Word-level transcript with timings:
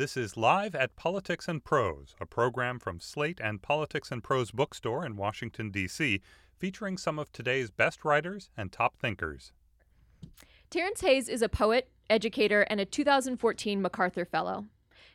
This 0.00 0.16
is 0.16 0.34
Live 0.34 0.74
at 0.74 0.96
Politics 0.96 1.46
and 1.46 1.62
Prose, 1.62 2.14
a 2.18 2.24
program 2.24 2.78
from 2.78 3.00
Slate 3.00 3.38
and 3.38 3.60
Politics 3.60 4.10
and 4.10 4.24
Prose 4.24 4.50
bookstore 4.50 5.04
in 5.04 5.14
Washington, 5.14 5.70
D.C., 5.70 6.22
featuring 6.58 6.96
some 6.96 7.18
of 7.18 7.30
today's 7.30 7.70
best 7.70 8.02
writers 8.02 8.48
and 8.56 8.72
top 8.72 8.96
thinkers. 8.96 9.52
Terrence 10.70 11.02
Hayes 11.02 11.28
is 11.28 11.42
a 11.42 11.50
poet, 11.50 11.90
educator, 12.08 12.62
and 12.62 12.80
a 12.80 12.86
2014 12.86 13.82
MacArthur 13.82 14.24
Fellow. 14.24 14.64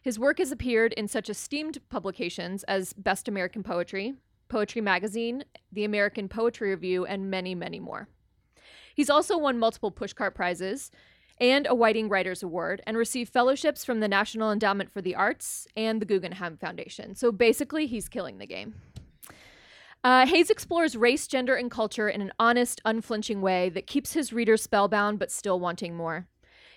His 0.03 0.19
work 0.19 0.37
has 0.37 0.51
appeared 0.51 0.93
in 0.93 1.07
such 1.07 1.31
esteemed 1.31 1.79
publications 1.89 2.61
as 2.65 2.93
Best 2.93 3.27
American 3.27 3.63
Poetry, 3.63 4.13
Poetry 4.49 4.81
Magazine, 4.81 5.45
the 5.71 5.86
American 5.86 6.29
Poetry 6.29 6.70
Review, 6.70 7.07
and 7.07 7.31
many, 7.31 7.55
many 7.55 7.79
more. 7.79 8.07
He's 8.93 9.09
also 9.09 9.36
won 9.36 9.57
multiple 9.57 9.91
Pushcart 9.91 10.36
Prizes, 10.36 10.91
and 11.38 11.67
a 11.67 11.75
Whiting 11.75 12.09
Writers 12.09 12.43
Award 12.43 12.81
and 12.88 12.97
received 12.97 13.31
fellowships 13.31 13.83
from 13.83 13.99
the 13.99 14.07
National 14.07 14.51
Endowment 14.51 14.91
for 14.91 15.01
the 15.01 15.15
Arts 15.15 15.68
and 15.75 16.01
the 16.01 16.05
Guggenheim 16.05 16.57
Foundation. 16.57 17.15
So 17.15 17.32
basically, 17.32 17.87
he's 17.87 18.07
killing 18.07 18.37
the 18.37 18.46
game. 18.46 18.75
Uh, 20.04 20.25
Hayes 20.27 20.51
explores 20.51 20.96
race, 20.96 21.27
gender, 21.27 21.55
and 21.55 21.71
culture 21.71 22.07
in 22.07 22.21
an 22.21 22.32
honest, 22.39 22.79
unflinching 22.86 23.41
way 23.41 23.69
that 23.69 23.87
keeps 23.87 24.13
his 24.13 24.32
readers 24.32 24.61
spellbound 24.61 25.18
but 25.18 25.32
still 25.32 25.60
wanting 25.60 25.96
more. 25.96 26.27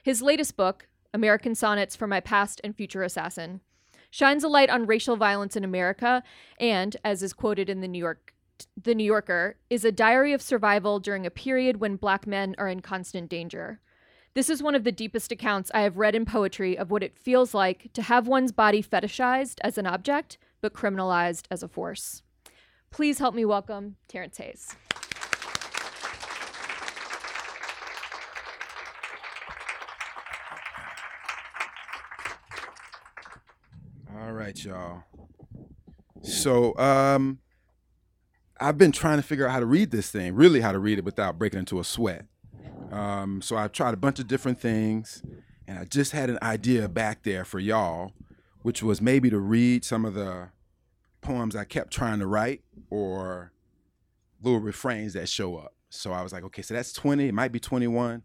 His 0.02 0.22
latest 0.22 0.56
book, 0.56 0.88
American 1.12 1.54
Sonnets 1.54 1.94
for 1.94 2.06
My 2.06 2.20
Past 2.20 2.60
and 2.64 2.74
Future 2.74 3.02
Assassin, 3.02 3.60
shines 4.10 4.42
a 4.42 4.48
light 4.48 4.70
on 4.70 4.86
racial 4.86 5.16
violence 5.16 5.56
in 5.56 5.64
America 5.64 6.22
and, 6.58 6.96
as 7.04 7.22
is 7.22 7.34
quoted 7.34 7.68
in 7.68 7.80
the 7.82 7.88
New 7.88 7.98
York 7.98 8.32
the 8.82 8.94
New 8.94 9.04
Yorker, 9.04 9.56
is 9.70 9.84
a 9.84 9.92
diary 9.92 10.32
of 10.32 10.42
survival 10.42 10.98
during 10.98 11.24
a 11.24 11.30
period 11.30 11.76
when 11.76 11.94
black 11.94 12.26
men 12.26 12.56
are 12.58 12.66
in 12.66 12.80
constant 12.80 13.28
danger. 13.28 13.80
This 14.38 14.50
is 14.50 14.62
one 14.62 14.76
of 14.76 14.84
the 14.84 14.92
deepest 14.92 15.32
accounts 15.32 15.68
I 15.74 15.80
have 15.80 15.96
read 15.96 16.14
in 16.14 16.24
poetry 16.24 16.78
of 16.78 16.92
what 16.92 17.02
it 17.02 17.18
feels 17.18 17.54
like 17.54 17.92
to 17.94 18.02
have 18.02 18.28
one's 18.28 18.52
body 18.52 18.80
fetishized 18.80 19.56
as 19.64 19.78
an 19.78 19.84
object, 19.84 20.38
but 20.60 20.72
criminalized 20.72 21.46
as 21.50 21.64
a 21.64 21.66
force. 21.66 22.22
Please 22.92 23.18
help 23.18 23.34
me 23.34 23.44
welcome 23.44 23.96
Terrence 24.06 24.36
Hayes. 24.36 24.76
All 34.16 34.32
right, 34.32 34.64
y'all. 34.64 35.02
So, 36.22 36.78
um, 36.78 37.40
I've 38.60 38.78
been 38.78 38.92
trying 38.92 39.18
to 39.18 39.24
figure 39.24 39.48
out 39.48 39.52
how 39.52 39.58
to 39.58 39.66
read 39.66 39.90
this 39.90 40.12
thing, 40.12 40.36
really 40.36 40.60
how 40.60 40.70
to 40.70 40.78
read 40.78 40.98
it 40.98 41.04
without 41.04 41.40
breaking 41.40 41.58
into 41.58 41.80
a 41.80 41.84
sweat. 41.84 42.26
Um, 42.90 43.42
so 43.42 43.56
I 43.56 43.68
tried 43.68 43.94
a 43.94 43.98
bunch 43.98 44.18
of 44.18 44.26
different 44.26 44.60
things, 44.60 45.22
and 45.66 45.78
I 45.78 45.84
just 45.84 46.12
had 46.12 46.30
an 46.30 46.38
idea 46.42 46.88
back 46.88 47.22
there 47.22 47.44
for 47.44 47.58
y'all, 47.58 48.12
which 48.62 48.82
was 48.82 49.00
maybe 49.00 49.30
to 49.30 49.38
read 49.38 49.84
some 49.84 50.04
of 50.04 50.14
the 50.14 50.50
poems 51.20 51.54
I 51.54 51.64
kept 51.64 51.92
trying 51.92 52.18
to 52.20 52.26
write 52.26 52.62
or 52.90 53.52
little 54.42 54.60
refrains 54.60 55.12
that 55.14 55.28
show 55.28 55.56
up. 55.56 55.74
So 55.90 56.12
I 56.12 56.22
was 56.22 56.32
like, 56.32 56.44
okay, 56.44 56.62
so 56.62 56.74
that's 56.74 56.92
20, 56.92 57.28
it 57.28 57.34
might 57.34 57.52
be 57.52 57.60
21 57.60 58.22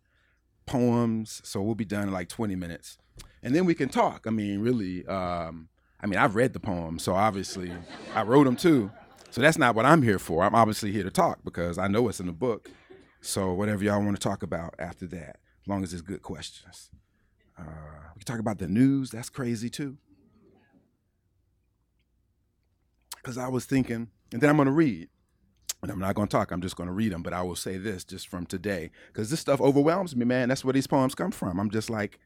poems. 0.65 1.41
So 1.43 1.61
we'll 1.61 1.75
be 1.75 1.85
done 1.85 2.07
in 2.07 2.13
like 2.13 2.29
20 2.29 2.55
minutes. 2.55 2.97
And 3.41 3.55
then 3.55 3.65
we 3.65 3.73
can 3.73 3.89
talk. 3.89 4.25
I 4.25 4.29
mean, 4.29 4.59
really, 4.59 5.05
um, 5.07 5.69
I 6.01 6.07
mean, 6.07 6.19
I've 6.19 6.35
read 6.35 6.53
the 6.53 6.59
poems, 6.59 7.03
so 7.03 7.13
obviously 7.13 7.71
I 8.13 8.23
wrote 8.23 8.45
them 8.45 8.55
too. 8.55 8.91
So 9.31 9.41
that's 9.41 9.57
not 9.57 9.75
what 9.75 9.85
I'm 9.85 10.01
here 10.01 10.19
for. 10.19 10.43
I'm 10.43 10.55
obviously 10.55 10.91
here 10.91 11.03
to 11.03 11.09
talk 11.09 11.39
because 11.43 11.77
I 11.77 11.87
know 11.87 12.03
what's 12.03 12.19
in 12.19 12.27
the 12.27 12.33
book 12.33 12.69
so 13.23 13.53
whatever 13.53 13.83
y'all 13.83 14.03
want 14.03 14.17
to 14.17 14.21
talk 14.21 14.43
about 14.43 14.75
after 14.77 15.07
that, 15.07 15.37
as 15.61 15.67
long 15.67 15.81
as 15.81 15.93
it's 15.93 16.01
good 16.01 16.21
questions. 16.21 16.89
Uh, 17.57 17.63
we 18.15 18.19
can 18.19 18.25
talk 18.25 18.39
about 18.39 18.59
the 18.59 18.67
news. 18.67 19.11
That's 19.11 19.29
crazy 19.29 19.69
too. 19.69 19.97
Because 23.15 23.37
I 23.37 23.47
was 23.47 23.63
thinking, 23.63 24.09
and 24.33 24.41
then 24.41 24.49
I'm 24.49 24.57
going 24.57 24.65
to 24.65 24.73
read. 24.73 25.07
And 25.81 25.91
I'm 25.91 25.99
not 25.99 26.15
going 26.15 26.27
to 26.27 26.31
talk. 26.31 26.51
I'm 26.51 26.61
just 26.61 26.75
going 26.75 26.87
to 26.87 26.93
read 26.93 27.13
them. 27.13 27.23
But 27.23 27.33
I 27.33 27.41
will 27.41 27.55
say 27.55 27.77
this 27.77 28.03
just 28.03 28.27
from 28.27 28.45
today, 28.45 28.91
because 29.07 29.29
this 29.29 29.39
stuff 29.39 29.61
overwhelms 29.61 30.15
me, 30.15 30.25
man. 30.25 30.49
That's 30.49 30.65
where 30.65 30.73
these 30.73 30.87
poems 30.87 31.15
come 31.15 31.31
from. 31.31 31.59
I'm 31.59 31.71
just 31.71 31.89
like, 31.89 32.19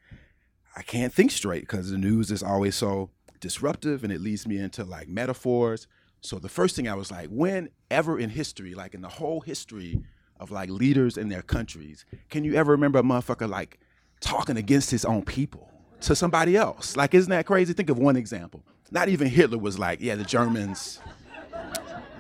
I 0.76 0.82
can't 0.82 1.14
think 1.14 1.30
straight 1.32 1.62
because 1.62 1.92
the 1.92 1.98
news 1.98 2.32
is 2.32 2.42
always 2.42 2.76
so 2.76 3.12
disruptive 3.40 4.04
and 4.04 4.12
it 4.12 4.22
leads 4.22 4.48
me 4.48 4.58
into 4.58 4.84
like 4.84 5.08
metaphors. 5.08 5.88
So 6.22 6.40
the 6.40 6.50
first 6.50 6.76
thing 6.76 6.88
I 6.88 6.96
was 6.96 7.12
like, 7.12 7.30
whenever 7.30 8.20
in 8.20 8.32
history, 8.32 8.74
like 8.74 8.96
in 8.96 9.02
the 9.02 9.10
whole 9.10 9.42
history 9.42 10.02
of 10.40 10.52
like 10.52 10.70
leaders 10.70 11.18
in 11.18 11.30
their 11.30 11.42
countries. 11.42 12.06
Can 12.30 12.44
you 12.44 12.56
ever 12.56 12.72
remember 12.72 13.00
a 13.00 13.04
motherfucker 13.04 13.50
like 13.50 13.80
talking 14.20 14.58
against 14.58 14.92
his 14.92 15.06
own 15.06 15.24
people 15.24 15.70
to 16.02 16.16
somebody 16.16 16.56
else? 16.56 16.96
Like, 16.96 17.14
isn't 17.14 17.30
that 17.30 17.46
crazy? 17.46 17.74
Think 17.74 17.90
of 17.90 17.98
one 17.98 18.16
example. 18.16 18.64
Not 18.92 19.10
even 19.10 19.28
Hitler 19.28 19.58
was 19.58 19.78
like, 19.78 20.00
yeah, 20.02 20.16
the 20.16 20.24
Germans, 20.24 21.00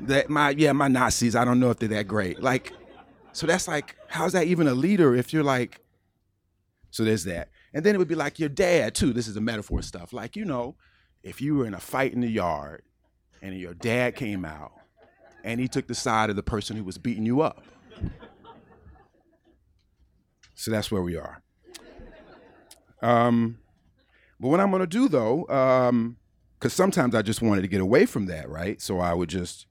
that 0.01 0.29
my 0.29 0.49
yeah, 0.51 0.73
my 0.73 0.87
Nazis. 0.87 1.35
I 1.35 1.45
don't 1.45 1.59
know 1.59 1.69
if 1.69 1.79
they're 1.79 1.89
that 1.89 2.07
great. 2.07 2.41
Like, 2.41 2.73
so 3.31 3.47
that's 3.47 3.67
like, 3.67 3.95
how's 4.07 4.33
that 4.33 4.47
even 4.47 4.67
a 4.67 4.73
leader 4.73 5.15
if 5.15 5.31
you're 5.31 5.43
like? 5.43 5.79
So 6.91 7.03
there's 7.03 7.23
that, 7.25 7.49
and 7.73 7.85
then 7.85 7.95
it 7.95 7.97
would 7.99 8.07
be 8.07 8.15
like 8.15 8.39
your 8.39 8.49
dad 8.49 8.95
too. 8.95 9.13
This 9.13 9.27
is 9.27 9.37
a 9.37 9.41
metaphor 9.41 9.81
stuff. 9.81 10.11
Like 10.11 10.35
you 10.35 10.45
know, 10.45 10.75
if 11.23 11.41
you 11.41 11.55
were 11.55 11.65
in 11.65 11.73
a 11.73 11.79
fight 11.79 12.13
in 12.13 12.21
the 12.21 12.29
yard, 12.29 12.83
and 13.41 13.57
your 13.57 13.73
dad 13.73 14.15
came 14.15 14.43
out, 14.43 14.73
and 15.43 15.59
he 15.59 15.67
took 15.67 15.87
the 15.87 15.95
side 15.95 16.29
of 16.29 16.35
the 16.35 16.43
person 16.43 16.75
who 16.75 16.83
was 16.83 16.97
beating 16.97 17.25
you 17.25 17.41
up 17.41 17.63
so 20.55 20.71
that's 20.71 20.91
where 20.91 21.01
we 21.01 21.15
are. 21.15 21.41
Um, 23.01 23.59
but 24.39 24.49
what 24.49 24.59
I'm 24.59 24.71
going 24.71 24.81
to 24.81 24.87
do 24.87 25.07
though, 25.07 25.43
because 25.47 25.89
um, 25.89 26.17
sometimes 26.69 27.15
I 27.15 27.21
just 27.21 27.41
wanted 27.41 27.61
to 27.61 27.67
get 27.67 27.81
away 27.81 28.05
from 28.05 28.25
that, 28.27 28.49
right? 28.49 28.81
So 28.81 28.99
I 28.99 29.13
would 29.13 29.29
just 29.29 29.67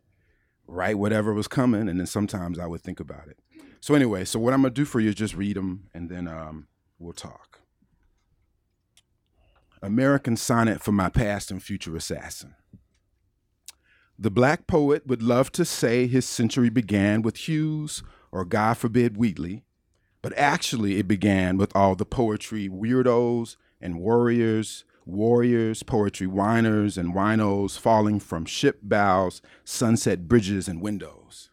write 0.67 0.99
whatever 0.99 1.33
was 1.33 1.49
coming, 1.49 1.89
and 1.89 2.01
then 2.01 2.07
sometimes 2.07 2.59
I 2.59 2.67
would 2.67 2.83
think 2.83 3.01
about 3.01 3.29
it. 3.29 3.39
So 3.81 3.95
anyway, 3.95 4.25
so 4.25 4.41
what 4.41 4.53
I'm 4.53 4.63
going 4.63 4.75
to 4.75 4.81
do 4.81 4.85
for 4.85 5.01
you 5.01 5.11
is 5.11 5.15
just 5.15 5.37
read 5.37 5.57
them, 5.57 5.89
and 5.95 6.11
then 6.11 6.27
um, 6.27 6.67
we'll 6.99 7.13
talk. 7.13 7.61
American 9.83 10.37
Sonnet 10.37 10.81
for 10.83 10.93
My 10.93 11.09
Past 11.09 11.51
and 11.51 11.63
Future 11.63 11.95
Assassin. 11.95 12.55
The 14.19 14.31
black 14.31 14.67
poet 14.67 15.07
would 15.07 15.23
love 15.23 15.53
to 15.53 15.65
say 15.65 16.07
his 16.07 16.25
century 16.25 16.71
began 16.71 17.23
with 17.23 17.49
Hughes 17.49 18.03
or, 18.33 18.45
God 18.45 18.79
forbid, 18.79 19.17
Wheatley, 19.17 19.65
but 20.23 20.37
actually, 20.37 20.99
it 20.99 21.07
began 21.07 21.57
with 21.57 21.75
all 21.77 21.95
the 21.95 22.07
poetry 22.07 22.69
weirdos 22.69 23.57
and 23.81 24.01
warriors, 24.01 24.85
warriors, 25.05 25.83
poetry 25.83 26.27
whiners 26.27 26.99
and 26.99 27.15
winos 27.15 27.79
falling 27.79 28.19
from 28.19 28.45
ship 28.45 28.81
bows, 28.83 29.41
sunset 29.65 30.27
bridges, 30.27 30.67
and 30.67 30.81
windows. 30.81 31.51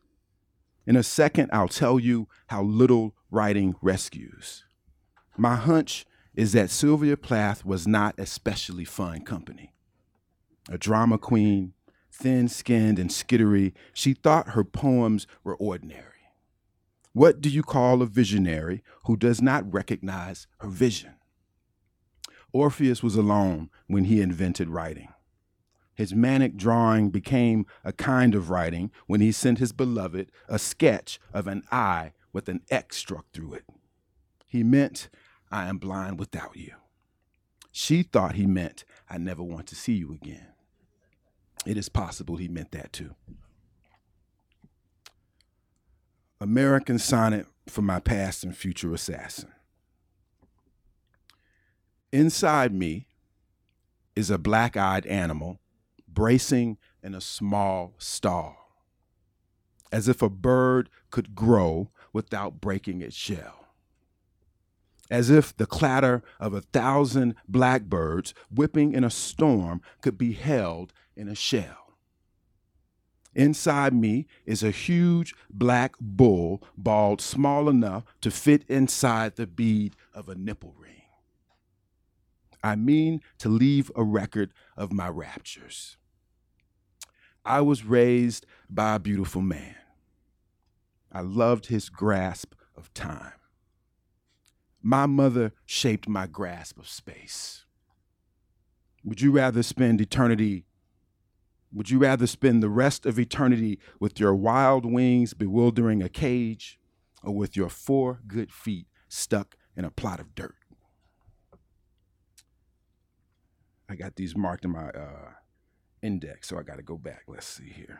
In 0.87 0.95
a 0.95 1.03
second, 1.03 1.49
I'll 1.53 1.67
tell 1.67 1.99
you 1.99 2.27
how 2.47 2.63
little 2.63 3.13
writing 3.29 3.75
rescues. 3.81 4.63
My 5.37 5.55
hunch 5.55 6.05
is 6.33 6.53
that 6.53 6.69
Sylvia 6.69 7.15
Plath 7.15 7.63
was 7.63 7.87
not 7.87 8.15
especially 8.17 8.85
fun 8.85 9.21
company. 9.21 9.73
A 10.69 10.77
drama 10.77 11.17
queen, 11.17 11.73
thin 12.23 12.47
skinned 12.47 12.97
and 12.97 13.09
skittery, 13.09 13.73
she 13.93 14.13
thought 14.13 14.51
her 14.51 14.63
poems 14.63 15.27
were 15.43 15.57
ordinary. 15.57 16.07
What 17.11 17.41
do 17.41 17.49
you 17.49 17.63
call 17.63 18.01
a 18.01 18.05
visionary 18.05 18.81
who 19.03 19.17
does 19.17 19.41
not 19.41 19.71
recognize 19.71 20.47
her 20.59 20.69
vision? 20.69 21.15
Orpheus 22.53 23.03
was 23.03 23.17
alone 23.17 23.69
when 23.87 24.05
he 24.05 24.21
invented 24.21 24.69
writing. 24.69 25.09
His 25.95 26.15
manic 26.15 26.55
drawing 26.55 27.09
became 27.09 27.65
a 27.83 27.91
kind 27.91 28.35
of 28.35 28.49
writing 28.49 28.89
when 29.05 29.19
he 29.19 29.33
sent 29.33 29.59
his 29.59 29.73
beloved 29.73 30.31
a 30.47 30.57
sketch 30.57 31.19
of 31.33 31.45
an 31.45 31.63
eye 31.73 32.13
with 32.31 32.47
an 32.47 32.61
X 32.69 32.95
struck 32.95 33.25
through 33.33 33.55
it. 33.55 33.65
He 34.47 34.63
meant, 34.63 35.09
I 35.51 35.67
am 35.67 35.77
blind 35.77 36.19
without 36.19 36.55
you. 36.55 36.75
She 37.73 38.01
thought 38.01 38.35
he 38.35 38.47
meant, 38.47 38.85
I 39.09 39.17
never 39.17 39.43
want 39.43 39.67
to 39.67 39.75
see 39.75 39.93
you 39.93 40.13
again. 40.13 40.52
It 41.65 41.77
is 41.77 41.89
possible 41.89 42.37
he 42.37 42.47
meant 42.47 42.71
that 42.71 42.91
too. 42.91 43.15
American 46.41 46.99
Sonnet 46.99 47.47
for 47.67 47.81
My 47.81 47.99
Past 47.99 48.43
and 48.43 48.55
Future 48.55 48.93
Assassin. 48.93 49.51
Inside 52.11 52.73
me 52.73 53.07
is 54.15 54.29
a 54.29 54.37
black 54.37 54.75
eyed 54.75 55.05
animal 55.05 55.59
bracing 56.07 56.77
in 57.01 57.15
a 57.15 57.21
small 57.21 57.93
stall, 57.97 58.57
as 59.91 60.07
if 60.07 60.21
a 60.21 60.29
bird 60.29 60.89
could 61.09 61.33
grow 61.33 61.89
without 62.11 62.61
breaking 62.61 63.01
its 63.01 63.15
shell. 63.15 63.67
As 65.09 65.29
if 65.29 65.55
the 65.55 65.65
clatter 65.65 66.23
of 66.39 66.53
a 66.53 66.61
thousand 66.61 67.35
blackbirds 67.47 68.33
whipping 68.51 68.93
in 68.93 69.03
a 69.03 69.09
storm 69.09 69.81
could 70.01 70.17
be 70.17 70.33
held 70.33 70.93
in 71.15 71.27
a 71.27 71.35
shell. 71.35 71.83
Inside 73.35 73.93
me 73.93 74.27
is 74.45 74.61
a 74.61 74.71
huge 74.71 75.33
black 75.49 75.95
bull, 75.99 76.61
balled 76.77 77.19
small 77.19 77.67
enough 77.67 78.03
to 78.21 78.29
fit 78.29 78.63
inside 78.67 79.35
the 79.35 79.47
bead 79.47 79.95
of 80.13 80.29
a 80.29 80.35
nipple 80.35 80.75
ring. 80.77 81.01
I 82.63 82.75
mean 82.75 83.21
to 83.39 83.49
leave 83.49 83.91
a 83.95 84.03
record 84.03 84.53
of 84.77 84.93
my 84.93 85.09
raptures. 85.09 85.97
I 87.43 87.61
was 87.61 87.83
raised 87.83 88.45
by 88.69 88.95
a 88.95 88.99
beautiful 88.99 89.41
man. 89.41 89.75
I 91.11 91.21
loved 91.21 91.65
his 91.65 91.89
grasp 91.89 92.53
of 92.75 92.93
time. 92.93 93.33
My 94.81 95.05
mother 95.05 95.53
shaped 95.65 96.07
my 96.07 96.27
grasp 96.27 96.77
of 96.77 96.87
space. 96.87 97.65
Would 99.03 99.21
you 99.21 99.31
rather 99.31 99.63
spend 99.63 99.99
eternity? 99.99 100.65
Would 101.73 101.89
you 101.89 101.97
rather 101.97 102.27
spend 102.27 102.61
the 102.61 102.69
rest 102.69 103.05
of 103.05 103.17
eternity 103.17 103.79
with 103.99 104.19
your 104.19 104.35
wild 104.35 104.85
wings 104.85 105.33
bewildering 105.33 106.03
a 106.03 106.09
cage 106.09 106.79
or 107.23 107.33
with 107.33 107.57
your 107.57 107.69
four 107.69 108.19
good 108.27 108.51
feet 108.51 108.87
stuck 109.07 109.55
in 109.75 109.83
a 109.83 109.91
plot 109.91 110.19
of 110.19 110.35
dirt? 110.35 110.55
I 113.89 113.95
got 113.95 114.15
these 114.15 114.37
marked 114.37 114.65
in 114.65 114.71
my 114.71 114.89
uh, 114.89 115.31
index, 116.01 116.47
so 116.47 116.57
I 116.57 116.63
got 116.63 116.77
to 116.77 116.83
go 116.83 116.97
back. 116.97 117.23
Let's 117.27 117.47
see 117.47 117.69
here. 117.69 117.99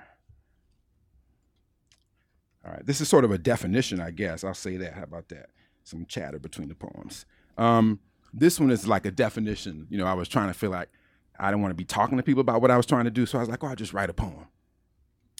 All 2.66 2.72
right, 2.72 2.86
this 2.86 3.02
is 3.02 3.10
sort 3.10 3.26
of 3.26 3.32
a 3.32 3.38
definition, 3.38 4.00
I 4.00 4.12
guess. 4.12 4.44
I'll 4.44 4.54
say 4.54 4.78
that. 4.78 4.94
How 4.94 5.04
about 5.04 5.30
that? 5.30 5.50
Some 5.84 6.06
chatter 6.06 6.40
between 6.40 6.70
the 6.70 6.76
poems. 6.76 7.26
Um, 7.58 8.00
this 8.34 8.60
one 8.60 8.72
is 8.72 8.88
like 8.88 9.06
a 9.06 9.12
definition. 9.12 9.88
You 9.90 9.98
know, 9.98 10.06
I 10.06 10.14
was 10.14 10.30
trying 10.30 10.48
to 10.48 10.54
feel 10.54 10.70
like 10.70 10.90
I 11.40 11.50
didn't 11.50 11.62
want 11.62 11.72
to 11.72 11.76
be 11.76 11.86
talking 11.86 12.18
to 12.18 12.24
people 12.24 12.42
about 12.42 12.62
what 12.62 12.72
I 12.72 12.78
was 12.78 12.86
trying 12.86 13.06
to 13.06 13.12
do, 13.12 13.26
so 13.26 13.38
I 13.38 13.42
was 13.42 13.50
like, 13.50 13.64
oh, 13.64 13.68
I'll 13.68 13.76
just 13.76 13.94
write 13.94 14.10
a 14.10 14.14
poem. 14.14 14.48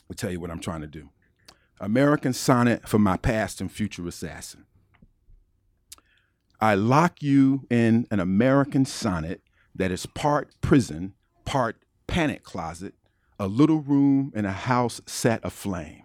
I'll 0.10 0.16
tell 0.16 0.32
you 0.32 0.40
what 0.40 0.52
I'm 0.52 0.60
trying 0.60 0.82
to 0.82 0.88
do. 0.88 1.10
American 1.80 2.34
Sonnet 2.34 2.88
for 2.88 3.00
My 3.00 3.18
Past 3.18 3.62
and 3.62 3.72
Future 3.72 4.08
Assassin. 4.08 4.66
I 6.60 6.76
lock 6.76 7.22
you 7.22 7.68
in 7.70 8.08
an 8.10 8.20
American 8.20 8.86
sonnet 8.86 9.42
that 9.76 9.92
is 9.92 10.06
part 10.06 10.50
prison, 10.62 11.14
part 11.46 11.78
panic 12.08 12.44
closet, 12.44 12.94
a 13.38 13.48
little 13.48 13.82
room 13.82 14.32
in 14.34 14.46
a 14.46 14.52
house 14.52 15.02
set 15.06 15.42
aflame. 15.44 16.04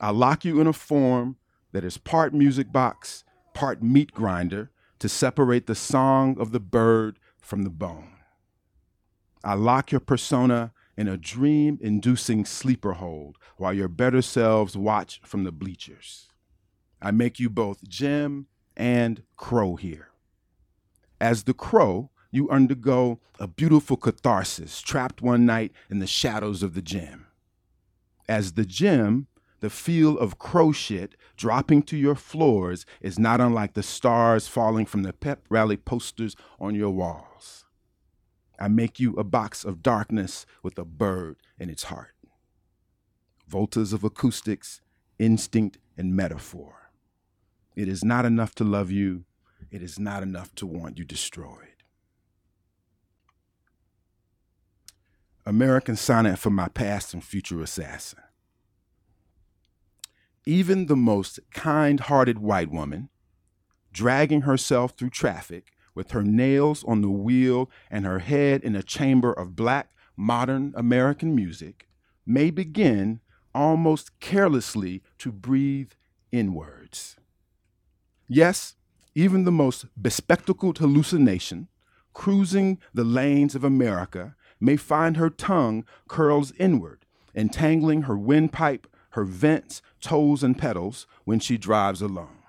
I 0.00 0.10
lock 0.10 0.44
you 0.44 0.60
in 0.60 0.66
a 0.66 0.72
form 0.72 1.36
that 1.72 1.84
is 1.84 1.98
part 1.98 2.34
music 2.34 2.72
box, 2.72 3.22
part 3.54 3.82
meat 3.82 4.12
grinder 4.12 4.70
to 4.98 5.08
separate 5.08 5.66
the 5.66 5.74
song 5.74 6.36
of 6.40 6.50
the 6.52 6.60
bird 6.60 7.18
from 7.40 7.62
the 7.62 7.70
bone. 7.70 8.16
I 9.42 9.54
lock 9.54 9.90
your 9.90 10.00
persona 10.00 10.72
in 10.96 11.08
a 11.08 11.16
dream 11.16 11.78
inducing 11.80 12.44
sleeper 12.44 12.94
hold 12.94 13.38
while 13.56 13.72
your 13.72 13.88
better 13.88 14.22
selves 14.22 14.76
watch 14.76 15.20
from 15.24 15.44
the 15.44 15.52
bleachers. 15.52 16.28
I 17.00 17.10
make 17.10 17.40
you 17.40 17.48
both 17.48 17.88
Jim 17.88 18.46
and 18.76 19.22
Crow 19.36 19.76
here. 19.76 20.10
As 21.20 21.44
the 21.44 21.54
Crow, 21.54 22.10
you 22.30 22.48
undergo 22.50 23.20
a 23.38 23.46
beautiful 23.46 23.96
catharsis 23.96 24.80
trapped 24.80 25.22
one 25.22 25.46
night 25.46 25.72
in 25.88 25.98
the 25.98 26.06
shadows 26.06 26.62
of 26.62 26.74
the 26.74 26.82
gym. 26.82 27.26
As 28.28 28.52
the 28.52 28.64
gym, 28.64 29.26
the 29.60 29.70
feel 29.70 30.18
of 30.18 30.38
crow 30.38 30.72
shit 30.72 31.16
dropping 31.36 31.82
to 31.82 31.96
your 31.96 32.14
floors 32.14 32.86
is 33.00 33.18
not 33.18 33.40
unlike 33.40 33.74
the 33.74 33.82
stars 33.82 34.48
falling 34.48 34.86
from 34.86 35.02
the 35.02 35.12
pep 35.12 35.44
rally 35.48 35.76
posters 35.76 36.36
on 36.58 36.74
your 36.74 36.90
walls. 36.90 37.59
I 38.60 38.68
make 38.68 39.00
you 39.00 39.14
a 39.14 39.24
box 39.24 39.64
of 39.64 39.82
darkness 39.82 40.44
with 40.62 40.78
a 40.78 40.84
bird 40.84 41.36
in 41.58 41.70
its 41.70 41.84
heart. 41.84 42.14
Voltas 43.50 43.94
of 43.94 44.04
acoustics, 44.04 44.82
instinct, 45.18 45.78
and 45.96 46.14
metaphor. 46.14 46.90
It 47.74 47.88
is 47.88 48.04
not 48.04 48.26
enough 48.26 48.54
to 48.56 48.64
love 48.64 48.90
you. 48.90 49.24
It 49.70 49.82
is 49.82 49.98
not 49.98 50.22
enough 50.22 50.54
to 50.56 50.66
want 50.66 50.98
you 50.98 51.04
destroyed. 51.04 51.68
American 55.46 55.96
Sonnet 55.96 56.38
for 56.38 56.50
My 56.50 56.68
Past 56.68 57.14
and 57.14 57.24
Future 57.24 57.62
Assassin. 57.62 58.20
Even 60.44 60.86
the 60.86 60.96
most 60.96 61.40
kind 61.52 61.98
hearted 61.98 62.38
white 62.38 62.70
woman, 62.70 63.08
dragging 63.92 64.42
herself 64.42 64.92
through 64.96 65.10
traffic 65.10 65.72
with 65.94 66.12
her 66.12 66.22
nails 66.22 66.84
on 66.84 67.02
the 67.02 67.10
wheel 67.10 67.70
and 67.90 68.04
her 68.04 68.20
head 68.20 68.62
in 68.62 68.76
a 68.76 68.82
chamber 68.82 69.32
of 69.32 69.56
black 69.56 69.90
modern 70.16 70.72
American 70.76 71.34
music, 71.34 71.88
may 72.26 72.50
begin 72.50 73.20
almost 73.54 74.18
carelessly 74.20 75.02
to 75.18 75.32
breathe 75.32 75.92
inwards. 76.30 77.16
Yes, 78.28 78.76
even 79.14 79.44
the 79.44 79.50
most 79.50 79.86
bespectacled 80.00 80.78
hallucination, 80.78 81.68
cruising 82.12 82.78
the 82.94 83.04
lanes 83.04 83.54
of 83.54 83.64
America, 83.64 84.36
may 84.60 84.76
find 84.76 85.16
her 85.16 85.30
tongue 85.30 85.84
curls 86.06 86.52
inward, 86.58 87.06
entangling 87.34 88.02
her 88.02 88.16
windpipe, 88.16 88.86
her 89.10 89.24
vents, 89.24 89.82
toes, 90.00 90.42
and 90.42 90.56
pedals 90.58 91.06
when 91.24 91.40
she 91.40 91.58
drives 91.58 92.00
alone. 92.00 92.39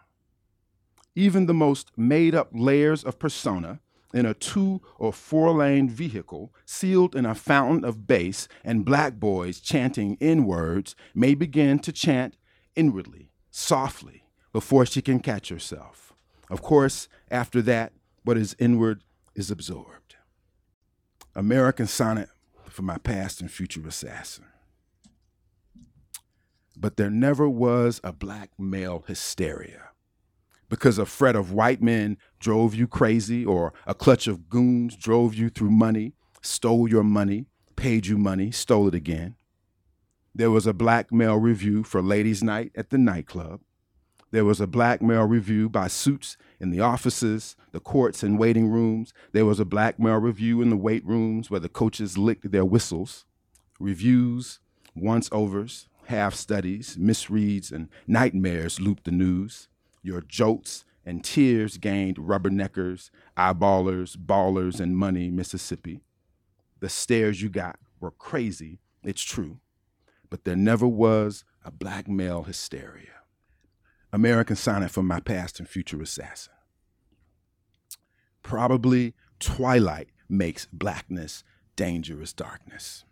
Even 1.15 1.45
the 1.45 1.53
most 1.53 1.91
made 1.97 2.33
up 2.33 2.49
layers 2.53 3.03
of 3.03 3.19
persona 3.19 3.79
in 4.13 4.25
a 4.25 4.33
two 4.33 4.81
or 4.97 5.13
four 5.13 5.51
lane 5.51 5.89
vehicle 5.89 6.53
sealed 6.65 7.15
in 7.15 7.25
a 7.25 7.35
fountain 7.35 7.83
of 7.83 8.07
bass 8.07 8.47
and 8.63 8.85
black 8.85 9.15
boys 9.15 9.59
chanting 9.59 10.17
in 10.19 10.45
words 10.45 10.95
may 11.13 11.33
begin 11.33 11.79
to 11.79 11.91
chant 11.91 12.37
inwardly, 12.75 13.29
softly, 13.49 14.23
before 14.53 14.85
she 14.85 15.01
can 15.01 15.19
catch 15.19 15.49
herself. 15.49 16.13
Of 16.49 16.61
course, 16.61 17.07
after 17.29 17.61
that, 17.63 17.93
what 18.23 18.37
is 18.37 18.55
inward 18.59 19.03
is 19.35 19.49
absorbed. 19.49 20.15
American 21.35 21.87
Sonnet 21.87 22.29
for 22.69 22.81
my 22.81 22.97
past 22.97 23.41
and 23.41 23.51
future 23.51 23.81
assassin. 23.87 24.45
But 26.77 26.97
there 26.97 27.09
never 27.09 27.47
was 27.47 28.01
a 28.03 28.11
black 28.11 28.51
male 28.57 29.03
hysteria 29.07 29.90
because 30.71 30.97
a 30.97 31.06
fret 31.06 31.35
of 31.35 31.51
white 31.51 31.81
men 31.81 32.18
drove 32.39 32.73
you 32.73 32.88
crazy, 32.88 33.45
or 33.45 33.73
a 33.85 33.94
clutch 33.94 34.25
of 34.25 34.50
goons 34.50 34.95
drove 34.95 35.35
you 35.35 35.50
through 35.50 35.69
money, 35.69 36.13
stole 36.41 36.88
your 36.88 37.03
money, 37.03 37.45
paid 37.75 38.06
you 38.06 38.18
money, 38.18 38.51
stole 38.51 38.88
it 38.88 38.95
again. 38.95 39.35
There 40.33 40.50
was 40.50 40.65
a 40.65 40.73
black 40.73 41.12
male 41.12 41.35
review 41.35 41.83
for 41.83 42.01
ladies' 42.01 42.41
night 42.41 42.71
at 42.73 42.89
the 42.89 42.97
nightclub. 42.97 43.59
There 44.31 44.45
was 44.45 44.62
a 44.62 44.65
black 44.65 45.01
male 45.01 45.25
review 45.25 45.68
by 45.68 45.89
Suits 45.89 46.38
in 46.57 46.71
the 46.71 46.79
offices, 46.79 47.57
the 47.73 47.81
courts, 47.81 48.23
and 48.23 48.39
waiting 48.39 48.69
rooms. 48.69 49.13
There 49.33 49.45
was 49.45 49.59
a 49.59 49.65
black 49.65 50.00
male 50.00 50.19
review 50.19 50.62
in 50.62 50.69
the 50.69 50.77
weight 50.77 51.06
rooms 51.06 51.51
where 51.51 51.59
the 51.59 51.68
coaches 51.68 52.18
licked 52.18 52.50
their 52.50 52.63
whistles. 52.63 53.25
Reviews, 53.78 54.61
once 54.95 55.28
overs, 55.33 55.90
half 56.06 56.33
studies, 56.33 56.95
misreads, 56.95 57.73
and 57.73 57.90
nightmares 58.07 58.80
looped 58.80 59.04
the 59.04 59.11
news. 59.11 59.68
Your 60.01 60.21
jolts 60.21 60.85
and 61.05 61.23
tears 61.23 61.77
gained 61.77 62.17
rubberneckers, 62.17 63.09
eyeballers, 63.37 64.15
ballers, 64.17 64.79
and 64.79 64.95
money, 64.97 65.31
Mississippi. 65.31 66.01
The 66.79 66.89
stares 66.89 67.41
you 67.41 67.49
got 67.49 67.79
were 67.99 68.11
crazy, 68.11 68.79
it's 69.03 69.23
true, 69.23 69.59
but 70.29 70.43
there 70.43 70.55
never 70.55 70.87
was 70.87 71.43
a 71.63 71.71
black 71.71 72.07
male 72.07 72.43
hysteria. 72.43 73.21
American 74.13 74.55
Sonnet 74.55 74.91
for 74.91 75.03
My 75.03 75.19
Past 75.19 75.59
and 75.59 75.69
Future 75.69 76.01
Assassin. 76.01 76.53
Probably 78.43 79.13
twilight 79.39 80.09
makes 80.27 80.65
blackness 80.65 81.43
dangerous 81.75 82.33
darkness. 82.33 83.05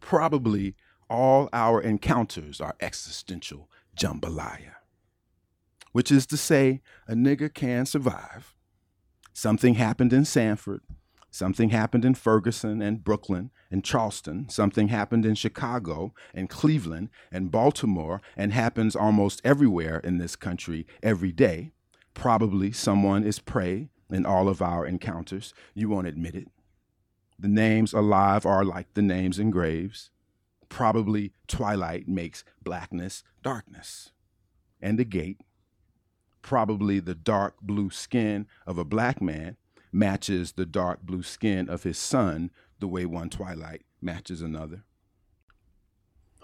Probably 0.00 0.74
all 1.08 1.48
our 1.52 1.80
encounters 1.80 2.60
are 2.60 2.76
existential 2.80 3.68
jambalaya, 3.96 4.75
which 5.96 6.12
is 6.12 6.26
to 6.26 6.36
say, 6.36 6.82
a 7.08 7.14
nigger 7.14 7.52
can 7.52 7.86
survive. 7.86 8.54
Something 9.32 9.76
happened 9.76 10.12
in 10.12 10.26
Sanford, 10.26 10.82
Something 11.30 11.68
happened 11.68 12.04
in 12.04 12.14
Ferguson 12.14 12.82
and 12.82 13.02
Brooklyn 13.02 13.50
and 13.70 13.84
Charleston. 13.84 14.48
Something 14.48 14.88
happened 14.88 15.26
in 15.26 15.34
Chicago 15.34 16.14
and 16.34 16.48
Cleveland 16.48 17.08
and 17.30 17.50
Baltimore 17.50 18.22
and 18.36 18.52
happens 18.52 18.94
almost 18.94 19.42
everywhere 19.44 19.98
in 19.98 20.18
this 20.18 20.36
country 20.36 20.86
every 21.02 21.32
day. 21.32 21.72
Probably 22.14 22.72
someone 22.72 23.24
is 23.24 23.38
prey 23.38 23.90
in 24.10 24.24
all 24.24 24.48
of 24.48 24.62
our 24.62 24.86
encounters. 24.86 25.52
You 25.74 25.90
won't 25.90 26.06
admit 26.06 26.34
it. 26.34 26.48
The 27.38 27.48
names 27.48 27.92
alive 27.92 28.46
are 28.46 28.64
like 28.64 28.94
the 28.94 29.02
names 29.02 29.38
in 29.38 29.50
graves. 29.50 30.10
Probably 30.70 31.32
twilight 31.46 32.08
makes 32.08 32.44
blackness 32.62 33.22
darkness. 33.42 34.12
And 34.80 34.98
the 34.98 35.04
gate, 35.04 35.40
probably 36.46 37.00
the 37.00 37.14
dark 37.14 37.56
blue 37.60 37.90
skin 37.90 38.46
of 38.68 38.78
a 38.78 38.84
black 38.84 39.20
man 39.20 39.56
matches 39.90 40.52
the 40.52 40.64
dark 40.64 41.02
blue 41.02 41.22
skin 41.24 41.68
of 41.68 41.82
his 41.82 41.98
son 41.98 42.52
the 42.78 42.86
way 42.86 43.04
one 43.04 43.28
twilight 43.28 43.82
matches 44.00 44.40
another. 44.40 44.84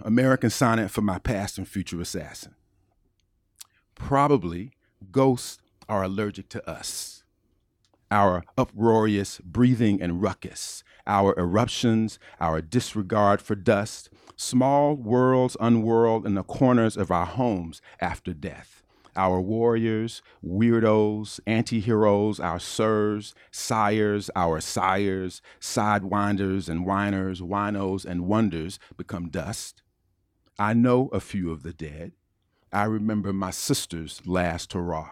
American 0.00 0.50
Sonnet 0.50 0.90
for 0.90 1.02
My 1.02 1.20
Past 1.20 1.56
and 1.56 1.68
Future 1.68 2.00
Assassin. 2.00 2.56
Probably 3.94 4.72
ghosts 5.12 5.58
are 5.88 6.02
allergic 6.02 6.48
to 6.48 6.68
us. 6.68 7.22
our 8.12 8.44
uproarious 8.58 9.40
breathing 9.42 10.00
and 10.02 10.20
ruckus, 10.20 10.84
our 11.06 11.34
eruptions, 11.38 12.18
our 12.38 12.60
disregard 12.60 13.40
for 13.40 13.54
dust, 13.54 14.10
small 14.36 14.94
worlds 14.94 15.56
unwhirled 15.58 16.26
in 16.26 16.34
the 16.34 16.42
corners 16.42 16.96
of 16.96 17.10
our 17.10 17.24
homes 17.24 17.80
after 18.00 18.34
death. 18.34 18.81
Our 19.14 19.40
warriors, 19.40 20.22
weirdos, 20.42 21.38
anti 21.46 21.80
heroes, 21.80 22.40
our 22.40 22.58
sirs, 22.58 23.34
sires, 23.50 24.30
our 24.34 24.60
sires, 24.60 25.42
sidewinders 25.60 26.68
and 26.68 26.86
whiners, 26.86 27.40
winos 27.42 28.06
and 28.06 28.26
wonders 28.26 28.78
become 28.96 29.28
dust. 29.28 29.82
I 30.58 30.72
know 30.72 31.08
a 31.08 31.20
few 31.20 31.50
of 31.50 31.62
the 31.62 31.72
dead. 31.72 32.12
I 32.72 32.84
remember 32.84 33.32
my 33.32 33.50
sister's 33.50 34.22
last 34.24 34.72
hurrah. 34.72 35.10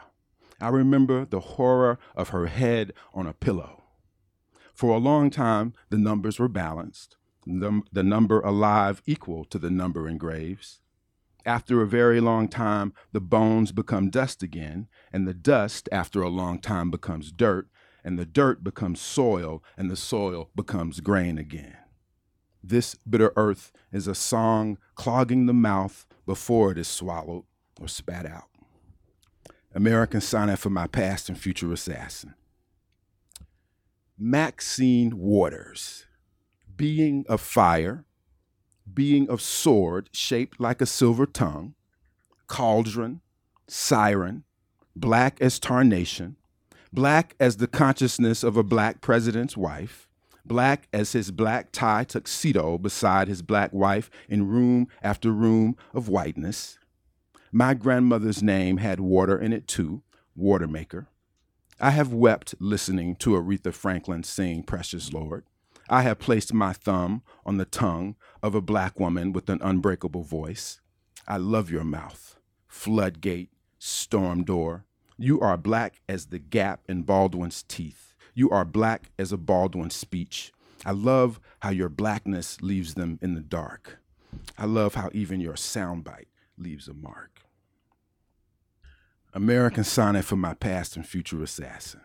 I 0.61 0.69
remember 0.69 1.26
the 1.26 1.40
horror 1.40 1.99
of 2.14 2.30
her 2.30 2.47
head 2.47 2.92
on 3.12 3.26
a 3.26 3.35
pillow. 3.35 3.83
For 4.75 4.95
a 4.95 4.99
long 4.99 5.28
time, 5.28 5.75
the 5.90 5.99
numbers 5.99 6.38
were 6.38 6.49
balanced, 6.49 7.16
the 7.47 8.02
number 8.02 8.40
alive 8.40 9.02
equal 9.04 9.45
to 9.47 9.59
the 9.59 9.71
number 9.71 10.09
in 10.09 10.16
graves. 10.16 10.80
After 11.47 11.80
a 11.80 11.87
very 11.87 12.20
long 12.20 12.49
time, 12.49 12.92
the 13.12 13.20
bones 13.20 13.73
become 13.73 14.11
dust 14.11 14.42
again, 14.42 14.88
and 15.12 15.26
the 15.26 15.35
dust, 15.35 15.88
after 15.90 16.23
a 16.23 16.28
long 16.28 16.59
time, 16.59 16.90
becomes 16.90 17.32
dirt, 17.32 17.68
and 18.04 18.18
the 18.18 18.26
dirt 18.26 18.62
becomes 18.62 19.00
soil, 19.00 19.62
and 19.76 19.90
the 19.90 19.97
soil 19.97 20.50
becomes 20.54 21.00
grain 21.00 21.38
again. 21.38 21.76
This 22.62 22.94
bitter 23.09 23.32
earth 23.37 23.73
is 23.90 24.06
a 24.06 24.14
song 24.14 24.78
clogging 24.94 25.47
the 25.47 25.54
mouth 25.54 26.06
before 26.26 26.73
it 26.73 26.78
is 26.78 26.88
swallowed 26.88 27.44
or 27.80 27.88
spat 27.88 28.26
out. 28.26 28.49
American 29.75 30.20
Sonnet 30.20 30.59
for 30.59 30.70
My 30.70 30.87
Past 30.87 31.28
and 31.28 31.38
Future 31.38 31.73
Assassin. 31.73 32.35
Maxine 34.18 35.16
Waters, 35.16 36.06
being 36.76 37.25
of 37.28 37.40
fire, 37.40 38.04
being 38.94 39.28
of 39.28 39.40
sword 39.40 40.09
shaped 40.12 40.61
like 40.61 40.80
a 40.80 40.87
silver 40.87 41.26
tongue, 41.26 41.75
cauldron, 42.47 43.20
siren, 43.68 44.44
black 44.97 45.40
as 45.40 45.59
tarnation, 45.59 46.37
black 46.92 47.35
as 47.38 47.56
the 47.56 47.66
consciousness 47.68 48.42
of 48.42 48.56
a 48.56 48.62
black 48.62 49.00
president's 49.00 49.56
wife, 49.56 50.09
black 50.44 50.88
as 50.92 51.12
his 51.12 51.30
black 51.30 51.70
tie 51.73 52.04
tuxedo 52.04 52.78
beside 52.78 53.28
his 53.28 53.42
black 53.42 53.73
wife 53.73 54.11
in 54.28 54.49
room 54.49 54.88
after 55.02 55.30
room 55.30 55.76
of 55.94 56.09
whiteness. 56.09 56.78
My 57.52 57.75
grandmother's 57.75 58.42
name 58.42 58.78
had 58.78 59.00
water 59.00 59.38
in 59.38 59.52
it 59.52 59.66
too, 59.66 60.02
Watermaker. 60.38 61.06
I 61.80 61.90
have 61.90 62.12
wept 62.12 62.54
listening 62.59 63.16
to 63.16 63.30
Aretha 63.30 63.73
Franklin 63.73 64.23
sing 64.23 64.62
Precious 64.62 65.12
Lord. 65.12 65.44
I 65.88 66.02
have 66.02 66.18
placed 66.18 66.54
my 66.54 66.73
thumb 66.73 67.23
on 67.44 67.56
the 67.56 67.64
tongue 67.64 68.14
of 68.42 68.54
a 68.54 68.61
black 68.61 68.99
woman 68.99 69.32
with 69.32 69.49
an 69.49 69.61
unbreakable 69.62 70.23
voice. 70.23 70.80
I 71.26 71.37
love 71.37 71.70
your 71.70 71.85
mouth, 71.85 72.37
floodgate, 72.68 73.50
storm 73.78 74.44
door. 74.44 74.85
You 75.18 75.40
are 75.40 75.56
black 75.56 76.00
as 76.09 76.26
the 76.26 76.38
gap 76.38 76.80
in 76.88 77.02
Baldwin's 77.02 77.62
teeth. 77.62 78.14
You 78.35 78.50
are 78.50 78.64
black 78.64 79.11
as 79.18 79.32
a 79.32 79.37
Baldwin 79.37 79.90
speech. 79.90 80.52
I 80.85 80.92
love 80.92 81.40
how 81.61 81.70
your 81.70 81.88
blackness 81.88 82.62
leaves 82.62 82.94
them 82.94 83.18
in 83.20 83.35
the 83.35 83.40
dark. 83.40 83.99
I 84.56 84.64
love 84.64 84.94
how 84.94 85.11
even 85.12 85.40
your 85.40 85.54
soundbite 85.54 86.28
leaves 86.56 86.88
a 86.88 86.94
mark. 86.94 87.42
American 89.35 89.85
Sonnet 89.85 90.25
for 90.25 90.37
My 90.37 90.54
Past 90.54 90.97
and 90.97 91.06
Future 91.06 91.42
Assassin. 91.42 92.00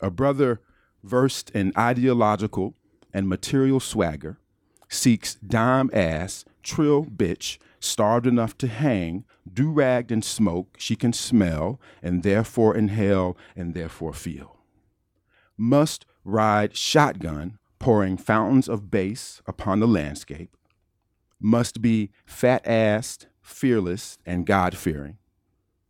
A 0.00 0.10
brother 0.10 0.60
versed 1.02 1.50
in 1.50 1.72
ideological 1.76 2.74
and 3.16 3.30
material 3.30 3.80
swagger 3.80 4.36
seeks 4.90 5.36
dime 5.36 5.88
ass, 5.94 6.44
trill 6.62 7.02
bitch, 7.02 7.56
starved 7.80 8.26
enough 8.26 8.58
to 8.58 8.66
hang, 8.66 9.24
do 9.50 9.72
ragged 9.72 10.12
and 10.12 10.22
smoke 10.22 10.76
she 10.76 10.94
can 10.94 11.14
smell 11.14 11.80
and 12.02 12.22
therefore 12.22 12.76
inhale 12.76 13.34
and 13.56 13.72
therefore 13.72 14.12
feel. 14.12 14.58
Must 15.56 16.04
ride 16.24 16.76
shotgun, 16.76 17.58
pouring 17.78 18.18
fountains 18.18 18.68
of 18.68 18.90
bass 18.90 19.40
upon 19.46 19.80
the 19.80 19.88
landscape. 19.88 20.54
Must 21.40 21.80
be 21.80 22.10
fat 22.26 22.62
assed, 22.64 23.28
fearless, 23.40 24.18
and 24.26 24.44
God 24.44 24.76
fearing, 24.76 25.16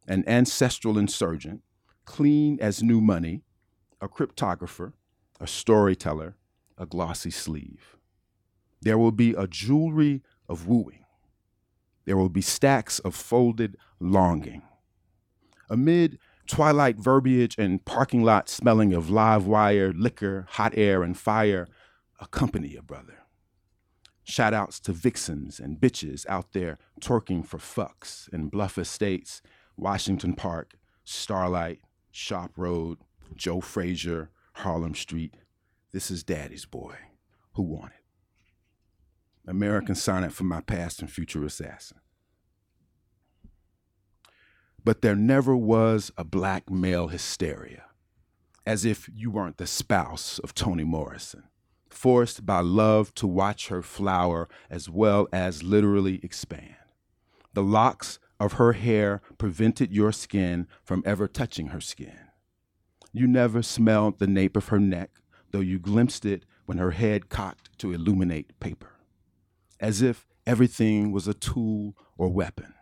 an 0.07 0.23
ancestral 0.29 0.97
insurgent, 0.97 1.65
clean 2.05 2.57
as 2.61 2.85
new 2.85 3.01
money, 3.01 3.43
a 4.01 4.09
cryptographer, 4.09 4.93
a 5.41 5.49
storyteller, 5.49 6.37
a 6.79 6.87
glossy 6.87 7.31
sleeve. 7.31 7.97
There 8.81 8.99
will 8.99 9.13
be 9.13 9.33
a 9.33 9.47
jewelry 9.47 10.23
of 10.49 10.67
wooing. 10.67 11.05
There 12.05 12.17
will 12.17 12.29
be 12.29 12.41
stacks 12.41 12.99
of 13.01 13.15
folded 13.15 13.77
longing. 13.99 14.63
Amid 15.69 16.19
twilight 16.47 16.97
verbiage 16.97 17.57
and 17.59 17.85
parking 17.85 18.23
lot 18.23 18.49
smelling 18.49 18.93
of 18.93 19.11
live 19.11 19.47
wire, 19.47 19.93
liquor, 19.93 20.47
hot 20.51 20.73
air, 20.77 21.03
and 21.03 21.19
fire, 21.19 21.67
accompany 22.21 22.77
a 22.77 22.83
brother. 22.83 23.25
Shout 24.23 24.55
outs 24.55 24.81
to 24.81 24.93
vixens 24.93 25.61
and 25.61 25.81
bitches 25.81 26.27
out 26.29 26.53
there 26.53 26.79
twerking 27.01 27.47
for 27.47 27.59
fucks 27.59 28.33
in 28.33 28.49
Bluff 28.49 28.79
Estates, 28.79 29.43
Washington 29.77 30.35
Park, 30.35 30.75
Starlight, 31.05 31.81
Shop 32.11 32.51
Road, 32.57 32.99
Joe 33.37 33.61
Frazier, 33.61 34.31
Harlem 34.55 34.95
Street. 34.95 35.35
This 35.93 36.11
is 36.11 36.25
Daddy's 36.25 36.65
Boy. 36.65 36.97
Who 37.55 37.63
want 37.63 37.93
it? 37.93 39.51
American 39.51 39.95
Sonnet 39.95 40.33
for 40.33 40.45
My 40.45 40.61
Past 40.61 41.01
and 41.01 41.11
Future 41.11 41.45
Assassin. 41.45 41.99
But 44.85 45.03
there 45.03 45.17
never 45.17 45.57
was 45.57 46.13
a 46.17 46.25
black 46.25 46.71
male 46.71 47.09
hysteria, 47.09 47.85
as 48.65 48.85
if 48.85 49.09
you 49.15 49.31
weren't 49.31 49.57
the 49.57 49.67
spouse 49.67 50.39
of 50.41 50.55
Toni 50.55 50.85
Morrison 50.85 51.45
forced 51.97 52.45
by 52.45 52.61
love 52.61 53.15
to 53.15 53.27
watch 53.27 53.69
her 53.69 53.83
flower 53.83 54.49
as 54.71 54.89
well 54.89 55.27
as 55.33 55.63
literally 55.63 56.21
expand. 56.23 56.77
The 57.55 57.63
locks 57.63 58.19
of 58.39 58.55
her 58.55 58.75
hair 58.75 59.23
prevented 59.39 59.93
your 59.93 60.13
skin 60.13 60.69
from 60.85 61.03
ever 61.07 61.27
touching 61.27 61.69
her 61.69 61.81
skin. 61.81 62.19
You 63.13 63.27
never 63.27 63.63
smelled 63.63 64.19
the 64.19 64.27
nape 64.27 64.57
of 64.57 64.69
her 64.69 64.79
neck, 64.79 65.11
though 65.51 65.61
you 65.61 65.79
glimpsed 65.79 66.25
it 66.25 66.45
when 66.65 66.79
her 66.79 66.93
head 66.93 67.29
cocked 67.29 67.77
to 67.79 67.93
illuminate 67.93 68.59
paper, 68.61 68.93
as 69.81 70.03
if 70.03 70.27
everything 70.47 71.13
was 71.13 71.29
a 71.29 71.35
tool 71.35 71.97
or 72.17 72.29
weapon. 72.29 72.75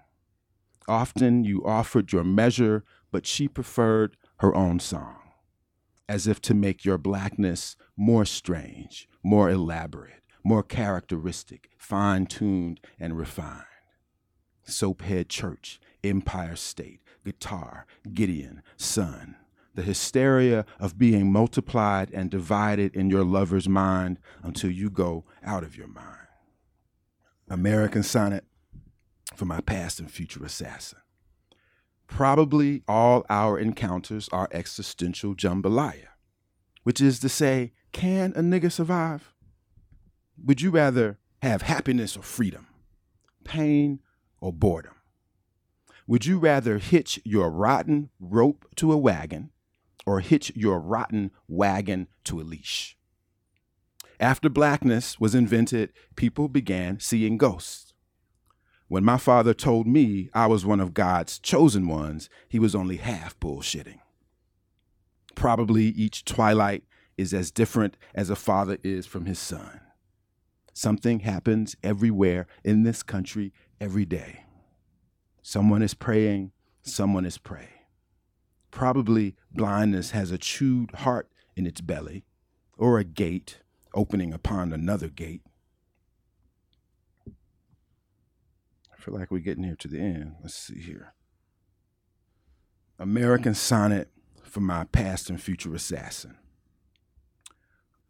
Often 0.86 1.44
you 1.44 1.64
offered 1.64 2.12
your 2.12 2.24
measure, 2.24 2.84
but 3.10 3.26
she 3.26 3.48
preferred 3.48 4.16
her 4.38 4.54
own 4.54 4.80
song 4.80 5.16
as 6.08 6.26
if 6.26 6.40
to 6.42 6.54
make 6.54 6.84
your 6.84 6.98
blackness 6.98 7.76
more 7.96 8.24
strange, 8.24 9.08
more 9.22 9.50
elaborate, 9.50 10.22
more 10.42 10.62
characteristic, 10.62 11.70
fine 11.78 12.26
tuned, 12.26 12.80
and 12.98 13.16
refined. 13.16 13.64
Soaphead 14.66 15.28
Church, 15.28 15.80
Empire 16.02 16.56
State, 16.56 17.00
guitar, 17.24 17.86
Gideon, 18.12 18.62
son. 18.76 19.36
The 19.74 19.82
hysteria 19.82 20.64
of 20.78 20.98
being 20.98 21.32
multiplied 21.32 22.10
and 22.12 22.30
divided 22.30 22.94
in 22.94 23.10
your 23.10 23.24
lover's 23.24 23.68
mind 23.68 24.18
until 24.42 24.70
you 24.70 24.88
go 24.88 25.24
out 25.42 25.64
of 25.64 25.76
your 25.76 25.88
mind. 25.88 26.28
American 27.48 28.02
Sonnet 28.02 28.44
for 29.34 29.44
my 29.44 29.60
past 29.60 29.98
and 29.98 30.10
future 30.10 30.44
assassin. 30.44 31.00
Probably 32.06 32.82
all 32.86 33.24
our 33.28 33.58
encounters 33.58 34.28
are 34.30 34.48
existential 34.52 35.34
jambalaya, 35.34 36.08
which 36.84 37.00
is 37.00 37.18
to 37.20 37.28
say, 37.28 37.72
can 37.92 38.32
a 38.36 38.40
nigga 38.40 38.70
survive? 38.70 39.34
Would 40.44 40.60
you 40.60 40.70
rather 40.70 41.18
have 41.42 41.62
happiness 41.62 42.16
or 42.16 42.22
freedom, 42.22 42.68
pain 43.42 44.00
or 44.40 44.52
boredom? 44.52 44.94
Would 46.06 46.26
you 46.26 46.38
rather 46.38 46.78
hitch 46.78 47.20
your 47.24 47.50
rotten 47.50 48.10
rope 48.20 48.66
to 48.76 48.92
a 48.92 48.96
wagon 48.96 49.50
or 50.06 50.20
hitch 50.20 50.52
your 50.54 50.78
rotten 50.78 51.30
wagon 51.48 52.08
to 52.24 52.40
a 52.40 52.42
leash? 52.42 52.96
After 54.20 54.48
blackness 54.48 55.18
was 55.18 55.34
invented, 55.34 55.92
people 56.16 56.48
began 56.48 57.00
seeing 57.00 57.36
ghosts. 57.36 57.92
When 58.88 59.04
my 59.04 59.16
father 59.16 59.54
told 59.54 59.86
me 59.86 60.30
I 60.34 60.46
was 60.46 60.64
one 60.64 60.80
of 60.80 60.94
God's 60.94 61.38
chosen 61.38 61.88
ones, 61.88 62.28
he 62.48 62.58
was 62.58 62.74
only 62.74 62.98
half 62.98 63.38
bullshitting. 63.40 63.98
Probably 65.34 65.86
each 65.86 66.24
twilight 66.24 66.84
is 67.16 67.34
as 67.34 67.50
different 67.50 67.96
as 68.14 68.30
a 68.30 68.36
father 68.36 68.78
is 68.82 69.06
from 69.06 69.26
his 69.26 69.38
son. 69.38 69.80
Something 70.72 71.20
happens 71.20 71.76
everywhere 71.82 72.46
in 72.64 72.82
this 72.82 73.02
country 73.02 73.52
every 73.80 74.04
day. 74.04 74.44
Someone 75.42 75.82
is 75.82 75.94
praying, 75.94 76.52
someone 76.82 77.24
is 77.24 77.38
praying. 77.38 77.68
Probably 78.74 79.36
blindness 79.52 80.10
has 80.10 80.32
a 80.32 80.36
chewed 80.36 80.90
heart 80.96 81.30
in 81.54 81.64
its 81.64 81.80
belly, 81.80 82.24
or 82.76 82.98
a 82.98 83.04
gate 83.04 83.60
opening 83.94 84.32
upon 84.32 84.72
another 84.72 85.06
gate. 85.08 85.42
I 88.92 88.96
feel 88.98 89.14
like 89.14 89.30
we're 89.30 89.38
getting 89.38 89.62
here 89.62 89.76
to 89.76 89.86
the 89.86 90.00
end. 90.00 90.34
Let's 90.42 90.56
see 90.56 90.80
here. 90.80 91.14
American 92.98 93.54
Sonnet 93.54 94.10
for 94.42 94.58
my 94.58 94.82
past 94.86 95.30
and 95.30 95.40
future 95.40 95.72
assassin. 95.72 96.36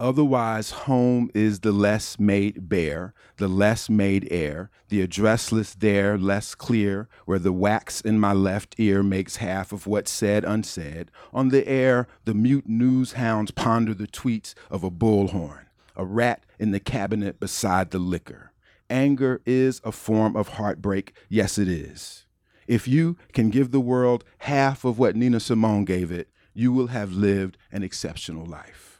Otherwise, 0.04 0.70
home 0.70 1.30
is 1.32 1.61
the 1.61 1.73
less 1.73 2.20
made 2.20 2.68
bare, 2.68 3.14
the 3.38 3.49
less 3.49 3.88
made 3.88 4.28
air, 4.30 4.68
the 4.90 5.00
addressless 5.00 5.75
there 5.78 6.18
less 6.18 6.54
clear, 6.54 7.08
where 7.25 7.38
the 7.38 7.54
wax 7.54 8.02
in 8.02 8.20
my 8.20 8.34
left 8.34 8.75
ear 8.76 9.02
makes 9.02 9.37
half 9.37 9.73
of 9.73 9.87
what's 9.87 10.11
said 10.11 10.44
unsaid. 10.44 11.11
On 11.32 11.49
the 11.49 11.66
air, 11.66 12.06
the 12.26 12.34
mute 12.34 12.68
news 12.68 13.14
hounds 13.14 13.50
ponder 13.50 13.94
the 13.94 14.06
tweets 14.06 14.52
of 14.70 14.84
a 14.84 14.90
bullhorn, 14.90 15.64
a 15.96 16.04
rat 16.04 16.44
in 16.58 16.70
the 16.70 16.80
cabinet 16.80 17.40
beside 17.40 17.90
the 17.90 17.99
liquor. 17.99 18.52
Anger 18.90 19.40
is 19.46 19.80
a 19.84 19.90
form 19.90 20.37
of 20.37 20.49
heartbreak. 20.49 21.14
Yes, 21.30 21.56
it 21.56 21.66
is. 21.66 22.26
If 22.66 22.87
you 22.87 23.16
can 23.32 23.49
give 23.49 23.70
the 23.70 23.80
world 23.80 24.23
half 24.40 24.84
of 24.84 24.99
what 24.99 25.16
Nina 25.16 25.40
Simone 25.40 25.87
gave 25.87 26.12
it, 26.12 26.28
you 26.52 26.75
will 26.75 26.88
have 26.88 27.12
lived 27.12 27.56
an 27.73 27.82
exceptional 27.82 28.44
life. 28.44 28.93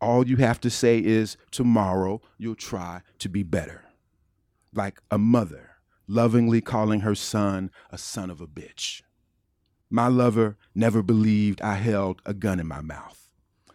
All 0.00 0.26
you 0.26 0.36
have 0.36 0.60
to 0.60 0.70
say 0.70 0.98
is, 0.98 1.36
tomorrow 1.50 2.20
you'll 2.38 2.54
try 2.54 3.02
to 3.18 3.28
be 3.28 3.42
better. 3.42 3.84
Like 4.72 5.00
a 5.10 5.18
mother 5.18 5.68
lovingly 6.08 6.60
calling 6.60 7.00
her 7.00 7.14
son 7.14 7.70
a 7.90 7.98
son 7.98 8.30
of 8.30 8.40
a 8.40 8.46
bitch. 8.46 9.02
My 9.90 10.08
lover 10.08 10.56
never 10.74 11.02
believed 11.02 11.62
I 11.62 11.74
held 11.74 12.20
a 12.26 12.34
gun 12.34 12.58
in 12.58 12.66
my 12.66 12.80
mouth. 12.80 13.30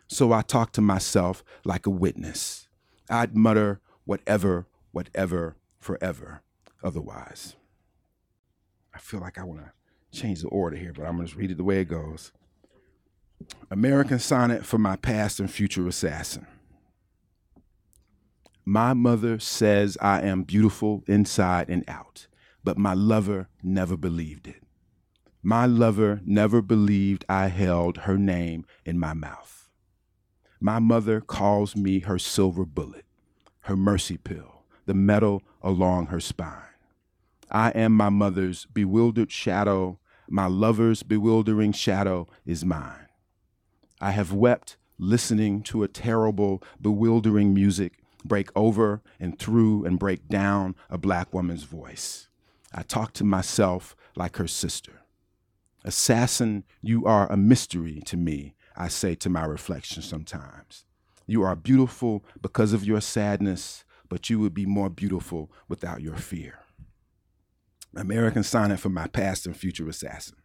So 0.08 0.34
I 0.34 0.42
talked 0.42 0.75
to 0.75 0.82
myself 0.82 1.44
like 1.63 1.86
a 1.86 1.92
witness. 1.92 2.68
I'd 3.10 3.38
mutter 3.38 3.80
whatever, 4.06 4.68
whatever, 4.92 5.56
forever, 5.80 6.42
otherwise. 6.84 7.56
I 8.94 9.00
feel 9.00 9.22
like 9.22 9.38
I 9.39 9.44
want 9.44 9.62
to 9.62 9.72
change 10.18 10.42
the 10.42 10.50
order 10.50 10.75
here, 10.75 10.94
but 10.94 11.03
I'm 11.03 11.15
going 11.15 11.27
to 11.27 11.38
read 11.38 11.51
it 11.51 11.58
the 11.58 11.63
way 11.63 11.80
it 11.80 11.86
goes. 11.86 12.32
American 13.70 14.20
Sonnet 14.20 14.66
for 14.66 14.78
my 14.78 14.96
past 14.96 15.40
and 15.40 15.50
future 15.50 15.88
assassin. 15.88 16.46
My 18.66 18.94
mother 18.94 19.40
says 19.40 19.98
I 20.00 20.22
am 20.22 20.44
beautiful 20.44 21.04
inside 21.08 21.70
and 21.70 21.84
out, 21.88 22.28
but 22.63 22.78
my 22.78 22.94
lover 22.94 23.50
never 23.62 23.98
believed 23.98 24.48
it. 24.48 24.63
My 25.42 25.66
lover 25.66 26.22
never 26.24 26.62
believed 26.62 27.25
I 27.28 27.48
held 27.48 27.98
her 27.98 28.18
name 28.18 28.66
in 28.86 28.98
my 28.98 29.13
mouth. 29.13 29.70
My 30.62 30.80
mother 30.80 31.20
calls 31.20 31.75
me 31.75 32.00
her 32.00 32.18
silver 32.18 32.63
bullet, 32.63 33.04
her 33.63 33.75
mercy 33.75 34.18
pill, 34.18 34.63
the 34.86 34.94
metal 34.94 35.44
along 35.62 36.06
her 36.06 36.22
spine. 36.22 36.62
I 37.52 37.72
am 37.72 37.92
my 37.92 38.10
mother's 38.10 38.66
bewildered 38.68 39.32
shadow. 39.32 40.00
My 40.30 40.48
lover's 40.48 41.04
bewildering 41.04 41.74
shadow 41.74 42.28
is 42.46 42.63
mine. 42.63 43.02
I 44.03 44.12
have 44.12 44.33
wept 44.33 44.75
listening 45.00 45.62
to 45.63 45.81
a 45.81 45.88
terrible, 45.88 46.62
bewildering 46.81 47.53
music 47.53 48.03
break 48.25 48.50
over 48.53 49.01
and 49.17 49.39
through 49.39 49.86
and 49.86 49.98
break 49.98 50.27
down 50.27 50.75
a 50.89 50.98
black 50.98 51.33
woman's 51.33 51.63
voice. 51.63 52.27
I 52.74 52.81
talk 52.83 53.13
to 53.13 53.24
myself 53.24 53.95
like 54.17 54.36
her 54.36 54.48
sister. 54.48 55.03
Assassin, 55.86 56.65
you 56.81 57.05
are 57.05 57.31
a 57.31 57.38
mystery 57.38 58.01
to 58.07 58.17
me, 58.17 58.55
I 58.75 58.89
say 58.89 59.15
to 59.15 59.29
my 59.29 59.45
reflection 59.45 60.01
sometimes. 60.01 60.83
You 61.25 61.43
are 61.43 61.55
beautiful 61.55 62.25
because 62.41 62.74
of 62.74 62.83
your 62.83 63.00
sadness, 63.00 63.86
but 64.10 64.30
you 64.30 64.38
would 64.39 64.54
be 64.54 64.65
more 64.65 64.89
beautiful 64.89 65.49
without 65.69 66.01
your 66.01 66.17
fear. 66.17 66.60
American 67.95 68.43
Sonnet 68.43 68.82
for 68.82 68.89
my 68.89 69.08
past 69.08 69.45
and 69.45 69.56
future 69.56 69.88
assassin. 69.88 70.42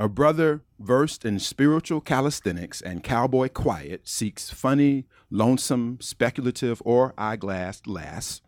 A 0.00 0.08
brother 0.08 0.62
versed 0.78 1.24
in 1.24 1.40
spiritual 1.40 2.00
calisthenics 2.00 2.80
and 2.80 3.02
cowboy 3.02 3.48
quiet 3.48 4.06
seeks 4.06 4.48
funny, 4.48 5.06
lonesome, 5.28 5.98
speculative, 6.00 6.80
or 6.84 7.14
eyeglassed 7.18 7.88
lass. 7.88 8.40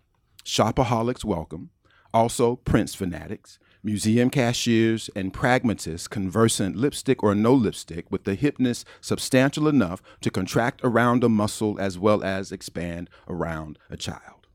Shopaholics 0.45 1.25
welcome. 1.25 1.71
Also, 2.15 2.55
Prince 2.55 2.95
fanatics, 2.95 3.59
museum 3.83 4.31
cashiers, 4.31 5.11
and 5.17 5.33
pragmatists 5.33 6.07
conversant 6.07 6.77
lipstick 6.77 7.21
or 7.21 7.35
no 7.35 7.53
lipstick 7.53 8.09
with 8.13 8.23
the 8.23 8.37
hipness 8.37 8.85
substantial 9.01 9.67
enough 9.67 10.01
to 10.21 10.31
contract 10.31 10.81
around 10.85 11.25
a 11.25 11.29
muscle 11.29 11.81
as 11.81 11.99
well 11.99 12.23
as 12.23 12.53
expand 12.53 13.11
around 13.27 13.77
a 13.91 13.97
child. 13.97 14.47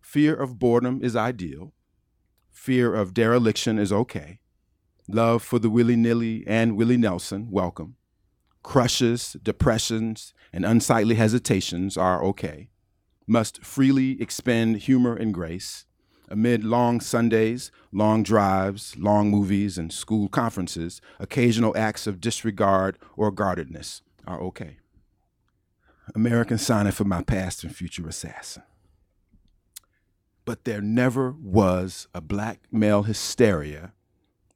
Fear 0.00 0.36
of 0.36 0.60
boredom 0.60 1.00
is 1.02 1.16
ideal. 1.16 1.72
Fear 2.52 2.94
of 2.94 3.12
dereliction 3.12 3.76
is 3.76 3.92
okay. 3.92 4.38
Love 5.08 5.40
for 5.40 5.60
the 5.60 5.70
willy 5.70 5.94
nilly 5.94 6.42
and 6.48 6.76
Willie 6.76 6.96
Nelson, 6.96 7.48
welcome. 7.48 7.94
Crushes, 8.64 9.36
depressions, 9.40 10.34
and 10.52 10.64
unsightly 10.64 11.14
hesitations 11.14 11.96
are 11.96 12.24
okay. 12.24 12.70
Must 13.24 13.64
freely 13.64 14.20
expend 14.20 14.78
humor 14.78 15.14
and 15.14 15.32
grace. 15.32 15.84
Amid 16.28 16.64
long 16.64 17.00
Sundays, 17.00 17.70
long 17.92 18.24
drives, 18.24 18.96
long 18.98 19.30
movies, 19.30 19.78
and 19.78 19.92
school 19.92 20.28
conferences, 20.28 21.00
occasional 21.20 21.76
acts 21.76 22.08
of 22.08 22.20
disregard 22.20 22.98
or 23.16 23.30
guardedness 23.30 24.02
are 24.26 24.40
okay. 24.40 24.78
American 26.16 26.58
Sonnet 26.58 26.94
for 26.94 27.04
my 27.04 27.22
past 27.22 27.62
and 27.62 27.74
future 27.74 28.08
assassin. 28.08 28.64
But 30.44 30.64
there 30.64 30.80
never 30.80 31.30
was 31.30 32.08
a 32.12 32.20
black 32.20 32.62
male 32.72 33.04
hysteria 33.04 33.92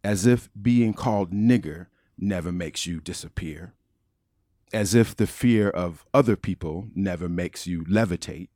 as 0.02 0.26
if 0.26 0.48
being 0.60 0.94
called 0.94 1.32
nigger 1.32 1.86
never 2.16 2.52
makes 2.52 2.86
you 2.86 3.00
disappear, 3.00 3.74
as 4.72 4.94
if 4.94 5.16
the 5.16 5.26
fear 5.26 5.68
of 5.70 6.04
other 6.14 6.36
people 6.36 6.88
never 6.94 7.28
makes 7.28 7.66
you 7.66 7.84
levitate, 7.84 8.48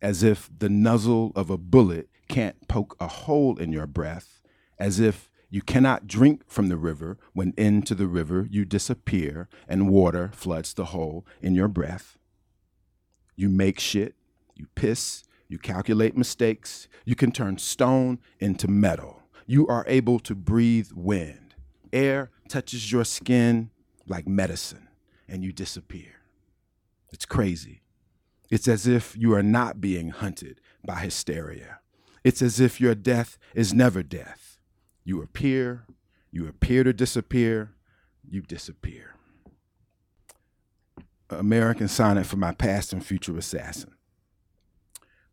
as 0.00 0.22
if 0.22 0.50
the 0.56 0.68
nuzzle 0.68 1.32
of 1.34 1.50
a 1.50 1.58
bullet 1.58 2.08
can't 2.28 2.68
poke 2.68 2.96
a 3.00 3.08
hole 3.08 3.58
in 3.58 3.72
your 3.72 3.86
breath, 3.86 4.40
as 4.78 5.00
if 5.00 5.28
you 5.50 5.60
cannot 5.60 6.06
drink 6.06 6.42
from 6.46 6.68
the 6.68 6.76
river 6.76 7.18
when 7.32 7.52
into 7.56 7.94
the 7.94 8.06
river 8.06 8.46
you 8.50 8.64
disappear 8.64 9.48
and 9.68 9.90
water 9.90 10.30
floods 10.32 10.72
the 10.72 10.86
hole 10.86 11.26
in 11.42 11.54
your 11.54 11.68
breath. 11.68 12.16
You 13.34 13.48
make 13.48 13.80
shit, 13.80 14.14
you 14.54 14.66
piss, 14.76 15.24
you 15.48 15.58
calculate 15.58 16.16
mistakes, 16.16 16.86
you 17.04 17.16
can 17.16 17.32
turn 17.32 17.58
stone 17.58 18.20
into 18.38 18.68
metal 18.68 19.19
you 19.50 19.66
are 19.66 19.84
able 19.88 20.20
to 20.20 20.32
breathe 20.32 20.90
wind. 20.94 21.56
Air 21.92 22.30
touches 22.48 22.92
your 22.92 23.04
skin 23.04 23.68
like 24.06 24.28
medicine 24.28 24.86
and 25.28 25.42
you 25.42 25.50
disappear. 25.52 26.20
It's 27.12 27.26
crazy. 27.26 27.82
It's 28.48 28.68
as 28.68 28.86
if 28.86 29.16
you 29.16 29.34
are 29.34 29.42
not 29.42 29.80
being 29.80 30.10
hunted 30.10 30.60
by 30.86 31.00
hysteria. 31.00 31.80
It's 32.22 32.40
as 32.42 32.60
if 32.60 32.80
your 32.80 32.94
death 32.94 33.38
is 33.52 33.74
never 33.74 34.04
death. 34.04 34.60
You 35.02 35.20
appear, 35.20 35.84
you 36.30 36.46
appear 36.46 36.84
to 36.84 36.92
disappear, 36.92 37.72
you 38.22 38.42
disappear. 38.42 39.16
American 41.28 41.88
sonnet 41.88 42.26
for 42.26 42.36
my 42.36 42.52
past 42.52 42.92
and 42.92 43.04
future 43.04 43.36
assassin. 43.36 43.94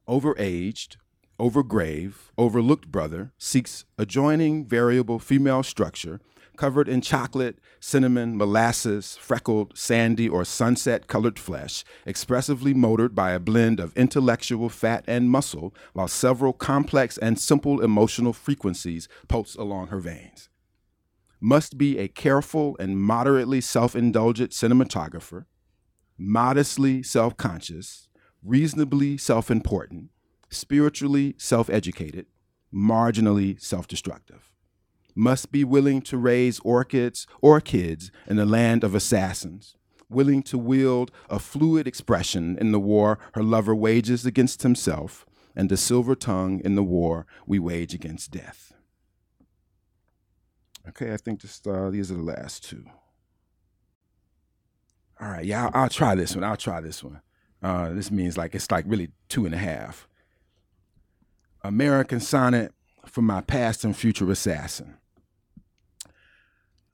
Overaged, 0.09 0.95
overgrave, 1.39 2.13
overlooked 2.37 2.91
brother 2.91 3.31
seeks 3.37 3.85
adjoining 3.97 4.65
variable 4.65 5.19
female 5.19 5.63
structure 5.63 6.19
covered 6.57 6.89
in 6.89 6.99
chocolate, 6.99 7.59
cinnamon, 7.79 8.35
molasses, 8.35 9.15
freckled, 9.17 9.77
sandy, 9.77 10.27
or 10.27 10.43
sunset 10.43 11.07
colored 11.07 11.39
flesh, 11.39 11.85
expressively 12.05 12.73
motored 12.73 13.15
by 13.15 13.31
a 13.31 13.39
blend 13.39 13.79
of 13.79 13.95
intellectual 13.95 14.67
fat 14.67 15.05
and 15.07 15.29
muscle, 15.29 15.73
while 15.93 16.07
several 16.07 16.51
complex 16.51 17.17
and 17.19 17.39
simple 17.39 17.81
emotional 17.81 18.33
frequencies 18.33 19.07
pulse 19.27 19.55
along 19.55 19.87
her 19.87 19.99
veins. 19.99 20.49
Must 21.39 21.77
be 21.77 21.99
a 21.99 22.07
careful 22.07 22.75
and 22.79 22.99
moderately 22.99 23.61
self 23.61 23.95
indulgent 23.95 24.51
cinematographer, 24.51 25.45
modestly 26.17 27.03
self 27.03 27.37
conscious, 27.37 28.09
reasonably 28.43 29.17
self 29.17 29.51
important, 29.51 30.09
spiritually 30.49 31.35
self 31.37 31.69
educated, 31.69 32.25
marginally 32.73 33.59
self 33.61 33.87
destructive. 33.87 34.51
Must 35.15 35.51
be 35.51 35.63
willing 35.63 36.01
to 36.03 36.17
raise 36.17 36.59
orchids 36.59 37.25
or 37.41 37.59
kids 37.59 38.11
in 38.27 38.37
the 38.37 38.45
land 38.45 38.83
of 38.83 38.93
assassins, 38.93 39.75
willing 40.09 40.43
to 40.43 40.57
wield 40.57 41.11
a 41.29 41.39
fluid 41.39 41.87
expression 41.87 42.57
in 42.59 42.71
the 42.71 42.79
war 42.79 43.17
her 43.33 43.43
lover 43.43 43.73
wages 43.73 44.25
against 44.25 44.63
himself, 44.63 45.25
and 45.55 45.69
the 45.69 45.77
silver 45.77 46.15
tongue 46.15 46.61
in 46.63 46.75
the 46.75 46.83
war 46.83 47.25
we 47.47 47.57
wage 47.57 47.93
against 47.93 48.31
death. 48.31 48.73
Okay, 50.89 51.13
I 51.13 51.17
think 51.17 51.41
just 51.41 51.67
uh, 51.67 51.89
these 51.89 52.11
are 52.11 52.15
the 52.15 52.21
last 52.21 52.63
two. 52.63 52.85
All 55.19 55.29
right, 55.29 55.45
yeah, 55.45 55.65
I'll, 55.65 55.83
I'll 55.83 55.89
try 55.89 56.15
this 56.15 56.35
one. 56.35 56.43
I'll 56.43 56.57
try 56.57 56.79
this 56.79 57.03
one. 57.03 57.21
Uh, 57.61 57.89
this 57.89 58.11
means 58.11 58.37
like 58.37 58.53
it's 58.53 58.69
like 58.69 58.85
really 58.87 59.09
two 59.29 59.45
and 59.45 59.53
a 59.53 59.57
half. 59.57 60.07
American 61.67 62.21
sonnet 62.21 62.71
for 63.05 63.21
my 63.21 63.41
past 63.41 63.83
and 63.83 63.95
future 63.95 64.31
assassin. 64.31 64.95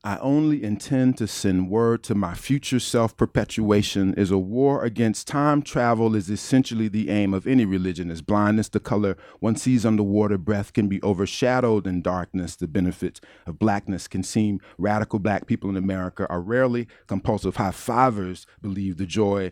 I 0.03 0.17
only 0.17 0.63
intend 0.63 1.17
to 1.19 1.27
send 1.27 1.69
word 1.69 2.03
to 2.05 2.15
my 2.15 2.33
future 2.33 2.79
self 2.79 3.15
perpetuation 3.15 4.15
is 4.15 4.31
a 4.31 4.37
war 4.39 4.83
against 4.83 5.27
time 5.27 5.61
travel 5.61 6.15
is 6.15 6.27
essentially 6.27 6.87
the 6.87 7.09
aim 7.09 7.35
of 7.35 7.45
any 7.45 7.65
religion. 7.65 8.09
As 8.09 8.23
blindness 8.23 8.67
the 8.67 8.79
color 8.79 9.15
one 9.39 9.55
sees 9.55 9.85
underwater 9.85 10.39
breath 10.39 10.73
can 10.73 10.87
be 10.87 11.01
overshadowed 11.03 11.85
in 11.85 12.01
darkness 12.01 12.55
the 12.55 12.67
benefits 12.67 13.21
of 13.45 13.59
blackness 13.59 14.07
can 14.07 14.23
seem. 14.23 14.59
Radical 14.79 15.19
black 15.19 15.45
people 15.45 15.69
in 15.69 15.77
America 15.77 16.25
are 16.31 16.41
rarely 16.41 16.87
compulsive. 17.05 17.57
High 17.57 17.71
fivers 17.71 18.47
believe 18.59 18.97
the 18.97 19.05
joy 19.05 19.51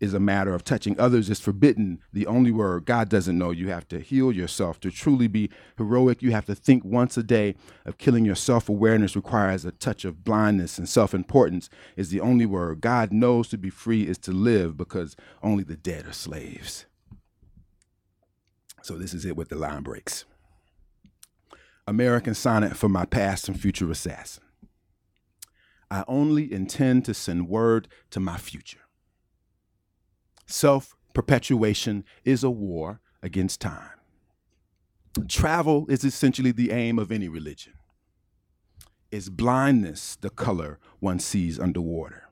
is 0.00 0.14
a 0.14 0.20
matter 0.20 0.54
of 0.54 0.64
touching 0.64 0.98
others 0.98 1.28
is 1.28 1.40
forbidden. 1.40 2.00
The 2.12 2.26
only 2.26 2.50
word 2.50 2.84
God 2.84 3.08
doesn't 3.08 3.36
know. 3.36 3.50
You 3.50 3.68
have 3.68 3.88
to 3.88 4.00
heal 4.00 4.30
yourself. 4.30 4.78
To 4.80 4.90
truly 4.90 5.26
be 5.26 5.50
heroic, 5.76 6.22
you 6.22 6.30
have 6.30 6.46
to 6.46 6.54
think 6.54 6.84
once 6.84 7.16
a 7.16 7.22
day 7.22 7.56
of 7.84 7.98
killing 7.98 8.24
your 8.24 8.34
self 8.34 8.68
awareness 8.68 9.16
requires 9.16 9.64
a 9.64 9.72
touch 9.72 10.04
of 10.04 10.24
blindness, 10.24 10.78
and 10.78 10.88
self 10.88 11.14
importance 11.14 11.68
is 11.96 12.10
the 12.10 12.20
only 12.20 12.46
word. 12.46 12.80
God 12.80 13.12
knows 13.12 13.48
to 13.48 13.58
be 13.58 13.70
free 13.70 14.06
is 14.06 14.18
to 14.18 14.32
live 14.32 14.76
because 14.76 15.16
only 15.42 15.64
the 15.64 15.76
dead 15.76 16.06
are 16.06 16.12
slaves. 16.12 16.86
So, 18.82 18.96
this 18.96 19.12
is 19.12 19.24
it 19.24 19.36
with 19.36 19.48
the 19.48 19.56
line 19.56 19.82
breaks. 19.82 20.24
American 21.86 22.34
sonnet 22.34 22.76
for 22.76 22.88
my 22.88 23.04
past 23.04 23.48
and 23.48 23.58
future 23.58 23.90
assassin. 23.90 24.44
I 25.90 26.04
only 26.06 26.52
intend 26.52 27.06
to 27.06 27.14
send 27.14 27.48
word 27.48 27.88
to 28.10 28.20
my 28.20 28.36
future. 28.36 28.80
Self 30.50 30.96
perpetuation 31.12 32.04
is 32.24 32.42
a 32.42 32.48
war 32.48 33.00
against 33.22 33.60
time. 33.60 34.00
Travel 35.28 35.84
is 35.90 36.04
essentially 36.04 36.52
the 36.52 36.70
aim 36.70 36.98
of 36.98 37.12
any 37.12 37.28
religion. 37.28 37.74
Is 39.10 39.28
blindness 39.28 40.16
the 40.16 40.30
color 40.30 40.78
one 41.00 41.18
sees 41.18 41.60
underwater? 41.60 42.30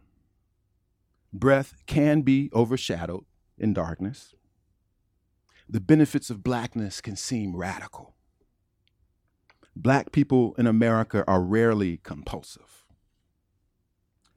Breath 1.30 1.74
can 1.86 2.22
be 2.22 2.48
overshadowed 2.54 3.26
in 3.58 3.74
darkness. 3.74 4.34
The 5.68 5.80
benefits 5.80 6.30
of 6.30 6.42
blackness 6.42 7.02
can 7.02 7.16
seem 7.16 7.54
radical. 7.54 8.14
Black 9.74 10.10
people 10.10 10.54
in 10.56 10.66
America 10.66 11.22
are 11.28 11.42
rarely 11.42 11.98
compulsive. 11.98 12.86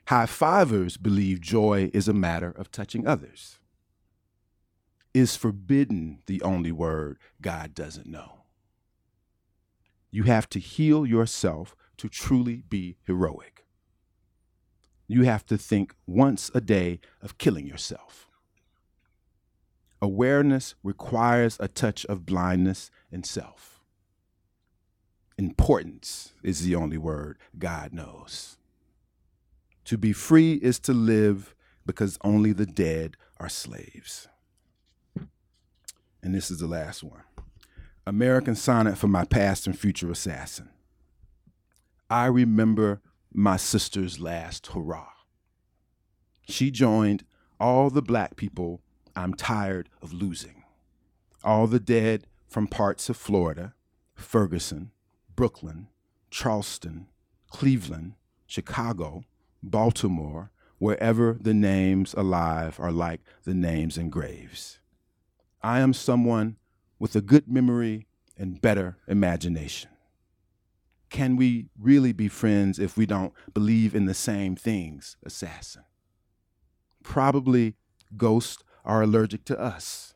High 0.08 0.26
fivers 0.26 0.98
believe 0.98 1.40
joy 1.40 1.92
is 1.94 2.10
a 2.10 2.14
matter 2.14 2.52
of 2.52 2.72
touching 2.72 3.08
others 3.08 3.59
is 5.14 5.36
forbidden 5.36 6.22
the 6.28 6.42
only 6.42 6.72
word 6.72 7.18
God 7.42 7.74
doesn't 7.74 8.08
know. 8.08 8.44
You 10.12 10.24
have 10.24 10.50
to 10.50 10.60
heal 10.60 11.06
yourself 11.06 11.76
to 11.98 12.10
truly 12.10 12.64
be 12.70 12.98
heroic. 13.06 13.66
You 15.08 15.24
have 15.24 15.46
to 15.48 15.58
think 15.58 15.96
once 16.06 16.52
a 16.54 16.62
day 16.62 17.00
of 17.22 17.38
killing 17.38 17.66
yourself. 17.66 18.30
Awareness 20.02 20.76
requires 20.84 21.58
a 21.60 21.68
touch 21.68 22.06
of 22.06 22.26
blindness 22.26 22.90
and 23.12 23.26
self. 23.26 23.82
Importance 25.38 26.34
is 26.44 26.64
the 26.64 26.76
only 26.76 26.98
word 26.98 27.38
God 27.58 27.94
knows. 27.94 28.58
To 29.86 29.98
be 29.98 30.14
free 30.14 30.54
is 30.54 30.80
to 30.82 30.94
live 30.94 31.56
because 31.86 32.18
only 32.24 32.54
the 32.54 32.66
dead 32.66 33.18
are 33.40 33.50
slaves 33.50 34.29
and 36.22 36.34
this 36.34 36.52
is 36.52 36.60
the 36.60 36.68
last 36.68 37.04
one 37.04 37.24
American 38.06 38.56
Sonnet 38.56 38.98
for 38.98 39.08
My 39.08 39.26
Past 39.26 39.68
and 39.68 39.78
Future 39.78 40.10
Assassin. 40.10 40.70
I 42.10 42.26
remember 42.26 43.02
my 43.32 43.58
sister's 43.58 44.20
last 44.20 44.68
hurrah. 44.68 45.10
She 46.48 46.72
joined 46.72 47.24
all 47.60 47.90
the 47.90 48.02
black 48.02 48.36
people 48.36 48.82
I'm 49.16 49.34
tired 49.34 49.90
of 50.02 50.14
losing, 50.14 50.64
all 51.44 51.68
the 51.68 51.80
dead 51.80 52.26
from 52.48 52.68
parts 52.68 53.10
of 53.10 53.18
Florida, 53.18 53.76
Ferguson, 54.16 54.92
Brooklyn, 55.36 55.88
Charleston, 56.32 57.08
Cleveland, 57.50 58.14
Chicago, 58.48 59.24
Baltimore, 59.62 60.52
wherever 60.80 61.38
the 61.40 61.54
names 61.54 62.16
alive 62.16 62.80
are 62.80 62.92
like 62.92 63.22
the 63.44 63.54
names 63.54 63.98
in 63.98 64.10
graves. 64.10 64.79
I 65.62 65.80
am 65.82 65.94
someone 65.94 66.56
with 67.00 67.16
a 67.16 67.22
good 67.22 67.50
memory 67.50 68.08
and 68.38 68.62
better 68.62 68.98
imagination. 69.08 69.90
Can 71.10 71.36
we 71.36 71.68
really 71.78 72.14
be 72.14 72.28
friends 72.30 72.80
if 72.80 72.96
we 72.96 73.06
don't 73.06 73.34
believe 73.54 73.94
in 73.94 74.06
the 74.06 74.14
same 74.14 74.56
things, 74.56 75.18
assassin? 75.26 75.84
Probably 77.04 77.76
ghosts 78.16 78.64
are 78.86 79.02
allergic 79.02 79.44
to 79.46 79.60
us. 79.60 80.14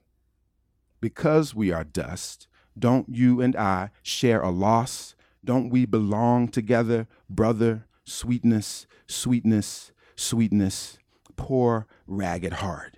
Because 1.01 1.53
we 1.53 1.71
are 1.71 1.83
dust, 1.83 2.47
don't 2.79 3.09
you 3.09 3.41
and 3.41 3.55
I 3.55 3.89
share 4.01 4.41
a 4.41 4.49
loss? 4.49 5.15
Don't 5.43 5.69
we 5.69 5.85
belong 5.85 6.47
together, 6.47 7.07
brother? 7.29 7.85
Sweetness, 8.05 8.87
sweetness, 9.07 9.91
sweetness, 10.15 10.97
poor, 11.35 11.87
ragged 12.07 12.53
heart, 12.53 12.97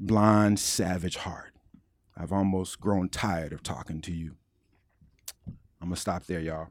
blind, 0.00 0.58
savage 0.58 1.18
heart. 1.18 1.53
I've 2.16 2.32
almost 2.32 2.80
grown 2.80 3.08
tired 3.08 3.52
of 3.52 3.62
talking 3.62 4.00
to 4.02 4.12
you. 4.12 4.36
I'm 5.80 5.88
going 5.88 5.94
to 5.94 6.00
stop 6.00 6.24
there, 6.26 6.40
y'all. 6.40 6.68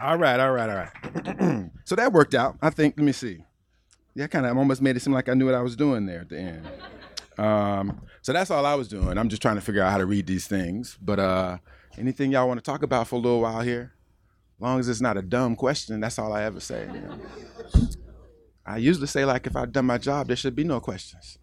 All 0.00 0.16
right, 0.16 0.38
all 0.38 0.52
right, 0.52 0.70
all 0.70 0.76
right. 0.76 1.70
so 1.84 1.96
that 1.96 2.12
worked 2.12 2.34
out. 2.34 2.56
I 2.62 2.70
think, 2.70 2.94
let 2.96 3.04
me 3.04 3.12
see. 3.12 3.44
Yeah, 4.14 4.26
kind 4.28 4.46
of 4.46 4.56
almost 4.56 4.80
made 4.80 4.96
it 4.96 5.00
seem 5.00 5.12
like 5.12 5.28
I 5.28 5.34
knew 5.34 5.46
what 5.46 5.54
I 5.54 5.60
was 5.60 5.76
doing 5.76 6.06
there 6.06 6.20
at 6.20 6.28
the 6.28 6.38
end. 6.38 6.68
Um, 7.36 8.00
so 8.22 8.32
that's 8.32 8.50
all 8.50 8.64
I 8.64 8.74
was 8.74 8.88
doing. 8.88 9.18
I'm 9.18 9.28
just 9.28 9.42
trying 9.42 9.56
to 9.56 9.60
figure 9.60 9.82
out 9.82 9.90
how 9.90 9.98
to 9.98 10.06
read 10.06 10.26
these 10.26 10.46
things. 10.46 10.98
But 11.00 11.18
uh, 11.18 11.58
anything 11.96 12.32
y'all 12.32 12.48
want 12.48 12.58
to 12.58 12.64
talk 12.64 12.82
about 12.82 13.08
for 13.08 13.16
a 13.16 13.18
little 13.18 13.40
while 13.40 13.60
here? 13.60 13.92
As 14.56 14.62
long 14.62 14.80
as 14.80 14.88
it's 14.88 15.00
not 15.00 15.16
a 15.16 15.22
dumb 15.22 15.54
question, 15.54 16.00
that's 16.00 16.18
all 16.18 16.32
I 16.32 16.42
ever 16.42 16.58
say. 16.60 16.88
You 16.92 17.00
know? 17.00 17.18
I 18.68 18.76
usually 18.76 19.06
say 19.06 19.24
like 19.24 19.46
if 19.46 19.56
I've 19.56 19.72
done 19.72 19.86
my 19.86 19.96
job, 19.96 20.26
there 20.26 20.36
should 20.36 20.54
be 20.54 20.62
no 20.62 20.78
questions. 20.78 21.38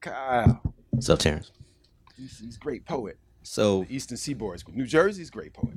Kyle. 0.00 0.62
So 0.98 1.16
Terrence. 1.16 1.52
He's, 2.16 2.38
he's 2.38 2.56
a 2.56 2.58
great 2.58 2.86
poet. 2.86 3.18
So 3.42 3.84
the 3.84 3.94
Eastern 3.94 4.16
Seaboard, 4.16 4.62
New 4.72 4.86
Jersey's 4.86 5.28
great 5.28 5.52
poet. 5.52 5.74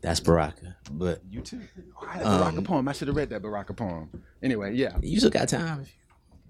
That's 0.00 0.18
Baraka, 0.18 0.76
but 0.90 1.20
you 1.30 1.40
too. 1.40 1.60
Oh, 2.00 2.06
I 2.06 2.12
had 2.12 2.22
a 2.22 2.24
Baraka 2.24 2.58
um, 2.58 2.64
poem. 2.64 2.88
I 2.88 2.92
should 2.92 3.08
have 3.08 3.16
read 3.16 3.30
that 3.30 3.42
Baraka 3.42 3.74
poem. 3.74 4.10
Anyway, 4.42 4.74
yeah. 4.74 4.96
You 5.00 5.18
still 5.18 5.30
got 5.30 5.48
time. 5.48 5.86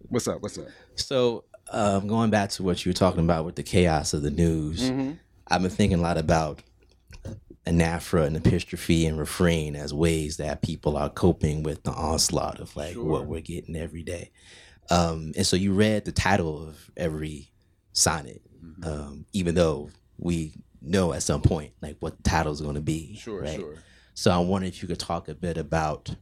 What's 0.09 0.29
up? 0.29 0.41
What's 0.41 0.57
up? 0.57 0.69
So 0.95 1.45
um, 1.71 2.07
going 2.07 2.31
back 2.31 2.51
to 2.51 2.63
what 2.63 2.85
you 2.85 2.91
were 2.91 2.95
talking 2.95 3.21
about 3.21 3.45
with 3.45 3.57
the 3.57 3.63
chaos 3.63 4.15
of 4.15 4.23
the 4.23 4.31
news, 4.31 4.91
mm-hmm. 4.91 5.13
I've 5.47 5.61
been 5.61 5.71
thinking 5.71 5.99
a 5.99 6.03
lot 6.03 6.17
about 6.17 6.63
anaphora 7.69 8.27
and 8.27 8.37
epistrophe 8.37 9.07
and 9.07 9.19
refrain 9.19 9.77
as 9.77 9.93
ways 9.93 10.39
that 10.39 10.63
people 10.63 10.97
are 10.97 11.11
coping 11.11 11.63
with 11.63 11.83
the 11.83 11.93
onslaught 11.93 12.59
of 12.61 12.75
like 12.77 12.95
sure. 12.95 13.05
what 13.05 13.27
we're 13.27 13.41
getting 13.41 13.77
every 13.77 14.03
day. 14.03 14.31
Um, 14.91 15.33
and 15.37 15.47
so 15.47 15.57
you 15.57 15.73
read 15.73 16.05
the 16.05 16.13
title 16.13 16.67
of 16.67 16.91
every 16.97 17.51
sonnet, 17.93 18.41
mm-hmm. 18.65 18.85
um, 18.85 19.27
even 19.33 19.55
though 19.55 19.91
we 20.19 20.55
know 20.81 21.13
at 21.13 21.23
some 21.23 21.43
point 21.43 21.73
like 21.83 21.97
what 22.01 22.17
the 22.17 22.23
title 22.23 22.53
is 22.53 22.61
going 22.61 22.77
to 22.77 22.81
be. 22.81 23.17
Sure, 23.17 23.43
right? 23.43 23.61
sure. 23.61 23.77
So 24.15 24.31
I 24.31 24.39
wonder 24.39 24.67
if 24.67 24.83
you 24.83 24.89
could 24.89 24.99
talk 24.99 25.29
a 25.29 25.35
bit 25.35 25.59
about 25.59 26.17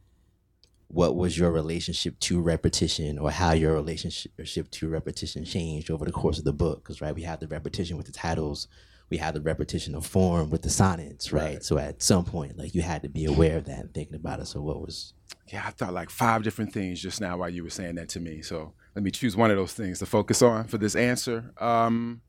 what 0.89 1.15
was 1.15 1.37
your 1.37 1.51
relationship 1.51 2.19
to 2.19 2.39
repetition 2.39 3.17
or 3.17 3.31
how 3.31 3.51
your 3.51 3.73
relationship 3.73 4.71
to 4.71 4.89
repetition 4.89 5.43
changed 5.43 5.91
over 5.91 6.05
the 6.05 6.11
course 6.11 6.37
of 6.39 6.45
the 6.45 6.53
book 6.53 6.83
because 6.83 7.01
right 7.01 7.13
we 7.13 7.23
have 7.23 7.39
the 7.39 7.47
repetition 7.47 7.97
with 7.97 8.05
the 8.05 8.11
titles 8.11 8.67
we 9.09 9.17
had 9.17 9.33
the 9.33 9.41
repetition 9.41 9.95
of 9.95 10.05
form 10.05 10.49
with 10.49 10.61
the 10.61 10.69
sonnets, 10.69 11.31
right? 11.31 11.43
right? 11.43 11.63
So 11.63 11.77
at 11.77 12.03
some 12.03 12.25
point, 12.25 12.57
like 12.57 12.75
you 12.75 12.81
had 12.81 13.03
to 13.03 13.09
be 13.09 13.25
aware 13.25 13.57
of 13.57 13.65
that 13.65 13.79
and 13.79 13.93
thinking 13.93 14.15
about 14.15 14.39
it. 14.39 14.47
So 14.47 14.61
what 14.61 14.81
was? 14.81 15.13
Yeah, 15.51 15.63
I 15.65 15.69
thought 15.69 15.93
like 15.93 16.09
five 16.09 16.43
different 16.43 16.73
things 16.73 17.01
just 17.01 17.21
now 17.21 17.37
while 17.37 17.49
you 17.49 17.63
were 17.63 17.69
saying 17.69 17.95
that 17.95 18.09
to 18.09 18.19
me. 18.19 18.41
So 18.41 18.73
let 18.95 19.03
me 19.03 19.11
choose 19.11 19.37
one 19.37 19.49
of 19.49 19.57
those 19.57 19.73
things 19.73 19.99
to 19.99 20.05
focus 20.05 20.41
on 20.41 20.65
for 20.65 20.77
this 20.77 20.95
answer. 20.95 21.53
Um, 21.59 22.21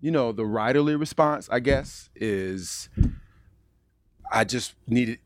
you 0.00 0.10
know, 0.10 0.32
the 0.32 0.42
writerly 0.42 0.98
response, 0.98 1.48
I 1.50 1.60
guess, 1.60 2.10
is 2.14 2.88
I 4.30 4.44
just 4.44 4.74
needed 4.86 5.18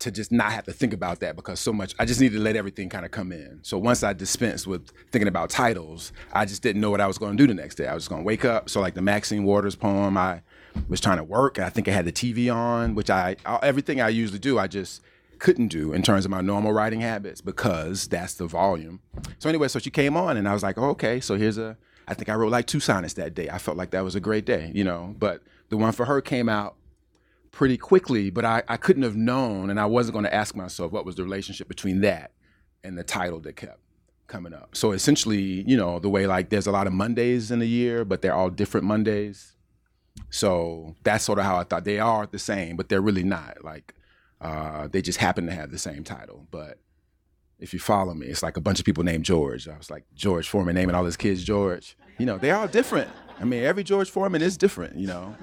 to 0.00 0.10
just 0.10 0.32
not 0.32 0.52
have 0.52 0.64
to 0.64 0.72
think 0.72 0.92
about 0.92 1.20
that 1.20 1.36
because 1.36 1.60
so 1.60 1.72
much 1.72 1.94
I 1.98 2.04
just 2.04 2.20
needed 2.20 2.36
to 2.36 2.42
let 2.42 2.56
everything 2.56 2.88
kind 2.88 3.04
of 3.04 3.10
come 3.10 3.32
in. 3.32 3.60
So 3.62 3.78
once 3.78 4.02
I 4.02 4.12
dispensed 4.12 4.66
with 4.66 4.90
thinking 5.10 5.28
about 5.28 5.50
titles, 5.50 6.12
I 6.32 6.44
just 6.44 6.62
didn't 6.62 6.80
know 6.80 6.90
what 6.90 7.00
I 7.00 7.06
was 7.06 7.18
going 7.18 7.36
to 7.36 7.42
do 7.42 7.46
the 7.46 7.54
next 7.54 7.76
day. 7.76 7.86
I 7.86 7.94
was 7.94 8.08
going 8.08 8.22
to 8.22 8.26
wake 8.26 8.44
up. 8.44 8.68
So 8.68 8.80
like 8.80 8.94
the 8.94 9.02
Maxine 9.02 9.44
Waters 9.44 9.76
poem, 9.76 10.16
I 10.16 10.42
was 10.88 11.00
trying 11.00 11.18
to 11.18 11.24
work. 11.24 11.58
I 11.58 11.70
think 11.70 11.88
I 11.88 11.92
had 11.92 12.04
the 12.04 12.12
TV 12.12 12.54
on, 12.54 12.94
which 12.94 13.10
I 13.10 13.36
everything 13.62 14.00
I 14.00 14.08
usually 14.08 14.38
do, 14.38 14.58
I 14.58 14.66
just 14.66 15.02
couldn't 15.38 15.68
do 15.68 15.92
in 15.92 16.02
terms 16.02 16.24
of 16.24 16.30
my 16.30 16.40
normal 16.40 16.72
writing 16.72 17.00
habits 17.00 17.40
because 17.40 18.06
that's 18.08 18.34
the 18.34 18.46
volume. 18.46 19.00
So 19.38 19.48
anyway, 19.48 19.68
so 19.68 19.78
she 19.78 19.90
came 19.90 20.16
on 20.16 20.36
and 20.36 20.48
I 20.48 20.52
was 20.54 20.62
like, 20.62 20.78
oh, 20.78 20.90
okay, 20.90 21.20
so 21.20 21.36
here's 21.36 21.58
a 21.58 21.76
I 22.06 22.14
think 22.14 22.28
I 22.28 22.34
wrote 22.34 22.52
like 22.52 22.66
two 22.66 22.80
sonnets 22.80 23.14
that 23.14 23.34
day. 23.34 23.48
I 23.48 23.58
felt 23.58 23.76
like 23.76 23.90
that 23.92 24.04
was 24.04 24.14
a 24.14 24.20
great 24.20 24.44
day, 24.44 24.70
you 24.74 24.84
know. 24.84 25.14
But 25.18 25.42
the 25.70 25.76
one 25.76 25.92
for 25.92 26.04
her 26.04 26.20
came 26.20 26.48
out 26.48 26.76
pretty 27.54 27.76
quickly, 27.76 28.30
but 28.30 28.44
I, 28.44 28.62
I 28.68 28.76
couldn't 28.76 29.04
have 29.04 29.14
known, 29.14 29.70
and 29.70 29.78
I 29.78 29.86
wasn't 29.86 30.14
going 30.14 30.24
to 30.24 30.34
ask 30.34 30.56
myself 30.56 30.90
what 30.90 31.06
was 31.06 31.14
the 31.14 31.22
relationship 31.22 31.68
between 31.68 32.00
that 32.00 32.32
and 32.82 32.98
the 32.98 33.04
title 33.04 33.40
that 33.40 33.54
kept 33.54 33.78
coming 34.26 34.52
up. 34.52 34.74
So 34.74 34.90
essentially, 34.90 35.62
you 35.66 35.76
know, 35.76 36.00
the 36.00 36.10
way 36.10 36.26
like 36.26 36.50
there's 36.50 36.66
a 36.66 36.72
lot 36.72 36.88
of 36.88 36.92
Mondays 36.92 37.50
in 37.50 37.62
a 37.62 37.66
year, 37.66 38.04
but 38.04 38.22
they're 38.22 38.34
all 38.34 38.50
different 38.50 38.86
Mondays. 38.86 39.54
So 40.30 40.96
that's 41.04 41.24
sort 41.24 41.38
of 41.38 41.44
how 41.44 41.56
I 41.56 41.64
thought 41.64 41.84
they 41.84 42.00
are 42.00 42.26
the 42.26 42.38
same, 42.38 42.76
but 42.76 42.88
they're 42.88 43.00
really 43.00 43.24
not. 43.24 43.62
Like 43.62 43.94
uh, 44.40 44.88
they 44.88 45.00
just 45.00 45.18
happen 45.18 45.46
to 45.46 45.52
have 45.52 45.70
the 45.70 45.78
same 45.78 46.02
title. 46.02 46.46
But 46.50 46.78
if 47.60 47.72
you 47.72 47.78
follow 47.78 48.14
me, 48.14 48.26
it's 48.26 48.42
like 48.42 48.56
a 48.56 48.60
bunch 48.60 48.80
of 48.80 48.84
people 48.84 49.04
named 49.04 49.24
George. 49.24 49.68
I 49.68 49.78
was 49.78 49.90
like 49.90 50.04
George 50.14 50.48
Foreman 50.48 50.74
naming 50.74 50.96
all 50.96 51.04
his 51.04 51.16
kids 51.16 51.44
George. 51.44 51.96
You 52.18 52.26
know, 52.26 52.36
they're 52.38 52.56
all 52.56 52.68
different. 52.68 53.10
I 53.40 53.44
mean, 53.44 53.62
every 53.62 53.84
George 53.84 54.10
Foreman 54.10 54.42
is 54.42 54.56
different. 54.56 54.96
You 54.96 55.06
know 55.06 55.36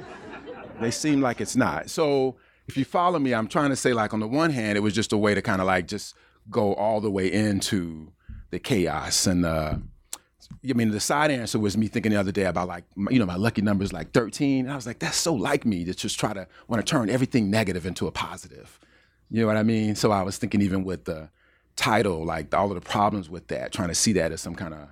they 0.82 0.92
seem 0.92 1.22
like 1.22 1.42
it's 1.42 1.56
not. 1.56 1.90
So 1.90 2.38
if 2.68 2.78
you 2.78 2.86
follow 2.86 3.20
me, 3.20 3.34
I'm 3.34 3.48
trying 3.48 3.70
to 3.70 3.76
say 3.76 3.94
like 3.94 4.14
on 4.14 4.20
the 4.20 4.28
one 4.28 4.52
hand, 4.52 4.78
it 4.78 4.82
was 4.82 4.94
just 4.94 5.14
a 5.14 5.18
way 5.18 5.34
to 5.34 5.42
kind 5.42 5.62
of 5.62 5.68
like 5.68 5.88
just 5.88 6.16
go 6.50 6.74
all 6.74 7.02
the 7.02 7.12
way 7.12 7.32
into 7.32 8.12
the 8.50 8.60
chaos 8.60 9.28
and 9.28 9.46
uh 9.46 9.76
I 10.70 10.74
mean, 10.74 10.92
the 10.92 11.00
side 11.00 11.32
answer 11.32 11.58
was 11.60 11.78
me 11.78 11.88
thinking 11.88 12.12
the 12.12 12.20
other 12.20 12.32
day 12.32 12.44
about 12.44 12.68
like, 12.68 12.84
you 13.10 13.20
know, 13.20 13.26
my 13.26 13.36
lucky 13.36 13.62
number 13.62 13.84
is 13.84 13.94
like 13.94 14.12
13. 14.12 14.66
And 14.66 14.72
I 14.72 14.76
was 14.76 14.86
like, 14.86 15.00
that's 15.00 15.16
so 15.16 15.34
like 15.34 15.66
me 15.66 15.86
to 15.86 15.94
just 15.94 16.20
try 16.20 16.34
to 16.34 16.46
want 16.68 16.86
to 16.86 16.90
turn 16.90 17.10
everything 17.10 17.50
negative 17.50 17.86
into 17.86 18.06
a 18.06 18.12
positive. 18.12 18.80
You 19.30 19.42
know 19.42 19.48
what 19.48 19.58
I 19.58 19.64
mean? 19.64 19.96
So 19.96 20.12
I 20.12 20.24
was 20.24 20.38
thinking 20.38 20.62
even 20.62 20.84
with 20.84 21.06
the 21.06 21.30
title, 21.76 22.26
like 22.26 22.54
all 22.54 22.68
of 22.68 22.76
the 22.76 22.82
problems 22.82 23.30
with 23.30 23.48
that, 23.48 23.72
trying 23.72 23.88
to 23.88 23.96
see 23.96 24.14
that 24.14 24.32
as 24.32 24.42
some 24.42 24.56
kind 24.56 24.74
of 24.74 24.90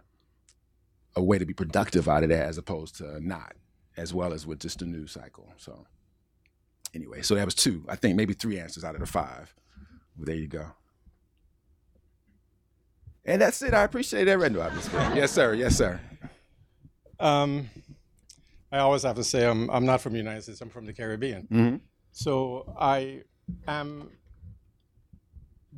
a 1.16 1.22
way 1.22 1.38
to 1.38 1.46
be 1.46 1.54
productive 1.54 2.08
out 2.08 2.24
of 2.24 2.30
that 2.30 2.46
as 2.46 2.58
opposed 2.58 2.96
to 2.98 3.20
not 3.20 3.54
as 4.00 4.14
well 4.14 4.34
as 4.34 4.48
with 4.48 4.60
just 4.60 4.80
the 4.80 4.86
news 4.86 5.12
cycle. 5.12 5.48
So 5.58 5.86
anyway, 6.96 7.22
so 7.22 7.36
that 7.36 7.46
was 7.46 7.56
two, 7.56 7.84
I 7.88 7.96
think 7.96 8.16
maybe 8.16 8.34
three 8.34 8.60
answers 8.60 8.84
out 8.84 8.96
of 8.96 9.02
the 9.02 9.08
five. 9.08 9.54
Well, 10.18 10.26
there 10.26 10.36
you 10.36 10.48
go. 10.48 10.66
And 13.26 13.42
that's 13.42 13.62
it. 13.62 13.74
I 13.74 13.84
appreciate 13.84 14.24
that, 14.26 14.40
Randall. 14.40 14.72
yes, 15.14 15.32
sir. 15.32 15.54
Yes, 15.54 15.76
sir. 15.76 16.00
Um, 17.20 17.70
I 18.72 18.80
always 18.80 19.04
have 19.04 19.18
to 19.18 19.24
say 19.24 19.46
I'm, 19.46 19.70
I'm 19.70 19.86
not 19.86 20.02
from 20.02 20.14
the 20.14 20.20
United 20.20 20.44
States. 20.44 20.62
I'm 20.62 20.70
from 20.70 20.86
the 20.86 20.94
Caribbean. 20.94 21.44
Mm-hmm. 21.52 21.76
So 22.12 22.74
I 22.80 23.24
am 23.68 24.10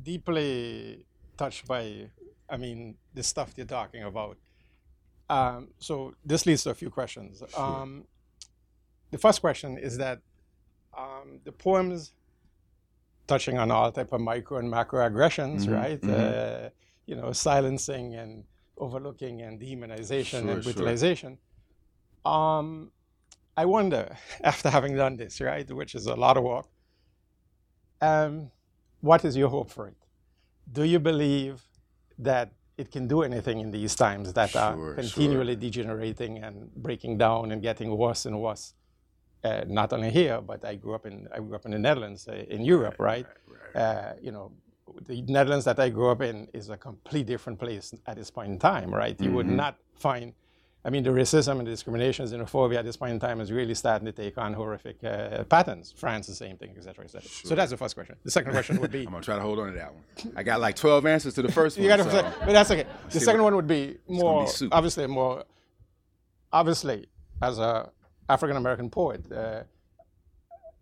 deeply 0.00 1.04
touched 1.36 1.66
by, 1.66 2.08
I 2.48 2.56
mean, 2.56 2.96
the 3.14 3.22
stuff 3.22 3.52
you're 3.56 3.66
talking 3.66 4.04
about. 4.04 4.38
Um, 5.32 5.68
so 5.78 6.14
this 6.24 6.44
leads 6.46 6.62
to 6.64 6.70
a 6.70 6.74
few 6.74 6.90
questions. 6.90 7.42
Um, 7.56 8.04
the 9.10 9.18
first 9.18 9.40
question 9.40 9.78
is 9.78 9.96
that 9.96 10.18
um, 10.96 11.40
the 11.44 11.52
poems 11.52 12.12
touching 13.26 13.56
on 13.56 13.70
all 13.70 13.90
type 13.90 14.12
of 14.12 14.20
micro 14.20 14.58
and 14.58 14.70
macro 14.70 15.04
aggressions, 15.06 15.64
mm-hmm, 15.64 15.74
right? 15.74 16.00
Mm-hmm. 16.00 16.66
Uh, 16.66 16.68
you 17.06 17.16
know, 17.16 17.32
silencing 17.32 18.14
and 18.14 18.44
overlooking 18.76 19.40
and 19.42 19.58
dehumanization 19.58 20.42
sure, 20.42 20.50
and 20.50 20.62
brutalization. 20.62 21.38
Sure. 22.26 22.32
Um, 22.34 22.90
I 23.56 23.64
wonder, 23.64 24.04
after 24.44 24.68
having 24.68 24.94
done 24.96 25.16
this, 25.16 25.40
right, 25.40 25.68
which 25.70 25.94
is 25.94 26.06
a 26.06 26.14
lot 26.14 26.36
of 26.36 26.44
work, 26.44 26.66
um, 28.02 28.50
what 29.00 29.24
is 29.24 29.34
your 29.34 29.48
hope 29.48 29.70
for 29.70 29.88
it? 29.88 29.96
Do 30.70 30.84
you 30.84 30.98
believe 30.98 31.62
that 32.18 32.52
it 32.82 32.88
can 32.94 33.04
do 33.14 33.18
anything 33.30 33.58
in 33.64 33.70
these 33.78 33.94
times 34.04 34.26
that 34.38 34.50
sure, 34.50 34.62
are 34.62 34.94
continually 35.02 35.54
sure. 35.54 35.64
degenerating 35.66 36.32
and 36.44 36.54
breaking 36.86 37.14
down 37.24 37.42
and 37.52 37.58
getting 37.68 37.90
worse 38.04 38.22
and 38.28 38.36
worse? 38.46 38.64
uh, 39.44 39.64
not 39.66 39.92
only 39.92 40.10
here, 40.10 40.40
but 40.40 40.64
I 40.64 40.76
grew 40.76 40.94
up 40.94 41.06
in 41.06 41.28
I 41.32 41.38
grew 41.38 41.54
up 41.54 41.64
in 41.64 41.72
the 41.72 41.78
Netherlands, 41.78 42.28
uh, 42.28 42.32
in 42.32 42.64
Europe, 42.64 42.96
right? 42.98 43.26
right, 43.26 43.74
right. 43.74 43.82
Uh, 43.82 44.12
you 44.20 44.32
know, 44.32 44.52
the 45.06 45.22
Netherlands 45.22 45.64
that 45.64 45.78
I 45.78 45.88
grew 45.88 46.10
up 46.10 46.22
in 46.22 46.48
is 46.52 46.68
a 46.70 46.76
complete 46.76 47.26
different 47.26 47.58
place 47.58 47.94
at 48.06 48.16
this 48.16 48.30
point 48.30 48.50
in 48.52 48.58
time, 48.58 48.94
right? 48.94 49.18
You 49.20 49.26
mm-hmm. 49.26 49.36
would 49.36 49.46
not 49.46 49.76
find. 49.94 50.32
I 50.84 50.90
mean, 50.90 51.04
the 51.04 51.10
racism 51.10 51.58
and 51.58 51.66
the 51.66 51.70
discrimination, 51.70 52.26
xenophobia 52.26 52.78
at 52.78 52.84
this 52.84 52.96
point 52.96 53.12
in 53.12 53.20
time 53.20 53.40
is 53.40 53.52
really 53.52 53.74
starting 53.74 54.04
to 54.06 54.12
take 54.12 54.36
on 54.36 54.52
horrific 54.52 55.02
uh, 55.04 55.44
patterns. 55.44 55.94
France, 55.96 56.26
the 56.26 56.34
same 56.34 56.56
thing, 56.56 56.74
et 56.76 56.82
cetera, 56.82 57.04
et 57.04 57.10
cetera. 57.10 57.28
Sure. 57.28 57.48
So 57.50 57.54
that's 57.54 57.70
the 57.70 57.76
first 57.76 57.94
question. 57.94 58.16
The 58.24 58.32
second 58.32 58.50
question 58.50 58.80
would 58.80 58.90
be. 58.90 59.00
I'm 59.06 59.12
gonna 59.12 59.22
try 59.22 59.36
to 59.36 59.42
hold 59.42 59.60
on 59.60 59.68
to 59.68 59.74
that 59.74 59.94
one. 59.94 60.02
I 60.34 60.42
got 60.42 60.60
like 60.60 60.74
12 60.74 61.06
answers 61.06 61.34
to 61.34 61.42
the 61.42 61.52
first 61.52 61.76
one. 61.76 61.84
you 61.84 61.88
got 61.88 61.98
to, 61.98 62.10
so 62.10 62.32
but 62.40 62.52
that's 62.52 62.70
okay. 62.72 62.86
The 63.10 63.20
second 63.20 63.42
one 63.42 63.54
would 63.54 63.68
be 63.68 63.98
more, 64.08 64.44
be 64.44 64.68
obviously, 64.72 65.06
more, 65.06 65.44
obviously, 66.52 67.06
as 67.40 67.60
a 67.60 67.90
African 68.28 68.56
American 68.56 68.90
poet. 68.90 69.30
Uh, 69.30 69.62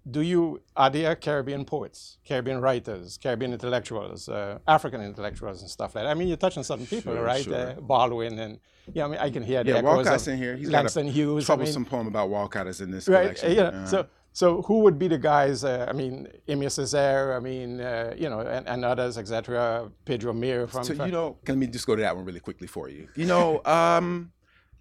do 0.09 0.21
you 0.21 0.61
are 0.77 0.91
there 0.91 1.15
Caribbean 1.15 1.65
poets, 1.65 2.19
Caribbean 2.25 2.61
writers, 2.61 3.19
Caribbean 3.23 3.53
intellectuals, 3.53 4.29
uh, 4.29 4.59
African 4.67 5.03
intellectuals, 5.03 5.61
and 5.61 5.71
stuff 5.71 5.95
like 5.95 6.05
that? 6.05 6.11
I 6.11 6.15
mean, 6.15 6.29
you're 6.29 6.37
touching 6.37 6.63
certain 6.63 6.87
people, 6.87 7.15
sure, 7.15 7.23
right? 7.23 7.45
Sure. 7.45 7.71
Uh, 7.71 7.81
Baldwin 7.81 8.39
and 8.39 8.59
yeah, 8.93 9.05
I 9.05 9.09
mean, 9.09 9.19
I 9.19 9.31
can 9.31 9.43
hear 9.43 9.63
the 9.63 9.73
yeah, 9.73 9.81
Walcott's 9.83 10.27
in 10.27 10.39
here. 10.39 10.57
He's 10.57 10.71
Langston 10.71 11.07
got 11.07 11.11
a 11.11 11.13
Hughes. 11.13 11.47
troublesome 11.47 11.83
I 11.83 11.85
mean, 11.85 11.91
poem 11.91 12.07
about 12.07 12.31
Walcott 12.31 12.67
is 12.67 12.81
in 12.81 12.91
this 12.91 13.09
right, 13.09 13.23
collection. 13.23 13.53
Yeah, 13.53 13.63
uh-huh. 13.63 13.87
so. 13.87 14.07
So 14.33 14.63
who 14.63 14.79
would 14.83 14.97
be 14.97 15.09
the 15.09 15.19
guys? 15.19 15.65
Uh, 15.65 15.87
I 15.89 15.93
mean, 15.93 16.29
Aimé 16.47 16.67
Césaire. 16.67 17.37
I 17.37 17.41
mean, 17.41 17.81
uh, 17.81 18.15
you 18.17 18.31
know, 18.31 18.39
and, 18.39 18.65
and 18.69 18.85
others, 18.85 19.19
etc. 19.19 19.91
Pedro 20.05 20.33
Mir 20.33 20.69
from. 20.69 20.85
So 20.85 20.93
you 21.05 21.11
know, 21.11 21.37
let 21.49 21.59
me 21.59 21.67
just 21.67 21.85
go 21.85 21.97
to 21.97 22.03
that 22.03 22.15
one 22.15 22.25
really 22.25 22.39
quickly 22.39 22.69
for 22.69 22.89
you. 22.89 23.09
You 23.17 23.27
know, 23.27 23.61
um, 23.65 24.31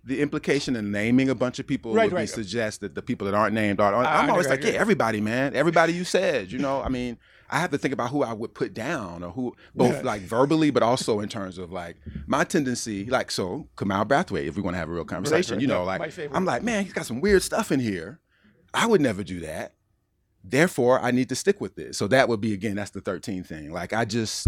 the 0.04 0.22
implication 0.22 0.76
in 0.76 0.92
naming 0.92 1.30
a 1.30 1.36
bunch 1.36 1.60
of 1.60 1.68
people 1.68 1.94
right, 1.94 2.06
would 2.06 2.14
right. 2.14 2.22
be 2.24 2.28
suggest 2.28 2.82
that 2.82 2.96
the 2.96 3.02
people 3.02 3.26
that 3.26 3.34
aren't 3.34 3.54
named 3.54 3.80
are. 3.80 3.94
I'm 3.94 4.30
always 4.30 4.48
like, 4.48 4.64
yeah, 4.64 4.72
everybody, 4.72 5.22
man, 5.22 5.56
everybody 5.56 5.94
you 5.94 6.04
said. 6.04 6.52
You 6.52 6.60
know, 6.60 6.82
I 6.82 6.90
mean, 6.90 7.18
I 7.50 7.60
have 7.60 7.72
to 7.72 7.78
think 7.78 7.94
about 7.94 8.12
who 8.12 8.24
I 8.24 8.32
would 8.32 8.54
put 8.54 8.74
down 8.74 9.24
or 9.24 9.32
who, 9.32 9.56
both 9.76 9.96
yeah. 9.96 10.02
like 10.02 10.22
verbally, 10.22 10.72
but 10.72 10.84
also 10.84 11.20
in 11.20 11.30
terms 11.30 11.58
of 11.58 11.72
like 11.72 11.98
my 12.28 12.44
tendency, 12.44 13.06
like 13.06 13.32
so 13.32 13.68
Kamau 13.76 14.08
Brathwaite. 14.08 14.48
If 14.48 14.56
we 14.56 14.62
want 14.62 14.76
to 14.76 14.80
have 14.80 14.90
a 14.90 14.94
real 14.94 15.06
conversation, 15.06 15.60
you 15.60 15.68
know, 15.68 15.84
like 15.84 16.18
I'm 16.34 16.46
like, 16.46 16.64
man, 16.64 16.84
he's 16.84 16.94
got 16.94 17.06
some 17.06 17.22
weird 17.22 17.44
stuff 17.44 17.72
in 17.72 17.80
here. 17.80 18.20
I 18.74 18.86
would 18.86 19.02
never 19.02 19.24
do 19.24 19.40
that. 19.42 19.74
Therefore, 20.44 21.00
I 21.02 21.12
need 21.12 21.28
to 21.30 21.36
stick 21.36 21.60
with 21.60 21.76
this. 21.76 21.98
So 21.98 22.08
that 22.08 22.30
would 22.30 22.40
be 22.40 22.54
again, 22.54 22.76
that's 22.76 22.92
the 22.92 23.02
13 23.02 23.44
thing. 23.44 23.72
Like 23.74 23.94
I 23.94 24.06
just, 24.06 24.48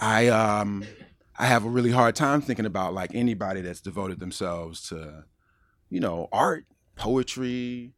I 0.00 0.28
um 0.28 0.84
I 1.38 1.46
have 1.46 1.64
a 1.64 1.68
really 1.68 1.92
hard 1.92 2.16
time 2.16 2.40
thinking 2.40 2.66
about 2.66 2.94
like 2.94 3.14
anybody 3.14 3.60
that's 3.60 3.80
devoted 3.80 4.18
themselves 4.18 4.88
to, 4.88 5.24
you 5.88 6.00
know, 6.00 6.28
art, 6.32 6.66
poetry, 6.96 7.92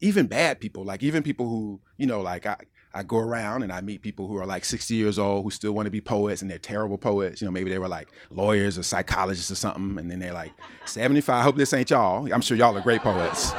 even 0.00 0.26
bad 0.26 0.58
people, 0.58 0.84
like 0.84 1.02
even 1.02 1.22
people 1.22 1.48
who, 1.48 1.80
you 1.98 2.06
know, 2.06 2.22
like 2.22 2.46
I, 2.46 2.56
I 2.94 3.02
go 3.02 3.18
around 3.18 3.62
and 3.62 3.70
I 3.70 3.82
meet 3.82 4.00
people 4.00 4.26
who 4.26 4.38
are 4.38 4.46
like 4.46 4.64
60 4.64 4.94
years 4.94 5.18
old 5.18 5.44
who 5.44 5.50
still 5.50 5.72
want 5.72 5.86
to 5.86 5.90
be 5.90 6.00
poets 6.00 6.40
and 6.40 6.50
they're 6.50 6.58
terrible 6.58 6.96
poets. 6.96 7.42
You 7.42 7.46
know, 7.46 7.52
maybe 7.52 7.68
they 7.68 7.78
were 7.78 7.88
like 7.88 8.08
lawyers 8.30 8.78
or 8.78 8.82
psychologists 8.82 9.50
or 9.50 9.54
something. 9.54 9.98
And 9.98 10.10
then 10.10 10.18
they're 10.18 10.32
like 10.32 10.52
75. 10.86 11.34
I 11.34 11.42
hope 11.42 11.56
this 11.56 11.74
ain't 11.74 11.90
y'all. 11.90 12.32
I'm 12.32 12.40
sure 12.40 12.56
y'all 12.56 12.76
are 12.76 12.80
great 12.80 13.02
poets. 13.02 13.52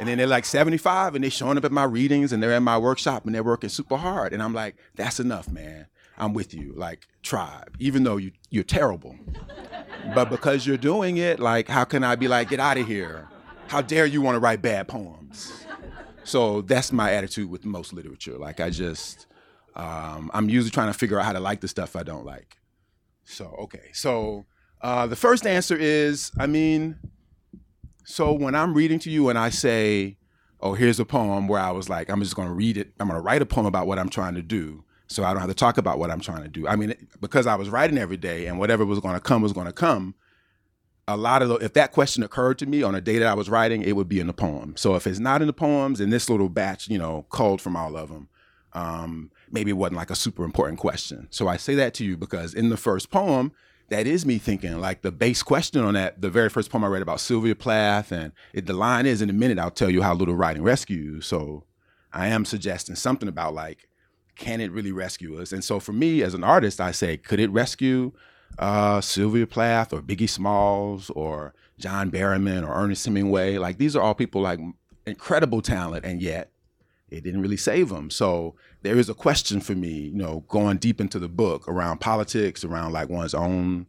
And 0.00 0.08
then 0.08 0.18
they're 0.18 0.26
like 0.26 0.44
75 0.44 1.14
and 1.14 1.22
they're 1.22 1.30
showing 1.30 1.56
up 1.56 1.64
at 1.64 1.70
my 1.70 1.84
readings 1.84 2.32
and 2.32 2.42
they're 2.42 2.52
at 2.52 2.62
my 2.62 2.76
workshop 2.76 3.24
and 3.24 3.34
they're 3.34 3.44
working 3.44 3.70
super 3.70 3.96
hard. 3.96 4.32
And 4.32 4.42
I'm 4.42 4.52
like, 4.52 4.74
that's 4.96 5.20
enough, 5.20 5.48
man. 5.48 5.86
I'm 6.16 6.32
with 6.32 6.54
you, 6.54 6.72
like 6.76 7.06
tribe, 7.22 7.76
even 7.78 8.04
though 8.04 8.16
you 8.16 8.32
you're 8.50 8.64
terrible. 8.64 9.16
but 10.14 10.30
because 10.30 10.66
you're 10.66 10.76
doing 10.76 11.16
it, 11.16 11.40
like, 11.40 11.68
how 11.68 11.84
can 11.84 12.04
I 12.04 12.14
be 12.16 12.28
like, 12.28 12.50
get 12.50 12.60
out 12.60 12.78
of 12.78 12.86
here? 12.86 13.28
How 13.68 13.80
dare 13.80 14.06
you 14.06 14.20
want 14.20 14.36
to 14.36 14.40
write 14.40 14.62
bad 14.62 14.88
poems? 14.88 15.64
So 16.24 16.62
that's 16.62 16.92
my 16.92 17.12
attitude 17.12 17.50
with 17.50 17.64
most 17.64 17.92
literature. 17.92 18.38
Like 18.38 18.60
I 18.60 18.70
just 18.70 19.26
um, 19.76 20.30
I'm 20.32 20.48
usually 20.48 20.70
trying 20.70 20.92
to 20.92 20.98
figure 20.98 21.18
out 21.18 21.26
how 21.26 21.32
to 21.32 21.40
like 21.40 21.60
the 21.60 21.68
stuff 21.68 21.96
I 21.96 22.02
don't 22.02 22.24
like. 22.24 22.58
So 23.24 23.54
okay. 23.62 23.90
So 23.92 24.46
uh, 24.80 25.06
the 25.06 25.16
first 25.16 25.46
answer 25.46 25.76
is, 25.76 26.30
I 26.38 26.46
mean, 26.46 26.96
so 28.04 28.32
when 28.32 28.54
I'm 28.54 28.74
reading 28.74 28.98
to 29.00 29.10
you 29.10 29.28
and 29.28 29.38
I 29.38 29.50
say, 29.50 30.18
oh, 30.60 30.74
here's 30.74 31.00
a 31.00 31.04
poem 31.04 31.48
where 31.48 31.60
I 31.60 31.70
was 31.70 31.88
like, 31.88 32.08
I'm 32.08 32.20
just 32.20 32.36
going 32.36 32.48
to 32.48 32.54
read 32.54 32.76
it. 32.76 32.92
I'm 33.00 33.08
going 33.08 33.18
to 33.18 33.24
write 33.24 33.42
a 33.42 33.46
poem 33.46 33.66
about 33.66 33.86
what 33.86 33.98
I'm 33.98 34.08
trying 34.08 34.34
to 34.34 34.42
do 34.42 34.84
so 35.06 35.24
I 35.24 35.32
don't 35.32 35.40
have 35.40 35.50
to 35.50 35.54
talk 35.54 35.78
about 35.78 35.98
what 35.98 36.10
I'm 36.10 36.20
trying 36.20 36.42
to 36.42 36.48
do. 36.48 36.66
I 36.66 36.76
mean, 36.76 36.94
because 37.20 37.46
I 37.46 37.54
was 37.54 37.68
writing 37.68 37.98
every 37.98 38.16
day 38.16 38.46
and 38.46 38.58
whatever 38.58 38.84
was 38.84 39.00
going 39.00 39.14
to 39.14 39.20
come 39.20 39.42
was 39.42 39.52
going 39.52 39.66
to 39.66 39.72
come. 39.72 40.14
A 41.06 41.16
lot 41.16 41.42
of 41.42 41.48
the, 41.48 41.56
if 41.56 41.74
that 41.74 41.92
question 41.92 42.22
occurred 42.22 42.58
to 42.60 42.66
me 42.66 42.82
on 42.82 42.94
a 42.94 43.00
day 43.00 43.18
that 43.18 43.28
I 43.28 43.34
was 43.34 43.50
writing, 43.50 43.82
it 43.82 43.94
would 43.94 44.08
be 44.08 44.20
in 44.20 44.26
the 44.26 44.32
poem. 44.32 44.74
So 44.76 44.94
if 44.94 45.06
it's 45.06 45.18
not 45.18 45.42
in 45.42 45.46
the 45.46 45.52
poems, 45.52 46.00
in 46.00 46.08
this 46.08 46.30
little 46.30 46.48
batch, 46.48 46.88
you 46.88 46.96
know, 46.98 47.26
culled 47.28 47.60
from 47.60 47.76
all 47.76 47.96
of 47.96 48.08
them, 48.08 48.28
Um, 48.72 49.30
maybe 49.50 49.70
it 49.70 49.74
wasn't 49.74 49.98
like 49.98 50.10
a 50.10 50.16
super 50.16 50.44
important 50.44 50.78
question. 50.80 51.28
So 51.30 51.46
I 51.46 51.58
say 51.58 51.74
that 51.74 51.94
to 51.94 52.04
you 52.04 52.16
because 52.16 52.54
in 52.54 52.70
the 52.70 52.76
first 52.76 53.10
poem, 53.10 53.52
that 53.90 54.06
is 54.06 54.24
me 54.24 54.38
thinking 54.38 54.80
like 54.80 55.02
the 55.02 55.12
base 55.12 55.42
question 55.42 55.84
on 55.84 55.94
that 55.94 56.20
the 56.22 56.30
very 56.30 56.48
first 56.48 56.70
poem 56.70 56.82
i 56.82 56.86
read 56.86 57.02
about 57.02 57.20
sylvia 57.20 57.54
plath 57.54 58.10
and 58.10 58.32
it, 58.54 58.64
the 58.64 58.72
line 58.72 59.04
is 59.04 59.20
in 59.20 59.28
a 59.28 59.32
minute 59.32 59.58
i'll 59.58 59.70
tell 59.70 59.90
you 59.90 60.02
how 60.02 60.14
little 60.14 60.34
writing 60.34 60.62
rescues 60.62 61.26
so 61.26 61.64
i 62.10 62.26
am 62.28 62.46
suggesting 62.46 62.96
something 62.96 63.28
about 63.28 63.52
like 63.54 63.86
can 64.36 64.60
it 64.60 64.70
really 64.72 64.92
rescue 64.92 65.40
us 65.40 65.52
and 65.52 65.62
so 65.64 65.78
for 65.80 65.92
me 65.92 66.22
as 66.22 66.34
an 66.34 66.44
artist 66.44 66.80
i 66.80 66.90
say 66.90 67.16
could 67.16 67.40
it 67.40 67.50
rescue 67.50 68.12
uh, 68.58 69.00
sylvia 69.00 69.46
plath 69.46 69.92
or 69.92 70.00
biggie 70.00 70.28
smalls 70.28 71.10
or 71.10 71.52
john 71.78 72.10
berryman 72.10 72.66
or 72.66 72.72
ernest 72.72 73.04
hemingway 73.04 73.58
like 73.58 73.78
these 73.78 73.96
are 73.96 74.02
all 74.02 74.14
people 74.14 74.40
like 74.40 74.60
incredible 75.06 75.60
talent 75.60 76.04
and 76.04 76.22
yet 76.22 76.50
it 77.14 77.22
didn't 77.22 77.42
really 77.42 77.56
save 77.56 77.90
them. 77.90 78.10
So 78.10 78.54
there 78.82 78.98
is 78.98 79.08
a 79.08 79.14
question 79.14 79.60
for 79.60 79.74
me, 79.74 79.92
you 79.92 80.16
know, 80.16 80.44
going 80.48 80.78
deep 80.78 81.00
into 81.00 81.18
the 81.18 81.28
book 81.28 81.68
around 81.68 82.00
politics, 82.00 82.64
around 82.64 82.92
like 82.92 83.08
one's 83.08 83.34
own, 83.34 83.86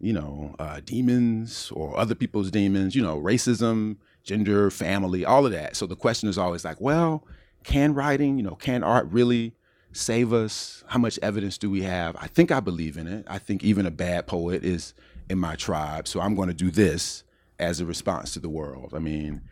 you 0.00 0.12
know, 0.12 0.54
uh, 0.58 0.80
demons 0.84 1.70
or 1.74 1.98
other 1.98 2.14
people's 2.14 2.50
demons, 2.50 2.94
you 2.94 3.02
know, 3.02 3.18
racism, 3.20 3.96
gender, 4.22 4.70
family, 4.70 5.24
all 5.24 5.46
of 5.46 5.52
that. 5.52 5.76
So 5.76 5.86
the 5.86 5.96
question 5.96 6.28
is 6.28 6.38
always 6.38 6.64
like, 6.64 6.80
well, 6.80 7.26
can 7.64 7.94
writing, 7.94 8.36
you 8.36 8.44
know, 8.44 8.54
can 8.54 8.84
art 8.84 9.08
really 9.10 9.54
save 9.98 10.32
us? 10.32 10.84
How 10.86 10.98
much 10.98 11.18
evidence 11.22 11.58
do 11.58 11.70
we 11.70 11.82
have? 11.82 12.16
I 12.16 12.28
think 12.28 12.50
I 12.50 12.60
believe 12.60 12.96
in 12.96 13.06
it. 13.06 13.26
I 13.28 13.38
think 13.38 13.64
even 13.64 13.86
a 13.86 13.90
bad 13.90 14.26
poet 14.26 14.64
is 14.64 14.94
in 15.28 15.38
my 15.38 15.56
tribe. 15.56 16.08
So 16.08 16.20
I'm 16.20 16.34
going 16.34 16.48
to 16.48 16.54
do 16.54 16.70
this 16.70 17.24
as 17.58 17.80
a 17.80 17.86
response 17.86 18.32
to 18.34 18.40
the 18.40 18.48
world. 18.48 18.94
I 18.94 19.00
mean, 19.00 19.42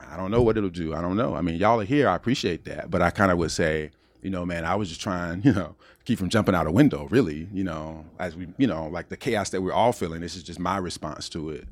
I 0.00 0.16
don't 0.16 0.30
know 0.30 0.42
what 0.42 0.56
it'll 0.56 0.70
do. 0.70 0.94
I 0.94 1.00
don't 1.00 1.16
know. 1.16 1.34
I 1.34 1.42
mean, 1.42 1.56
y'all 1.56 1.80
are 1.80 1.84
here. 1.84 2.08
I 2.08 2.14
appreciate 2.14 2.64
that. 2.64 2.90
But 2.90 3.02
I 3.02 3.10
kind 3.10 3.32
of 3.32 3.38
would 3.38 3.50
say, 3.50 3.90
you 4.22 4.30
know, 4.30 4.46
man, 4.46 4.64
I 4.64 4.76
was 4.76 4.88
just 4.88 5.00
trying, 5.00 5.42
you 5.44 5.52
know, 5.52 5.74
keep 6.04 6.18
from 6.18 6.28
jumping 6.28 6.54
out 6.54 6.66
a 6.66 6.70
window, 6.70 7.06
really, 7.10 7.48
you 7.52 7.64
know, 7.64 8.04
as 8.18 8.36
we, 8.36 8.48
you 8.56 8.66
know, 8.66 8.86
like 8.86 9.08
the 9.08 9.16
chaos 9.16 9.50
that 9.50 9.60
we're 9.60 9.72
all 9.72 9.92
feeling. 9.92 10.20
This 10.20 10.36
is 10.36 10.42
just 10.42 10.58
my 10.58 10.78
response 10.78 11.28
to 11.30 11.50
it. 11.50 11.66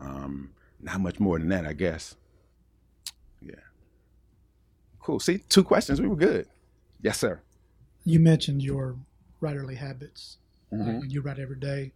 Um, 0.00 0.52
not 0.80 1.00
much 1.00 1.20
more 1.20 1.38
than 1.38 1.48
that, 1.50 1.66
I 1.66 1.72
guess. 1.72 2.16
Yeah. 3.42 3.54
Cool. 5.00 5.20
See, 5.20 5.38
two 5.38 5.62
questions. 5.62 6.00
We 6.00 6.08
were 6.08 6.16
good. 6.16 6.46
Yes, 7.02 7.18
sir. 7.18 7.40
You 8.06 8.20
mentioned 8.20 8.62
your 8.62 8.96
writerly 9.42 9.76
habits. 9.76 10.38
Mm-hmm. 10.72 11.08
you 11.08 11.20
write 11.20 11.38
every 11.38 11.56
day. 11.56 11.92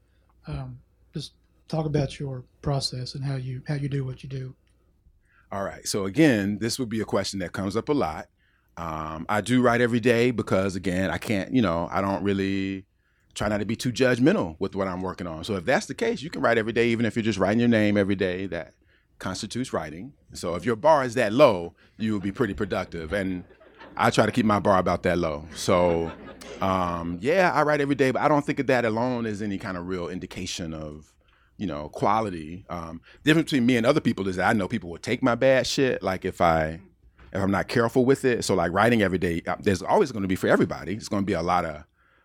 Um, 0.47 0.79
just 1.15 1.33
talk 1.69 1.87
about 1.87 2.21
your 2.21 2.45
process 2.63 3.15
and 3.15 3.25
how 3.25 3.37
you 3.37 3.63
how 3.67 3.75
you 3.75 3.89
do 3.89 4.05
what 4.05 4.23
you 4.23 4.29
do. 4.29 4.55
All 5.53 5.65
right. 5.65 5.87
So 5.87 6.05
again, 6.05 6.59
this 6.61 6.79
would 6.79 6.89
be 6.89 7.01
a 7.01 7.05
question 7.05 7.41
that 7.41 7.53
comes 7.53 7.77
up 7.77 7.89
a 7.89 7.93
lot. 7.93 8.29
Um, 8.77 9.27
I 9.29 9.41
do 9.41 9.63
write 9.63 9.81
every 9.81 10.01
day 10.01 10.31
because 10.31 10.77
again, 10.77 11.11
I 11.11 11.19
can't, 11.19 11.53
you 11.53 11.63
know, 11.63 11.89
I 11.91 12.01
don't 12.01 12.23
really 12.23 12.87
try 13.35 13.49
not 13.49 13.59
to 13.59 13.65
be 13.65 13.77
too 13.77 13.93
judgmental 13.93 14.57
with 14.59 14.75
what 14.75 14.89
I'm 14.89 15.03
working 15.03 15.27
on. 15.27 15.45
So 15.45 15.57
if 15.57 15.65
that's 15.65 15.87
the 15.87 15.95
case, 15.95 16.23
you 16.23 16.31
can 16.31 16.43
write 16.43 16.59
every 16.59 16.73
day, 16.73 16.89
even 16.89 17.07
if 17.07 17.17
you're 17.17 17.23
just 17.23 17.39
writing 17.39 17.61
your 17.61 17.69
name 17.69 17.97
every 17.97 18.17
day. 18.17 18.47
That 18.47 18.75
constitutes 19.19 19.73
writing. 19.73 20.13
So 20.33 20.55
if 20.55 20.65
your 20.65 20.77
bar 20.77 21.05
is 21.05 21.15
that 21.15 21.33
low, 21.33 21.75
you 21.99 22.13
will 22.13 22.21
be 22.21 22.33
pretty 22.33 22.55
productive. 22.55 23.13
And 23.13 23.45
I 23.97 24.11
try 24.11 24.27
to 24.27 24.33
keep 24.33 24.47
my 24.47 24.59
bar 24.59 24.79
about 24.79 25.03
that 25.05 25.19
low. 25.19 25.47
So 25.55 26.11
um, 26.61 27.19
yeah, 27.21 27.53
I 27.53 27.63
write 27.63 27.81
every 27.81 27.95
day, 27.95 28.11
but 28.11 28.23
I 28.23 28.29
don't 28.29 28.45
think 28.45 28.59
that 28.59 28.67
that 28.69 28.85
alone 28.85 29.27
is 29.27 29.43
any 29.43 29.59
kind 29.59 29.77
of 29.77 29.87
real 29.89 30.09
indication 30.09 30.75
of 30.75 31.13
you 31.61 31.67
know, 31.67 31.91
quality. 31.91 32.65
Um, 32.71 33.03
difference 33.23 33.51
between 33.51 33.67
me 33.67 33.77
and 33.77 33.85
other 33.85 34.01
people 34.01 34.27
is 34.27 34.37
that 34.37 34.49
I 34.49 34.55
know 34.55 34.67
people 34.67 34.89
will 34.89 34.99
take 34.99 35.23
my 35.23 35.35
bad 35.35 35.67
shit. 35.67 36.03
Like 36.03 36.25
if 36.25 36.41
I, 36.41 36.81
if 37.35 37.41
I'm 37.41 37.51
not 37.51 37.69
careful 37.69 38.07
with 38.07 38.25
it. 38.25 38.47
So 38.47 38.55
like 38.55 38.73
writing 38.73 39.03
every 39.03 39.19
day, 39.19 39.43
uh, 39.47 39.57
there's 39.61 39.83
always 39.83 40.11
going 40.11 40.23
to 40.23 40.29
be 40.29 40.37
for 40.37 40.49
everybody. 40.49 40.95
It's 40.95 41.09
going 41.09 41.23
to 41.23 41.27
be 41.27 41.35
a 41.35 41.43
lot 41.43 41.67
of 41.67 41.85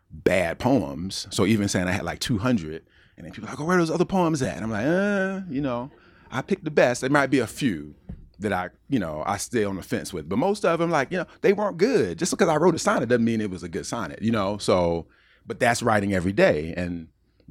bad 0.09 0.57
poems. 0.57 1.27
So 1.31 1.45
even 1.45 1.67
saying 1.67 1.89
I 1.89 1.91
had 1.91 2.03
like 2.03 2.19
200, 2.19 2.85
and 3.17 3.25
then 3.25 3.33
people 3.33 3.49
are 3.49 3.51
like, 3.51 3.59
oh, 3.59 3.65
where 3.65 3.75
are 3.75 3.81
those 3.81 3.91
other 3.91 4.05
poems 4.05 4.41
at? 4.41 4.55
And 4.55 4.63
I'm 4.63 4.71
like, 4.71 4.85
uh, 4.85 5.45
you 5.49 5.61
know, 5.61 5.91
I 6.31 6.41
picked 6.41 6.63
the 6.63 6.71
best. 6.71 7.01
There 7.01 7.09
might 7.09 7.29
be 7.29 7.39
a 7.39 7.47
few 7.47 7.93
that 8.39 8.53
I, 8.53 8.69
you 8.89 8.99
know, 8.99 9.23
I 9.25 9.37
stay 9.37 9.63
on 9.63 9.75
the 9.75 9.81
fence 9.81 10.13
with, 10.13 10.27
but 10.27 10.37
most 10.37 10.65
of 10.65 10.79
them, 10.79 10.89
like, 10.89 11.11
you 11.11 11.17
know, 11.17 11.25
they 11.41 11.53
weren't 11.53 11.77
good. 11.77 12.19
Just 12.19 12.31
because 12.31 12.49
I 12.49 12.57
wrote 12.57 12.75
a 12.75 12.79
sonnet 12.79 13.09
doesn't 13.09 13.25
mean 13.25 13.41
it 13.41 13.49
was 13.49 13.63
a 13.63 13.69
good 13.69 13.85
sonnet, 13.85 14.21
you 14.21 14.31
know. 14.31 14.57
So, 14.57 15.07
but 15.45 15.59
that's 15.59 15.83
writing 15.83 16.13
every 16.13 16.33
day, 16.33 16.73
and 16.75 17.07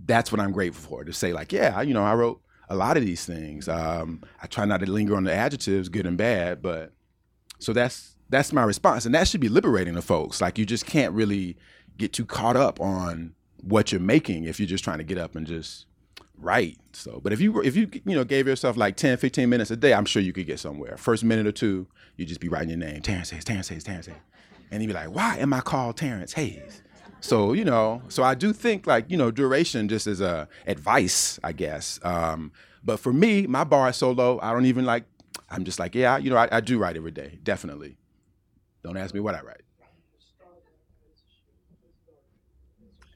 that's 0.06 0.32
what 0.32 0.40
I'm 0.40 0.52
grateful 0.52 0.88
for 0.88 1.04
to 1.04 1.12
say 1.12 1.32
like, 1.32 1.52
yeah, 1.52 1.80
you 1.80 1.94
know, 1.94 2.04
I 2.04 2.14
wrote 2.14 2.40
a 2.68 2.76
lot 2.76 2.96
of 2.96 3.04
these 3.04 3.24
things. 3.24 3.68
Um, 3.68 4.22
I 4.42 4.46
try 4.46 4.64
not 4.64 4.80
to 4.80 4.90
linger 4.90 5.16
on 5.16 5.24
the 5.24 5.32
adjectives, 5.32 5.88
good 5.88 6.06
and 6.06 6.16
bad, 6.16 6.62
but 6.62 6.92
so 7.58 7.72
that's 7.72 8.16
that's 8.30 8.52
my 8.52 8.64
response, 8.64 9.04
and 9.04 9.14
that 9.14 9.28
should 9.28 9.40
be 9.40 9.48
liberating 9.48 9.94
to 9.94 10.02
folks. 10.02 10.40
Like 10.40 10.58
you 10.58 10.66
just 10.66 10.86
can't 10.86 11.12
really 11.12 11.56
get 11.96 12.12
too 12.12 12.26
caught 12.26 12.56
up 12.56 12.80
on 12.80 13.34
what 13.60 13.92
you're 13.92 14.00
making 14.00 14.44
if 14.44 14.58
you're 14.58 14.66
just 14.66 14.84
trying 14.84 14.98
to 14.98 15.04
get 15.04 15.18
up 15.18 15.36
and 15.36 15.46
just 15.46 15.86
write. 16.38 16.78
So, 16.92 17.20
but 17.22 17.32
if 17.32 17.40
you 17.40 17.60
if 17.62 17.76
you 17.76 17.88
you 17.92 18.14
know 18.14 18.24
gave 18.24 18.46
yourself 18.46 18.76
like 18.76 18.96
10, 18.96 19.18
15 19.18 19.48
minutes 19.48 19.70
a 19.70 19.76
day, 19.76 19.94
I'm 19.94 20.04
sure 20.04 20.22
you 20.22 20.32
could 20.32 20.46
get 20.46 20.58
somewhere. 20.60 20.96
First 20.96 21.24
minute 21.24 21.46
or 21.46 21.52
two, 21.52 21.86
you 22.16 22.24
just 22.24 22.40
be 22.40 22.48
writing 22.48 22.70
your 22.70 22.78
name, 22.78 23.02
Terrence 23.02 23.30
Hayes, 23.30 23.44
Terrence 23.44 23.68
Hayes, 23.68 23.84
Terrence 23.84 24.06
Hayes, 24.06 24.16
and 24.70 24.82
you'd 24.82 24.88
be 24.88 24.94
like, 24.94 25.10
why 25.10 25.36
am 25.38 25.52
I 25.52 25.60
called 25.60 25.96
Terrence 25.96 26.32
Hayes? 26.34 26.82
So 27.20 27.52
you 27.52 27.64
know, 27.64 28.02
so 28.08 28.22
I 28.22 28.34
do 28.34 28.52
think 28.52 28.86
like 28.86 29.10
you 29.10 29.16
know 29.16 29.30
duration 29.30 29.88
just 29.88 30.06
as 30.06 30.20
a 30.20 30.48
advice, 30.66 31.38
I 31.42 31.52
guess. 31.52 31.98
Um, 32.02 32.52
but 32.84 33.00
for 33.00 33.12
me, 33.12 33.46
my 33.46 33.64
bar 33.64 33.88
is 33.88 33.96
so 33.96 34.10
low, 34.10 34.38
I 34.42 34.52
don't 34.52 34.66
even 34.66 34.84
like. 34.84 35.04
I'm 35.50 35.64
just 35.64 35.78
like, 35.78 35.94
yeah, 35.94 36.16
you 36.16 36.30
know, 36.30 36.36
I, 36.36 36.48
I 36.50 36.60
do 36.60 36.78
write 36.78 36.96
every 36.96 37.10
day, 37.10 37.38
definitely. 37.42 37.96
Don't 38.82 38.96
ask 38.96 39.14
me 39.14 39.20
what 39.20 39.34
I 39.34 39.40
write. 39.40 39.62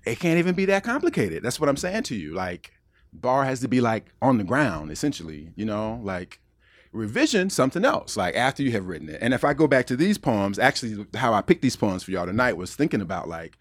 It 0.06 0.18
can't 0.18 0.38
even 0.38 0.54
be 0.54 0.64
that 0.66 0.84
complicated. 0.84 1.42
That's 1.42 1.60
what 1.60 1.68
I'm 1.68 1.76
saying 1.76 2.04
to 2.04 2.14
you. 2.14 2.32
Like, 2.32 2.72
bar 3.12 3.44
has 3.44 3.60
to 3.60 3.68
be 3.68 3.80
like 3.80 4.06
on 4.20 4.38
the 4.38 4.44
ground, 4.44 4.90
essentially. 4.90 5.52
You 5.56 5.64
know, 5.64 6.00
like 6.02 6.40
revision 6.90 7.50
something 7.50 7.84
else 7.84 8.16
like 8.16 8.34
after 8.34 8.62
you 8.62 8.72
have 8.72 8.86
written 8.86 9.10
it 9.10 9.18
and 9.20 9.34
if 9.34 9.44
i 9.44 9.52
go 9.52 9.68
back 9.68 9.84
to 9.84 9.94
these 9.94 10.16
poems 10.16 10.58
actually 10.58 11.06
how 11.16 11.34
i 11.34 11.42
picked 11.42 11.60
these 11.60 11.76
poems 11.76 12.02
for 12.02 12.10
y'all 12.10 12.24
tonight 12.24 12.56
was 12.56 12.74
thinking 12.74 13.02
about 13.02 13.28
like 13.28 13.58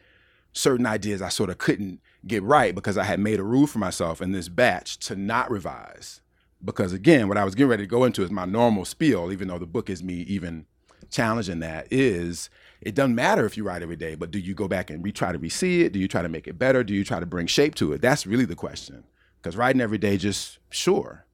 certain 0.58 0.86
ideas 0.86 1.22
I 1.22 1.30
sort 1.30 1.50
of 1.50 1.58
couldn't 1.58 2.02
get 2.26 2.44
right 2.44 2.74
because 2.74 2.98
I 2.98 3.04
had 3.04 3.20
made 3.20 3.40
a 3.40 3.44
rule 3.44 3.68
for 3.68 3.80
myself 3.80 4.22
in 4.22 4.32
this 4.32 4.50
batch 4.50 4.98
to 5.00 5.16
not 5.16 5.50
revise. 5.50 6.22
Because 6.64 6.92
again, 6.92 7.28
what 7.28 7.38
I 7.38 7.44
was 7.44 7.56
getting 7.56 7.70
ready 7.70 7.84
to 7.84 7.88
go 7.88 8.04
into 8.04 8.24
is 8.24 8.32
my 8.32 8.46
normal 8.46 8.84
spiel, 8.84 9.32
even 9.32 9.48
though 9.48 9.60
the 9.60 9.68
book 9.68 9.90
is 9.90 10.04
me 10.04 10.22
even 10.22 10.66
challenging 11.12 11.60
that, 11.60 11.88
is 11.92 12.50
it 12.82 12.96
doesn't 12.96 13.16
matter 13.16 13.46
if 13.46 13.56
you 13.56 13.64
write 13.64 13.84
every 13.84 13.96
day, 13.96 14.16
but 14.16 14.32
do 14.32 14.40
you 14.40 14.56
go 14.56 14.68
back 14.68 14.90
and 14.90 15.04
re 15.04 15.12
try 15.12 15.32
to 15.32 15.38
re-see 15.38 15.84
it? 15.84 15.94
Do 15.94 16.00
you 16.00 16.08
try 16.08 16.24
to 16.24 16.30
make 16.30 16.48
it 16.48 16.58
better? 16.58 16.84
Do 16.84 16.96
you 16.96 17.04
try 17.04 17.20
to 17.20 17.26
bring 17.26 17.46
shape 17.46 17.76
to 17.76 17.94
it? 17.94 18.02
That's 18.02 18.26
really 18.26 18.46
the 18.46 18.56
question. 18.56 19.04
Because 19.41 19.56
writing 19.56 19.82
every 19.82 19.97
day, 19.97 20.17
just 20.17 20.60
sure. 20.69 21.26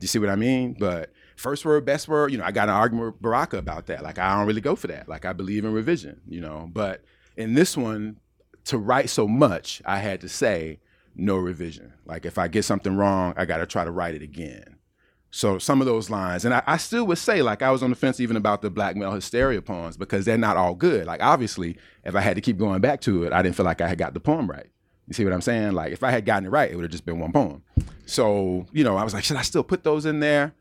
You 0.00 0.08
see 0.08 0.18
what 0.18 0.28
I 0.30 0.36
mean? 0.36 0.74
But 0.78 1.12
first 1.36 1.64
word, 1.64 1.84
best 1.84 2.08
word, 2.08 2.32
you 2.32 2.38
know, 2.38 2.44
I 2.44 2.50
got 2.50 2.68
an 2.68 2.74
argument 2.74 3.12
with 3.12 3.22
Baraka 3.22 3.58
about 3.58 3.86
that. 3.86 4.02
Like 4.02 4.18
I 4.18 4.36
don't 4.36 4.46
really 4.46 4.60
go 4.60 4.74
for 4.74 4.88
that. 4.88 5.08
Like 5.08 5.24
I 5.24 5.32
believe 5.32 5.64
in 5.64 5.72
revision, 5.72 6.20
you 6.26 6.40
know. 6.40 6.68
But 6.72 7.04
in 7.36 7.54
this 7.54 7.76
one, 7.76 8.18
to 8.64 8.78
write 8.78 9.10
so 9.10 9.26
much, 9.28 9.82
I 9.84 9.98
had 9.98 10.20
to 10.22 10.28
say 10.28 10.80
no 11.14 11.36
revision. 11.36 11.92
Like 12.04 12.24
if 12.26 12.38
I 12.38 12.48
get 12.48 12.64
something 12.64 12.96
wrong, 12.96 13.34
I 13.36 13.44
got 13.44 13.58
to 13.58 13.66
try 13.66 13.84
to 13.84 13.90
write 13.90 14.14
it 14.14 14.22
again. 14.22 14.76
So 15.34 15.58
some 15.58 15.80
of 15.80 15.86
those 15.86 16.10
lines, 16.10 16.44
and 16.44 16.52
I, 16.52 16.62
I, 16.66 16.76
still 16.76 17.06
would 17.06 17.16
say, 17.16 17.40
like 17.40 17.62
I 17.62 17.70
was 17.70 17.82
on 17.82 17.88
the 17.88 17.96
fence 17.96 18.20
even 18.20 18.36
about 18.36 18.60
the 18.60 18.68
black 18.68 18.96
male 18.96 19.12
hysteria 19.12 19.62
poems 19.62 19.96
because 19.96 20.26
they're 20.26 20.36
not 20.36 20.58
all 20.58 20.74
good. 20.74 21.06
Like 21.06 21.22
obviously, 21.22 21.78
if 22.04 22.14
I 22.14 22.20
had 22.20 22.34
to 22.34 22.42
keep 22.42 22.58
going 22.58 22.82
back 22.82 23.00
to 23.02 23.24
it, 23.24 23.32
I 23.32 23.40
didn't 23.40 23.56
feel 23.56 23.64
like 23.64 23.80
I 23.80 23.88
had 23.88 23.96
got 23.96 24.12
the 24.12 24.20
poem 24.20 24.50
right. 24.50 24.68
You 25.12 25.14
see 25.14 25.24
what 25.24 25.34
I'm 25.34 25.42
saying? 25.42 25.72
Like 25.72 25.92
if 25.92 26.02
I 26.02 26.10
had 26.10 26.24
gotten 26.24 26.46
it 26.46 26.48
right, 26.48 26.70
it 26.70 26.74
would 26.74 26.84
have 26.84 26.90
just 26.90 27.04
been 27.04 27.18
one 27.18 27.32
poem. 27.32 27.62
So 28.06 28.64
you 28.72 28.82
know, 28.82 28.96
I 28.96 29.04
was 29.04 29.12
like, 29.12 29.24
should 29.24 29.36
I 29.36 29.42
still 29.42 29.62
put 29.62 29.84
those 29.84 30.06
in 30.06 30.20
there? 30.20 30.54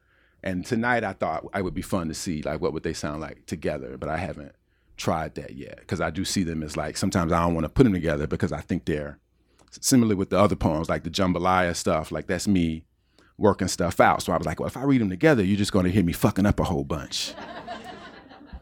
And 0.43 0.65
tonight, 0.65 1.05
I 1.05 1.13
thought 1.13 1.45
it 1.55 1.63
would 1.63 1.73
be 1.73 1.81
fun 1.81 2.09
to 2.09 2.13
see 2.13 2.41
like 2.41 2.59
what 2.59 2.73
would 2.73 2.83
they 2.83 2.91
sound 2.91 3.21
like 3.21 3.45
together, 3.45 3.97
but 3.97 4.09
I 4.09 4.17
haven't 4.17 4.53
tried 4.97 5.35
that 5.35 5.55
yet 5.55 5.77
because 5.79 6.01
I 6.01 6.09
do 6.09 6.25
see 6.25 6.43
them 6.43 6.63
as 6.63 6.75
like 6.75 6.97
sometimes 6.97 7.31
I 7.31 7.41
don't 7.41 7.53
want 7.53 7.63
to 7.63 7.69
put 7.69 7.85
them 7.85 7.93
together 7.93 8.27
because 8.27 8.51
I 8.51 8.59
think 8.59 8.83
they're 8.83 9.19
similar 9.69 10.17
with 10.17 10.31
the 10.31 10.37
other 10.37 10.57
poems 10.57 10.89
like 10.89 11.05
the 11.05 11.09
jambalaya 11.09 11.73
stuff. 11.73 12.11
Like 12.11 12.27
that's 12.27 12.45
me 12.45 12.83
working 13.37 13.69
stuff 13.69 14.01
out. 14.01 14.21
So 14.21 14.33
I 14.33 14.37
was 14.37 14.45
like, 14.45 14.59
well, 14.59 14.67
if 14.67 14.75
I 14.75 14.83
read 14.83 14.99
them 14.99 15.09
together, 15.09 15.45
you're 15.45 15.57
just 15.57 15.71
going 15.71 15.85
to 15.85 15.91
hear 15.91 16.03
me 16.03 16.11
fucking 16.11 16.45
up 16.45 16.59
a 16.59 16.65
whole 16.65 16.83
bunch. 16.83 17.33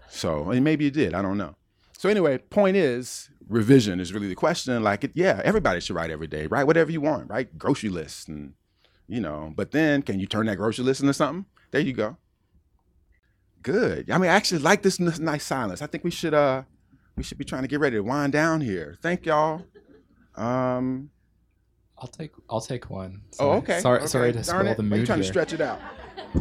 so 0.08 0.52
and 0.52 0.64
maybe 0.64 0.86
you 0.86 0.92
did. 0.92 1.16
I 1.16 1.24
don't 1.24 1.40
know. 1.40 1.56
So 2.00 2.08
anyway, 2.08 2.38
point 2.38 2.78
is 2.78 3.30
revision 3.50 4.00
is 4.00 4.14
really 4.14 4.30
the 4.30 4.36
question. 4.36 4.82
Like, 4.82 5.04
it, 5.04 5.12
yeah, 5.16 5.41
everybody 5.43 5.82
should 5.82 5.97
write 5.97 6.12
every 6.12 6.28
day, 6.28 6.47
Write 6.47 6.66
Whatever 6.66 6.91
you 6.91 7.02
want, 7.02 7.30
Write 7.30 7.58
Grocery 7.58 7.89
lists 7.89 8.26
and 8.30 8.54
you 9.10 9.20
know. 9.20 9.52
But 9.54 9.72
then, 9.72 10.02
can 10.02 10.18
you 10.18 10.26
turn 10.26 10.45
that 10.45 10.56
grocery 10.56 10.86
list 10.86 11.02
into 11.02 11.14
something? 11.14 11.45
There 11.72 11.82
you 11.82 11.91
go. 11.91 12.16
Good. 13.64 14.10
I 14.10 14.18
mean, 14.18 14.30
I 14.30 14.34
actually 14.34 14.62
like 14.62 14.82
this 14.82 14.97
nice 14.97 15.43
silence. 15.43 15.82
I 15.82 15.88
think 15.88 16.06
we 16.06 16.10
should 16.10 16.34
uh 16.34 16.64
we 17.18 17.24
should 17.24 17.38
be 17.38 17.43
trying 17.43 17.64
to 17.64 17.68
get 17.68 17.82
ready 17.82 17.97
to 17.97 18.02
wind 18.02 18.32
down 18.32 18.62
here. 18.62 18.97
Thank 19.02 19.26
y'all. 19.26 19.66
Um 20.36 21.10
I'll 21.97 22.08
take 22.08 22.32
I'll 22.50 22.62
take 22.62 22.89
one. 22.89 23.24
Oh, 23.34 23.36
sorry. 23.36 23.50
Oh, 23.50 23.58
okay. 23.58 23.80
Sorry, 23.82 23.97
okay. 23.97 24.08
sorry 24.08 24.32
to 24.32 24.43
spoil 24.45 24.74
the 24.74 24.84
mood. 24.84 24.93
Are 24.93 25.02
you 25.02 25.06
trying 25.06 25.18
here. 25.18 25.24
to 25.24 25.34
stretch 25.34 25.52
it 25.52 25.60
out? 25.60 25.82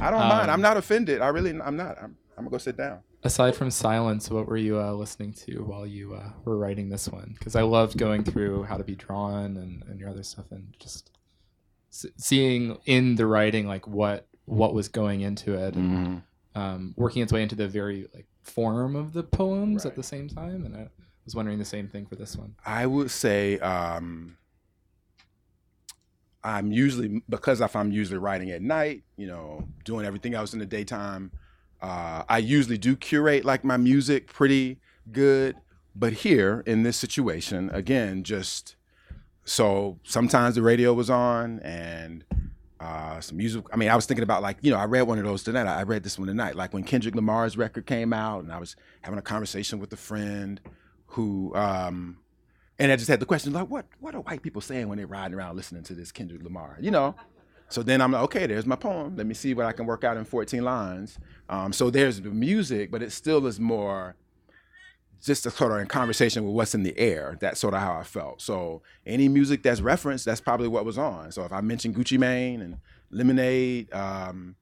I 0.00 0.12
don't 0.12 0.22
um, 0.22 0.28
mind. 0.28 0.52
I'm 0.52 0.60
not 0.60 0.76
offended. 0.76 1.20
I 1.20 1.26
really 1.26 1.50
I'm 1.50 1.76
not. 1.76 1.98
I'm, 2.00 2.16
I'm 2.36 2.44
gonna 2.44 2.50
go 2.50 2.58
sit 2.58 2.76
down. 2.76 3.00
Aside 3.24 3.54
from 3.56 3.70
silence, 3.70 4.30
what 4.30 4.46
were 4.46 4.56
you 4.56 4.78
uh, 4.80 4.92
listening 4.92 5.32
to 5.34 5.62
while 5.64 5.86
you 5.86 6.14
uh, 6.14 6.30
were 6.44 6.56
writing 6.56 6.88
this 6.88 7.08
one? 7.08 7.34
Because 7.38 7.56
I 7.56 7.62
loved 7.62 7.98
going 7.98 8.24
through 8.24 8.64
how 8.64 8.76
to 8.76 8.84
be 8.84 8.94
drawn 8.94 9.56
and, 9.56 9.82
and 9.88 9.98
your 10.00 10.08
other 10.08 10.22
stuff, 10.22 10.46
and 10.50 10.74
just 10.78 11.10
s- 11.90 12.06
seeing 12.16 12.78
in 12.86 13.16
the 13.16 13.26
writing 13.26 13.66
like 13.66 13.86
what 13.86 14.26
what 14.44 14.72
was 14.74 14.88
going 14.88 15.20
into 15.20 15.54
it, 15.54 15.74
and 15.74 16.22
Mhm. 16.54 16.60
um, 16.60 16.94
working 16.96 17.22
its 17.22 17.32
way 17.32 17.42
into 17.42 17.54
the 17.54 17.68
very 17.68 18.06
like 18.14 18.26
form 18.42 18.96
of 18.96 19.12
the 19.12 19.22
poems 19.22 19.84
Right. 19.84 19.90
at 19.90 19.96
the 19.96 20.02
same 20.02 20.28
time. 20.28 20.64
And 20.64 20.74
I 20.74 20.88
was 21.26 21.34
wondering 21.34 21.58
the 21.58 21.64
same 21.66 21.86
thing 21.88 22.06
for 22.06 22.16
this 22.16 22.34
one. 22.34 22.54
I 22.64 22.86
would 22.86 23.10
say 23.10 23.58
um, 23.58 24.38
I'm 26.42 26.72
usually 26.72 27.22
because 27.28 27.60
if 27.60 27.74
I'm 27.76 27.90
usually 27.92 28.18
writing 28.18 28.50
at 28.50 28.62
night, 28.62 29.02
you 29.16 29.26
know, 29.26 29.68
doing 29.84 30.06
everything 30.06 30.34
else 30.34 30.52
in 30.52 30.60
the 30.60 30.66
daytime. 30.66 31.32
Uh, 31.80 32.24
I 32.28 32.38
usually 32.38 32.78
do 32.78 32.96
curate 32.96 33.44
like 33.44 33.64
my 33.64 33.76
music 33.76 34.32
pretty 34.32 34.78
good, 35.12 35.56
but 35.94 36.12
here 36.12 36.62
in 36.66 36.82
this 36.82 36.96
situation, 36.96 37.70
again, 37.72 38.24
just 38.24 38.76
so 39.44 39.98
sometimes 40.02 40.56
the 40.56 40.62
radio 40.62 40.92
was 40.92 41.08
on 41.08 41.60
and 41.60 42.24
uh, 42.80 43.20
some 43.20 43.36
music. 43.36 43.64
I 43.72 43.76
mean, 43.76 43.88
I 43.88 43.96
was 43.96 44.06
thinking 44.06 44.22
about 44.22 44.42
like 44.42 44.58
you 44.60 44.70
know, 44.70 44.78
I 44.78 44.84
read 44.84 45.02
one 45.02 45.18
of 45.18 45.24
those 45.24 45.42
tonight. 45.42 45.66
I 45.66 45.82
read 45.82 46.02
this 46.02 46.18
one 46.18 46.28
tonight, 46.28 46.56
like 46.56 46.72
when 46.72 46.84
Kendrick 46.84 47.14
Lamar's 47.14 47.56
record 47.56 47.86
came 47.86 48.12
out, 48.12 48.42
and 48.42 48.52
I 48.52 48.58
was 48.58 48.76
having 49.02 49.18
a 49.18 49.22
conversation 49.22 49.78
with 49.78 49.92
a 49.92 49.96
friend 49.96 50.60
who 51.06 51.54
um, 51.54 52.18
and 52.78 52.92
I 52.92 52.96
just 52.96 53.08
had 53.08 53.20
the 53.20 53.26
question 53.26 53.52
like, 53.52 53.68
what 53.68 53.86
what 54.00 54.14
are 54.14 54.20
white 54.20 54.42
people 54.42 54.60
saying 54.60 54.88
when 54.88 54.98
they're 54.98 55.06
riding 55.06 55.36
around 55.36 55.56
listening 55.56 55.82
to 55.84 55.94
this 55.94 56.12
Kendrick 56.12 56.42
Lamar? 56.42 56.76
You 56.80 56.90
know. 56.90 57.14
So 57.68 57.82
then 57.82 58.00
I'm 58.00 58.12
like, 58.12 58.22
okay, 58.24 58.46
there's 58.46 58.66
my 58.66 58.76
poem. 58.76 59.16
Let 59.16 59.26
me 59.26 59.34
see 59.34 59.54
what 59.54 59.66
I 59.66 59.72
can 59.72 59.86
work 59.86 60.04
out 60.04 60.16
in 60.16 60.24
14 60.24 60.62
lines. 60.62 61.18
Um, 61.48 61.72
so 61.72 61.90
there's 61.90 62.20
the 62.20 62.30
music, 62.30 62.90
but 62.90 63.02
it 63.02 63.12
still 63.12 63.46
is 63.46 63.60
more 63.60 64.16
just 65.22 65.46
a 65.46 65.50
sort 65.50 65.72
of 65.72 65.78
in 65.78 65.86
conversation 65.86 66.44
with 66.44 66.54
what's 66.54 66.74
in 66.74 66.82
the 66.82 66.96
air. 66.98 67.36
That's 67.40 67.60
sort 67.60 67.74
of 67.74 67.80
how 67.80 67.94
I 67.94 68.04
felt. 68.04 68.40
So 68.40 68.82
any 69.04 69.28
music 69.28 69.62
that's 69.62 69.80
referenced, 69.80 70.24
that's 70.24 70.40
probably 70.40 70.68
what 70.68 70.84
was 70.84 70.96
on. 70.96 71.32
So 71.32 71.44
if 71.44 71.52
I 71.52 71.60
mentioned 71.60 71.96
Gucci 71.96 72.18
Mane 72.18 72.62
and 72.62 72.78
Lemonade, 73.10 73.92
um, 73.92 74.56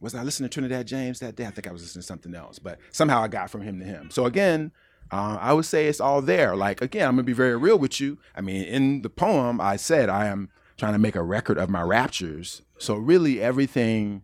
was 0.00 0.14
I 0.14 0.22
listening 0.22 0.48
to 0.48 0.54
Trinidad 0.54 0.86
James 0.86 1.20
that 1.20 1.36
day? 1.36 1.46
I 1.46 1.50
think 1.50 1.66
I 1.66 1.72
was 1.72 1.82
listening 1.82 2.02
to 2.02 2.06
something 2.06 2.34
else, 2.34 2.58
but 2.58 2.78
somehow 2.92 3.22
I 3.22 3.28
got 3.28 3.50
from 3.50 3.62
him 3.62 3.80
to 3.80 3.84
him. 3.84 4.10
So 4.10 4.26
again, 4.26 4.72
uh, 5.10 5.38
I 5.40 5.52
would 5.52 5.64
say 5.64 5.86
it's 5.86 6.00
all 6.00 6.20
there. 6.20 6.54
Like 6.56 6.80
again, 6.82 7.08
I'm 7.08 7.14
gonna 7.14 7.24
be 7.24 7.32
very 7.32 7.56
real 7.56 7.78
with 7.78 8.00
you. 8.00 8.18
I 8.34 8.40
mean, 8.40 8.64
in 8.64 9.02
the 9.02 9.10
poem, 9.10 9.60
I 9.60 9.76
said 9.76 10.08
I 10.08 10.26
am 10.26 10.50
trying 10.76 10.92
to 10.92 10.98
make 10.98 11.16
a 11.16 11.22
record 11.22 11.58
of 11.58 11.68
my 11.70 11.82
raptures. 11.82 12.62
So 12.78 12.96
really, 12.96 13.40
everything 13.40 14.22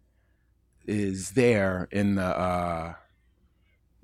is 0.87 1.31
there 1.33 1.89
in 1.91 2.17
the. 2.17 2.25
Uh, 2.25 2.95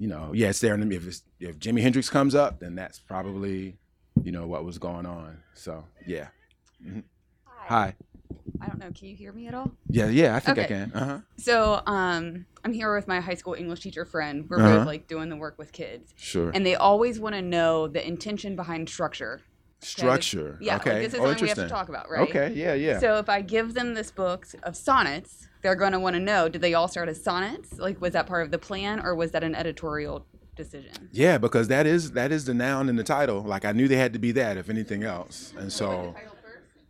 you 0.00 0.06
know, 0.06 0.30
yeah, 0.32 0.48
it's 0.50 0.60
there. 0.60 0.76
the- 0.76 0.94
If 0.94 1.06
it's, 1.08 1.22
if 1.40 1.58
Jimi 1.58 1.80
Hendrix 1.82 2.08
comes 2.08 2.34
up, 2.36 2.60
then 2.60 2.76
that's 2.76 3.00
probably, 3.00 3.78
you 4.22 4.30
know, 4.30 4.46
what 4.46 4.64
was 4.64 4.78
going 4.78 5.06
on. 5.06 5.38
So 5.54 5.84
yeah. 6.06 6.28
Mhm. 6.84 7.02
Hi. 7.44 7.96
I 8.60 8.66
don't 8.66 8.78
know. 8.78 8.90
Can 8.92 9.08
you 9.08 9.16
hear 9.16 9.32
me 9.32 9.48
at 9.48 9.54
all? 9.54 9.72
Yeah, 9.88 10.08
yeah, 10.08 10.36
I 10.36 10.40
think 10.40 10.58
I 10.58 10.64
can. 10.64 10.92
Uh 10.92 11.04
huh. 11.04 11.18
So, 11.36 11.82
um, 11.86 12.46
I'm 12.64 12.72
here 12.72 12.94
with 12.94 13.08
my 13.08 13.20
high 13.20 13.34
school 13.34 13.54
English 13.54 13.80
teacher 13.80 14.04
friend. 14.04 14.46
We're 14.48 14.58
Uh-huh. 14.60 14.78
both 14.78 14.86
like 14.86 15.08
doing 15.08 15.28
the 15.30 15.36
work 15.36 15.58
with 15.58 15.72
kids, 15.72 16.12
Sure. 16.16 16.50
and 16.54 16.64
they 16.64 16.74
always 16.76 17.18
want 17.18 17.34
to 17.34 17.42
know 17.42 17.88
the 17.88 18.06
intention 18.06 18.54
behind 18.56 18.88
structure. 18.88 19.40
Structure. 19.80 20.58
Yeah, 20.60 20.76
Okay. 20.76 20.92
like 20.94 21.02
this 21.02 21.14
is 21.14 21.20
oh, 21.20 21.24
something 21.24 21.42
we 21.42 21.48
have 21.48 21.58
to 21.58 21.68
talk 21.68 21.88
about, 21.88 22.10
right? 22.10 22.28
Okay. 22.28 22.52
Yeah. 22.54 22.74
Yeah. 22.74 22.98
So 22.98 23.18
if 23.18 23.28
I 23.28 23.42
give 23.42 23.74
them 23.74 23.94
this 23.94 24.10
book 24.10 24.46
of 24.64 24.76
sonnets, 24.76 25.48
they're 25.62 25.76
going 25.76 25.92
to 25.92 26.00
want 26.00 26.14
to 26.14 26.20
know: 26.20 26.48
Did 26.48 26.62
they 26.62 26.74
all 26.74 26.88
start 26.88 27.08
as 27.08 27.22
sonnets? 27.22 27.78
Like, 27.78 28.00
was 28.00 28.12
that 28.12 28.26
part 28.26 28.44
of 28.44 28.50
the 28.50 28.58
plan, 28.58 29.00
or 29.00 29.14
was 29.14 29.30
that 29.32 29.44
an 29.44 29.54
editorial 29.54 30.26
decision? 30.56 31.08
Yeah, 31.12 31.38
because 31.38 31.68
that 31.68 31.86
is 31.86 32.12
that 32.12 32.32
is 32.32 32.44
the 32.44 32.54
noun 32.54 32.88
in 32.88 32.96
the 32.96 33.04
title. 33.04 33.42
Like 33.42 33.64
I 33.64 33.72
knew 33.72 33.88
they 33.88 33.96
had 33.96 34.12
to 34.12 34.18
be 34.18 34.32
that, 34.32 34.56
if 34.56 34.68
anything 34.68 35.04
else. 35.04 35.54
And 35.56 35.72
so, 35.72 36.14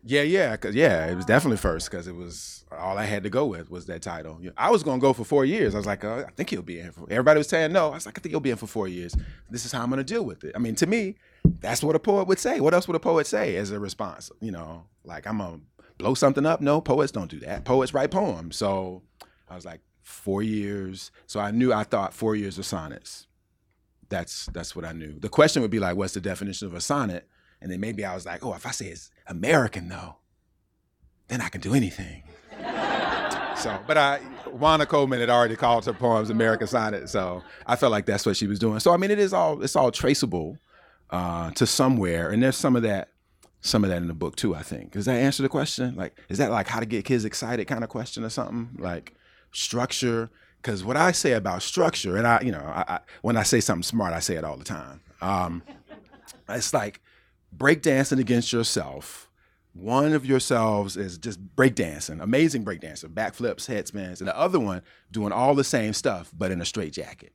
yeah, 0.05 0.23
yeah, 0.23 0.57
cause 0.57 0.75
yeah, 0.75 1.07
it 1.07 1.15
was 1.15 1.27
definitely 1.27 1.59
first 1.59 1.91
because 1.91 2.09
it 2.09 2.15
was 2.15 2.65
all 2.73 2.99
I 2.99 3.05
had 3.05 3.23
to 3.23 3.31
go 3.31 3.47
with 3.47 3.71
was 3.71 3.87
that 3.87 4.03
title. 4.03 4.41
I 4.57 4.71
was 4.71 4.83
gonna 4.83 5.01
go 5.01 5.13
for 5.13 5.25
four 5.25 5.45
years. 5.45 5.75
I 5.75 5.79
was 5.79 5.87
like, 5.87 6.05
uh, 6.05 6.25
I 6.27 6.31
think 6.33 6.51
he'll 6.51 6.63
be 6.63 6.81
in. 6.81 6.93
For, 6.93 7.03
everybody 7.11 7.39
was 7.39 7.49
saying 7.49 7.73
no. 7.73 7.91
I 7.91 7.95
was 7.95 8.07
like, 8.07 8.19
I 8.19 8.21
think 8.21 8.33
he'll 8.33 8.41
be 8.41 8.51
in 8.51 8.57
for 8.57 8.67
four 8.67 8.89
years. 8.89 9.15
This 9.51 9.65
is 9.65 9.73
how 9.73 9.83
I'm 9.83 9.91
gonna 9.91 10.05
deal 10.05 10.25
with 10.25 10.45
it. 10.45 10.53
I 10.55 10.59
mean, 10.59 10.75
to 10.77 10.87
me, 10.87 11.17
that's 11.45 11.83
what 11.83 11.97
a 11.97 11.99
poet 11.99 12.29
would 12.29 12.39
say. 12.39 12.61
What 12.61 12.75
else 12.75 12.87
would 12.89 12.97
a 12.97 13.01
poet 13.01 13.27
say 13.27 13.57
as 13.57 13.71
a 13.71 13.79
response? 13.79 14.31
You 14.41 14.53
know, 14.53 14.85
like 15.05 15.27
I'm 15.27 15.39
gonna 15.39 15.61
blow 15.99 16.15
something 16.15 16.47
up. 16.47 16.61
No, 16.61 16.81
poets 16.81 17.13
don't 17.13 17.31
do 17.31 17.41
that. 17.41 17.65
Poets 17.65 17.95
write 17.95 18.11
poems. 18.11 18.57
So 18.57 19.03
I 19.49 19.55
was 19.55 19.65
like, 19.65 19.81
four 20.03 20.43
years. 20.43 21.11
So 21.27 21.39
I 21.41 21.51
knew 21.51 21.73
I 21.73 21.85
thought 21.85 22.15
four 22.15 22.35
years 22.35 22.59
of 22.59 22.65
sonnets 22.65 23.29
that's 24.09 24.47
that's 24.47 24.75
what 24.75 24.85
I 24.85 24.93
knew. 24.93 25.19
The 25.19 25.29
question 25.29 25.63
would 25.63 25.71
be 25.71 25.79
like, 25.79 25.97
what's 25.97 26.15
the 26.15 26.21
definition 26.21 26.67
of 26.67 26.75
a 26.75 26.81
sonnet? 26.81 27.29
And 27.61 27.71
then 27.71 27.81
maybe 27.81 28.05
I 28.05 28.15
was 28.15 28.25
like, 28.25 28.45
oh, 28.45 28.55
if 28.55 28.67
I 28.67 28.71
say 28.71 28.87
it's 28.87 29.11
American 29.27 29.89
though, 29.89 30.17
then 31.29 31.41
I 31.41 31.49
can 31.49 31.61
do 31.61 31.75
anything. 31.75 32.23
so, 33.57 33.79
but 33.87 33.99
I, 33.99 34.21
Wanda 34.51 34.87
Coleman 34.87 35.21
had 35.21 35.31
already 35.31 35.57
called 35.57 35.85
her 35.87 35.93
poems 35.93 36.31
American 36.31 36.67
sonnet, 36.67 37.09
so 37.09 37.43
I 37.67 37.77
felt 37.77 37.93
like 37.93 38.07
that's 38.07 38.25
what 38.25 38.37
she 38.37 38.47
was 38.47 38.59
doing. 38.59 38.81
So 38.81 38.93
I 38.93 38.97
mean, 38.97 39.11
it 39.11 39.19
is 39.19 39.33
all 39.33 39.63
it's 39.63 39.77
all 39.77 39.91
traceable 39.91 40.59
uh, 41.11 41.51
to 41.53 41.67
somewhere, 41.67 42.31
and 42.31 42.43
there's 42.43 42.57
some 42.57 42.77
of 42.77 42.83
that, 42.83 43.11
some 43.61 43.85
of 43.85 43.91
that 43.91 43.97
in 43.99 44.09
the 44.09 44.15
book 44.15 44.37
too. 44.37 44.55
I 44.55 44.63
think. 44.63 44.93
Does 44.93 45.07
that 45.07 45.17
answer 45.17 45.43
the 45.43 45.49
question? 45.49 45.95
Like, 45.97 46.19
is 46.29 46.39
that 46.39 46.51
like 46.51 46.69
how 46.69 46.81
to 46.81 46.87
get 46.87 47.05
kids 47.05 47.25
excited 47.25 47.67
kind 47.67 47.83
of 47.83 47.91
question 47.91 48.25
or 48.25 48.31
something? 48.31 48.71
Like 48.79 49.15
structure. 49.53 50.31
Because 50.61 50.83
what 50.83 50.97
I 50.97 51.13
say 51.13 51.33
about 51.33 51.63
structure, 51.63 52.17
and 52.17 52.27
I, 52.27 52.41
you 52.41 52.51
know, 52.51 52.59
I, 52.59 52.85
I, 52.89 53.01
when 53.23 53.37
I 53.37 53.45
say 53.45 53.61
something 53.61 53.85
smart, 53.85 54.13
I 54.13 54.19
say 54.19 54.35
it 54.35 54.43
all 54.43 54.57
the 54.57 54.65
time. 54.65 55.01
Um, 55.21 55.63
it's 56.49 56.75
like 56.75 57.01
breakdancing 57.57 58.19
against 58.19 58.53
yourself. 58.53 59.31
One 59.73 60.13
of 60.13 60.27
yourselves 60.27 60.97
is 60.97 61.17
just 61.17 61.41
breakdancing, 61.55 62.21
amazing 62.21 62.65
breakdancer, 62.65 63.05
backflips, 63.05 63.69
headspins, 63.69 64.19
and 64.19 64.27
the 64.27 64.37
other 64.37 64.59
one 64.59 64.83
doing 65.13 65.31
all 65.31 65.55
the 65.55 65.63
same 65.63 65.93
stuff, 65.93 66.33
but 66.37 66.51
in 66.51 66.61
a 66.61 66.65
straight 66.65 66.93
jacket. 66.93 67.33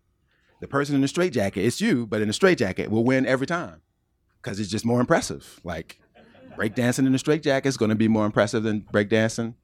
The 0.63 0.67
person 0.69 0.95
in 0.95 1.01
the 1.01 1.09
straight 1.09 1.33
jacket, 1.33 1.65
it's 1.65 1.81
you, 1.81 2.07
but 2.07 2.21
in 2.21 2.29
a 2.29 2.33
straight 2.33 2.57
jacket 2.57 2.89
will 2.89 3.03
win 3.03 3.25
every 3.25 3.45
time 3.45 3.81
because 4.41 4.61
it's 4.61 4.69
just 4.69 4.85
more 4.85 5.01
impressive. 5.01 5.59
Like 5.65 5.99
breakdancing 6.57 7.05
in 7.05 7.13
a 7.13 7.19
straight 7.19 7.43
jacket 7.43 7.67
is 7.67 7.75
going 7.75 7.89
to 7.89 7.95
be 7.95 8.07
more 8.07 8.25
impressive 8.25 8.63
than 8.63 8.87
breakdancing 8.93 9.55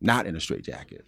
not 0.00 0.26
in 0.26 0.34
a 0.34 0.40
straight 0.40 0.64
jacket. 0.64 1.04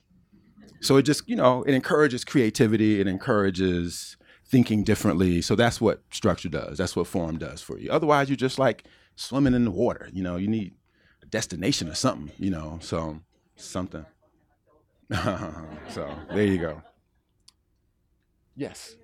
So 0.82 0.98
it 0.98 1.04
just, 1.04 1.26
you 1.26 1.36
know, 1.36 1.62
it 1.62 1.72
encourages 1.72 2.22
creativity, 2.22 3.00
it 3.00 3.06
encourages 3.06 4.18
thinking 4.44 4.84
differently. 4.84 5.40
So 5.40 5.56
that's 5.56 5.80
what 5.80 6.02
structure 6.12 6.50
does. 6.50 6.76
That's 6.76 6.94
what 6.94 7.06
form 7.06 7.38
does 7.38 7.62
for 7.62 7.78
you. 7.78 7.90
Otherwise, 7.90 8.28
you're 8.28 8.36
just 8.36 8.58
like 8.58 8.84
swimming 9.16 9.54
in 9.54 9.64
the 9.64 9.70
water. 9.70 10.10
You 10.12 10.22
know, 10.22 10.36
you 10.36 10.48
need 10.48 10.74
a 11.22 11.26
destination 11.26 11.88
or 11.88 11.94
something, 11.94 12.30
you 12.36 12.50
know, 12.50 12.78
so 12.82 13.20
something. 13.56 14.04
so 15.10 16.14
there 16.28 16.44
you 16.44 16.58
go. 16.58 16.82
Yes. 18.54 18.96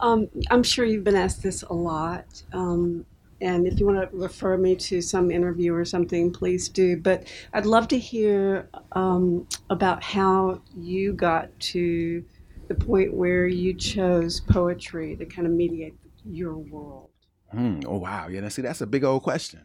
Um, 0.00 0.28
I'm 0.50 0.62
sure 0.62 0.84
you've 0.84 1.04
been 1.04 1.16
asked 1.16 1.42
this 1.42 1.62
a 1.62 1.72
lot. 1.72 2.42
Um, 2.52 3.06
and 3.40 3.66
if 3.66 3.78
you 3.78 3.86
want 3.86 4.10
to 4.10 4.16
refer 4.16 4.56
me 4.56 4.76
to 4.76 5.00
some 5.02 5.30
interview 5.30 5.74
or 5.74 5.84
something, 5.84 6.32
please 6.32 6.68
do. 6.68 6.96
But 6.96 7.28
I'd 7.52 7.66
love 7.66 7.88
to 7.88 7.98
hear 7.98 8.68
um, 8.92 9.46
about 9.68 10.02
how 10.02 10.62
you 10.74 11.12
got 11.12 11.58
to 11.60 12.24
the 12.68 12.74
point 12.74 13.12
where 13.12 13.46
you 13.46 13.74
chose 13.74 14.40
poetry 14.40 15.16
to 15.16 15.26
kind 15.26 15.46
of 15.46 15.52
mediate 15.52 15.94
your 16.24 16.56
world. 16.56 17.10
Hmm. 17.52 17.80
Oh 17.86 17.98
wow. 17.98 18.28
Yeah. 18.28 18.40
Now, 18.40 18.48
see, 18.48 18.62
that's 18.62 18.80
a 18.80 18.86
big 18.86 19.04
old 19.04 19.22
question. 19.22 19.64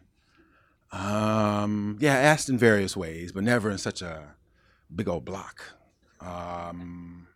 Um, 0.92 1.96
yeah, 2.00 2.14
asked 2.14 2.50
in 2.50 2.58
various 2.58 2.96
ways, 2.96 3.32
but 3.32 3.42
never 3.44 3.70
in 3.70 3.78
such 3.78 4.02
a 4.02 4.34
big 4.94 5.08
old 5.08 5.24
block. 5.24 5.62
Um, 6.20 7.28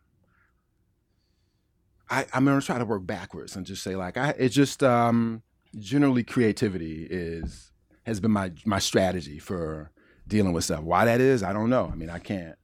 I, 2.09 2.27
I'm 2.33 2.45
gonna 2.45 2.61
try 2.61 2.79
to 2.79 2.85
work 2.85 3.07
backwards 3.07 3.57
and 3.57 3.67
just 3.67 3.83
say 3.83 3.97
like 3.97 4.17
I 4.17 4.31
it's 4.39 4.55
just 4.55 4.83
um, 4.83 5.43
generally 5.79 6.23
creativity 6.23 7.07
is 7.09 7.73
has 8.05 8.21
been 8.21 8.31
my 8.31 8.53
my 8.65 8.79
strategy 8.79 9.39
for 9.39 9.91
dealing 10.29 10.53
with 10.53 10.65
stuff. 10.65 10.83
Why 10.83 11.05
that 11.05 11.21
is, 11.21 11.43
I 11.43 11.53
don't 11.53 11.71
know. 11.71 11.89
I 11.93 11.97
mean, 11.97 12.11
I 12.11 12.19
can't 12.19 12.57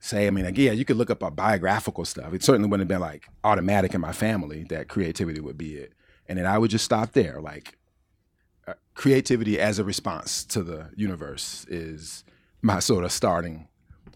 say. 0.00 0.26
I 0.26 0.30
mean, 0.30 0.44
like, 0.44 0.58
yeah, 0.58 0.72
you 0.72 0.84
could 0.84 0.96
look 0.96 1.10
up 1.10 1.22
a 1.22 1.30
biographical 1.30 2.04
stuff. 2.04 2.32
It 2.32 2.42
certainly 2.42 2.68
wouldn't 2.68 2.90
have 2.90 2.98
been 2.98 3.06
like 3.06 3.28
automatic 3.44 3.94
in 3.94 4.00
my 4.00 4.12
family 4.12 4.64
that 4.64 4.88
creativity 4.88 5.40
would 5.40 5.58
be 5.58 5.74
it, 5.74 5.92
and 6.26 6.38
then 6.38 6.46
I 6.46 6.58
would 6.58 6.70
just 6.70 6.84
stop 6.84 7.12
there. 7.12 7.40
Like 7.40 7.76
uh, 8.66 8.74
creativity 8.94 9.60
as 9.60 9.78
a 9.78 9.84
response 9.84 10.44
to 10.46 10.62
the 10.62 10.90
universe 10.96 11.66
is 11.68 12.24
my 12.62 12.78
sort 12.78 13.04
of 13.04 13.12
starting 13.12 13.68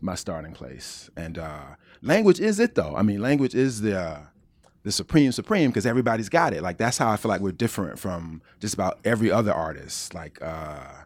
my 0.02 0.14
starting 0.16 0.52
place. 0.52 1.08
And 1.16 1.38
uh, 1.38 1.76
language 2.02 2.40
is 2.40 2.58
it 2.58 2.74
though. 2.74 2.96
I 2.96 3.02
mean, 3.02 3.20
language 3.20 3.54
is 3.54 3.82
the 3.82 3.98
uh, 3.98 4.20
the 4.84 4.92
supreme 4.92 5.32
supreme 5.32 5.70
because 5.70 5.86
everybody's 5.86 6.28
got 6.28 6.52
it. 6.52 6.62
Like 6.62 6.78
that's 6.78 6.98
how 6.98 7.10
I 7.10 7.16
feel 7.16 7.28
like 7.28 7.40
we're 7.40 7.52
different 7.52 7.98
from 7.98 8.42
just 8.60 8.74
about 8.74 8.98
every 9.04 9.30
other 9.30 9.52
artist. 9.52 10.14
Like 10.14 10.40
uh, 10.42 11.04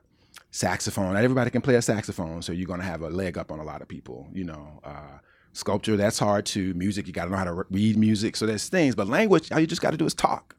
saxophone, 0.50 1.14
not 1.14 1.24
everybody 1.24 1.50
can 1.50 1.62
play 1.62 1.74
a 1.74 1.82
saxophone, 1.82 2.42
so 2.42 2.52
you're 2.52 2.66
gonna 2.66 2.84
have 2.84 3.02
a 3.02 3.10
leg 3.10 3.36
up 3.36 3.52
on 3.52 3.58
a 3.58 3.64
lot 3.64 3.82
of 3.82 3.88
people. 3.88 4.28
You 4.32 4.44
know, 4.44 4.80
uh, 4.84 5.18
Sculpture, 5.56 5.96
that's 5.96 6.18
hard 6.18 6.44
too. 6.44 6.74
Music, 6.74 7.06
you 7.06 7.14
got 7.14 7.24
to 7.24 7.30
know 7.30 7.38
how 7.38 7.44
to 7.44 7.52
re- 7.54 7.64
read 7.70 7.96
music. 7.96 8.36
So 8.36 8.44
there's 8.44 8.68
things, 8.68 8.94
but 8.94 9.08
language, 9.08 9.50
all 9.50 9.58
you 9.58 9.66
just 9.66 9.80
got 9.80 9.92
to 9.92 9.96
do 9.96 10.04
is 10.04 10.12
talk. 10.12 10.54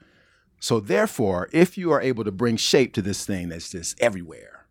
So 0.59 0.79
therefore, 0.79 1.49
if 1.53 1.77
you 1.77 1.91
are 1.91 2.01
able 2.01 2.23
to 2.23 2.31
bring 2.31 2.57
shape 2.57 2.93
to 2.93 3.03
this 3.03 3.23
thing 3.23 3.49
that's 3.49 3.69
just 3.69 4.01
everywhere, 4.01 4.65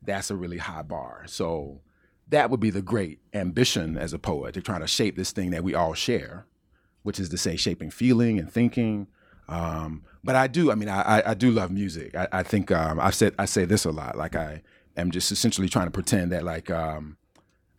that's 0.00 0.30
a 0.30 0.36
really 0.36 0.56
high 0.56 0.80
bar. 0.80 1.24
So 1.26 1.82
that 2.28 2.48
would 2.48 2.60
be 2.60 2.70
the 2.70 2.80
great 2.80 3.20
ambition 3.34 3.98
as 3.98 4.14
a 4.14 4.18
poet 4.18 4.54
to 4.54 4.62
try 4.62 4.78
to 4.78 4.86
shape 4.86 5.16
this 5.16 5.32
thing 5.32 5.50
that 5.50 5.64
we 5.64 5.74
all 5.74 5.92
share, 5.92 6.46
which 7.08 7.18
is 7.18 7.30
to 7.30 7.38
say 7.38 7.56
shaping 7.56 7.90
feeling 7.90 8.38
and 8.38 8.52
thinking. 8.52 9.06
Um, 9.48 10.02
but 10.22 10.36
I 10.36 10.46
do, 10.46 10.70
I 10.70 10.74
mean, 10.74 10.90
I, 10.90 11.22
I, 11.24 11.32
do 11.32 11.50
love 11.50 11.70
music. 11.70 12.14
I, 12.14 12.28
I 12.30 12.42
think 12.42 12.70
um, 12.70 13.00
I 13.00 13.08
said 13.08 13.34
I 13.38 13.46
say 13.46 13.64
this 13.64 13.86
a 13.86 13.90
lot. 13.90 14.14
Like 14.14 14.36
I 14.36 14.60
am 14.94 15.10
just 15.10 15.32
essentially 15.32 15.70
trying 15.70 15.86
to 15.86 15.90
pretend 15.90 16.32
that 16.32 16.44
like 16.44 16.70
um, 16.70 17.16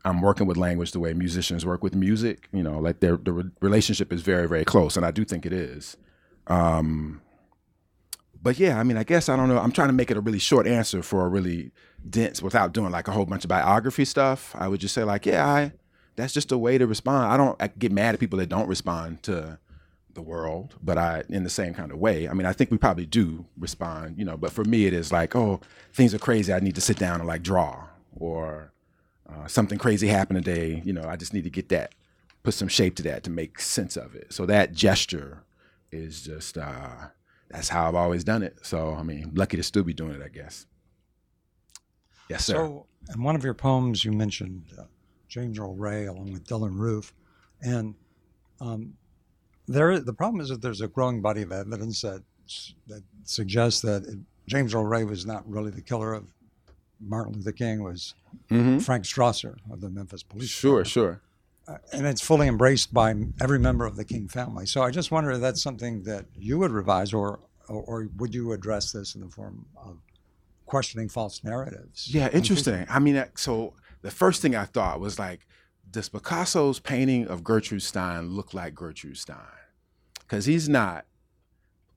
I'm 0.04 0.20
working 0.22 0.48
with 0.48 0.58
language 0.58 0.94
the 0.94 1.00
way 1.00 1.14
musicians 1.14 1.64
work 1.64 1.84
with 1.84 1.94
music. 1.94 2.50
You 2.52 2.64
know, 2.64 2.80
like 2.80 3.02
their 3.02 3.18
the 3.18 3.32
re- 3.32 3.52
relationship 3.62 4.12
is 4.12 4.24
very 4.24 4.48
very 4.48 4.66
close, 4.66 4.98
and 4.98 5.06
I 5.06 5.12
do 5.12 5.24
think 5.24 5.46
it 5.46 5.54
is. 5.54 5.96
Um, 6.48 7.22
but 8.42 8.58
yeah, 8.58 8.80
I 8.80 8.84
mean, 8.84 8.98
I 8.98 9.04
guess 9.04 9.30
I 9.30 9.36
don't 9.36 9.48
know. 9.48 9.60
I'm 9.60 9.72
trying 9.72 9.90
to 9.90 9.94
make 9.94 10.10
it 10.10 10.18
a 10.18 10.22
really 10.22 10.40
short 10.40 10.66
answer 10.66 11.04
for 11.04 11.24
a 11.24 11.30
really 11.30 11.70
dense 12.10 12.42
without 12.42 12.74
doing 12.74 12.90
like 12.90 13.08
a 13.08 13.12
whole 13.12 13.28
bunch 13.28 13.46
of 13.46 13.50
biography 13.50 14.06
stuff. 14.06 14.56
I 14.58 14.68
would 14.68 14.80
just 14.80 14.96
say 14.96 15.04
like, 15.04 15.28
yeah, 15.28 15.46
I 15.46 15.74
that's 16.20 16.34
just 16.34 16.52
a 16.52 16.58
way 16.58 16.78
to 16.78 16.86
respond. 16.86 17.32
I 17.32 17.38
don't 17.38 17.62
I 17.62 17.68
get 17.68 17.92
mad 17.92 18.14
at 18.14 18.20
people 18.20 18.40
that 18.40 18.50
don't 18.50 18.68
respond 18.68 19.24
to 19.24 19.60
the 20.14 20.22
world, 20.22 20.76
but 20.82 20.98
I 20.98 21.24
in 21.30 21.44
the 21.44 21.50
same 21.50 21.74
kind 21.74 21.92
of 21.92 21.98
way. 21.98 22.28
I 22.28 22.34
mean, 22.34 22.46
I 22.46 22.54
think 22.54 22.72
we 22.72 22.78
probably 22.78 23.06
do 23.06 23.46
respond, 23.58 24.18
you 24.18 24.26
know, 24.26 24.38
but 24.38 24.52
for 24.52 24.64
me 24.64 24.86
it 24.86 24.94
is 24.94 25.12
like, 25.12 25.36
oh, 25.36 25.62
things 25.94 26.14
are 26.14 26.20
crazy. 26.20 26.54
I 26.54 26.60
need 26.60 26.76
to 26.76 26.82
sit 26.82 26.98
down 26.98 27.20
and 27.20 27.28
like 27.28 27.44
draw 27.44 27.88
or 28.16 28.74
uh, 29.30 29.48
something 29.48 29.78
crazy 29.78 30.08
happened 30.08 30.44
today, 30.44 30.82
you 30.84 30.92
know, 30.94 31.08
I 31.08 31.16
just 31.16 31.34
need 31.34 31.44
to 31.44 31.50
get 31.50 31.70
that 31.70 31.94
put 32.44 32.54
some 32.54 32.68
shape 32.68 32.96
to 32.96 33.04
that 33.04 33.24
to 33.24 33.30
make 33.30 33.60
sense 33.60 33.98
of 33.98 34.16
it. 34.16 34.34
So 34.34 34.46
that 34.46 34.74
gesture 34.74 35.44
is 35.92 36.22
just 36.22 36.58
uh 36.58 37.08
that's 37.50 37.70
how 37.70 37.88
I've 37.88 37.96
always 37.96 38.24
done 38.24 38.44
it. 38.44 38.58
So 38.62 38.94
I 38.94 39.04
mean, 39.04 39.32
lucky 39.36 39.58
to 39.58 39.64
still 39.64 39.84
be 39.84 39.94
doing 39.94 40.14
it, 40.14 40.22
I 40.24 40.30
guess. 40.30 40.66
Yes, 42.30 42.46
sir. 42.46 42.54
So, 42.54 42.86
in 43.14 43.24
one 43.24 43.36
of 43.36 43.44
your 43.44 43.56
poems, 43.56 44.06
you 44.06 44.12
mentioned 44.12 44.66
uh, 44.78 44.84
James 45.30 45.58
Earl 45.60 45.76
Ray 45.76 46.08
along 46.08 46.34
with 46.34 46.44
Dylann 46.46 46.78
Roof, 46.78 47.14
and 47.62 47.96
um, 48.60 48.94
there 49.68 50.00
the 50.00 50.14
problem 50.14 50.42
is 50.42 50.50
that 50.50 50.62
there's 50.62 50.82
a 50.82 50.88
growing 50.88 51.22
body 51.22 51.44
of 51.44 51.52
evidence 51.52 52.02
that 52.02 52.24
that 52.88 53.04
suggests 53.24 53.82
that 53.82 54.04
it, 54.06 54.18
James 54.48 54.74
Earl 54.74 54.84
Ray 54.86 55.04
was 55.06 55.26
not 55.26 55.48
really 55.50 55.72
the 55.72 55.82
killer 55.82 56.14
of 56.14 56.26
Martin 57.00 57.34
Luther 57.36 57.52
King. 57.52 57.84
Was 57.84 58.16
Mhm. 58.52 58.82
Frank 58.82 59.06
Strasser 59.06 59.56
of 59.72 59.82
the 59.82 59.90
Memphis 59.90 60.22
Police? 60.24 60.50
Sure, 60.50 60.84
sure. 60.86 61.22
Uh, 61.68 61.78
and 61.94 62.06
it's 62.08 62.22
fully 62.22 62.48
embraced 62.48 62.92
by 62.94 63.14
every 63.40 63.60
member 63.60 63.86
of 63.86 63.96
the 63.96 64.04
King 64.06 64.28
family. 64.28 64.66
So 64.66 64.82
I 64.82 64.90
just 64.92 65.12
wonder 65.12 65.32
if 65.32 65.40
that's 65.42 65.62
something 65.62 66.04
that 66.04 66.26
you 66.36 66.58
would 66.60 66.72
revise, 66.72 67.14
or 67.14 67.40
or, 67.68 67.84
or 67.84 68.08
would 68.18 68.34
you 68.34 68.52
address 68.52 68.92
this 68.92 69.14
in 69.14 69.22
the 69.22 69.30
form 69.30 69.66
of 69.78 69.98
questioning 70.66 71.08
false 71.10 71.44
narratives? 71.44 72.12
Yeah, 72.14 72.30
interesting. 72.30 72.86
I 72.90 72.98
mean, 72.98 73.24
so 73.36 73.74
the 74.02 74.12
first 74.12 74.42
thing 74.42 74.56
I 74.56 74.66
thought 74.66 75.00
was 75.00 75.20
like, 75.20 75.46
does 75.92 76.10
Picasso's 76.10 76.80
painting 76.80 77.28
of 77.28 77.44
Gertrude 77.44 77.82
Stein 77.82 78.30
look 78.30 78.54
like 78.54 78.76
Gertrude 78.76 79.18
Stein? 79.18 79.38
Because 80.20 80.46
he's 80.46 80.70
not 80.70 81.06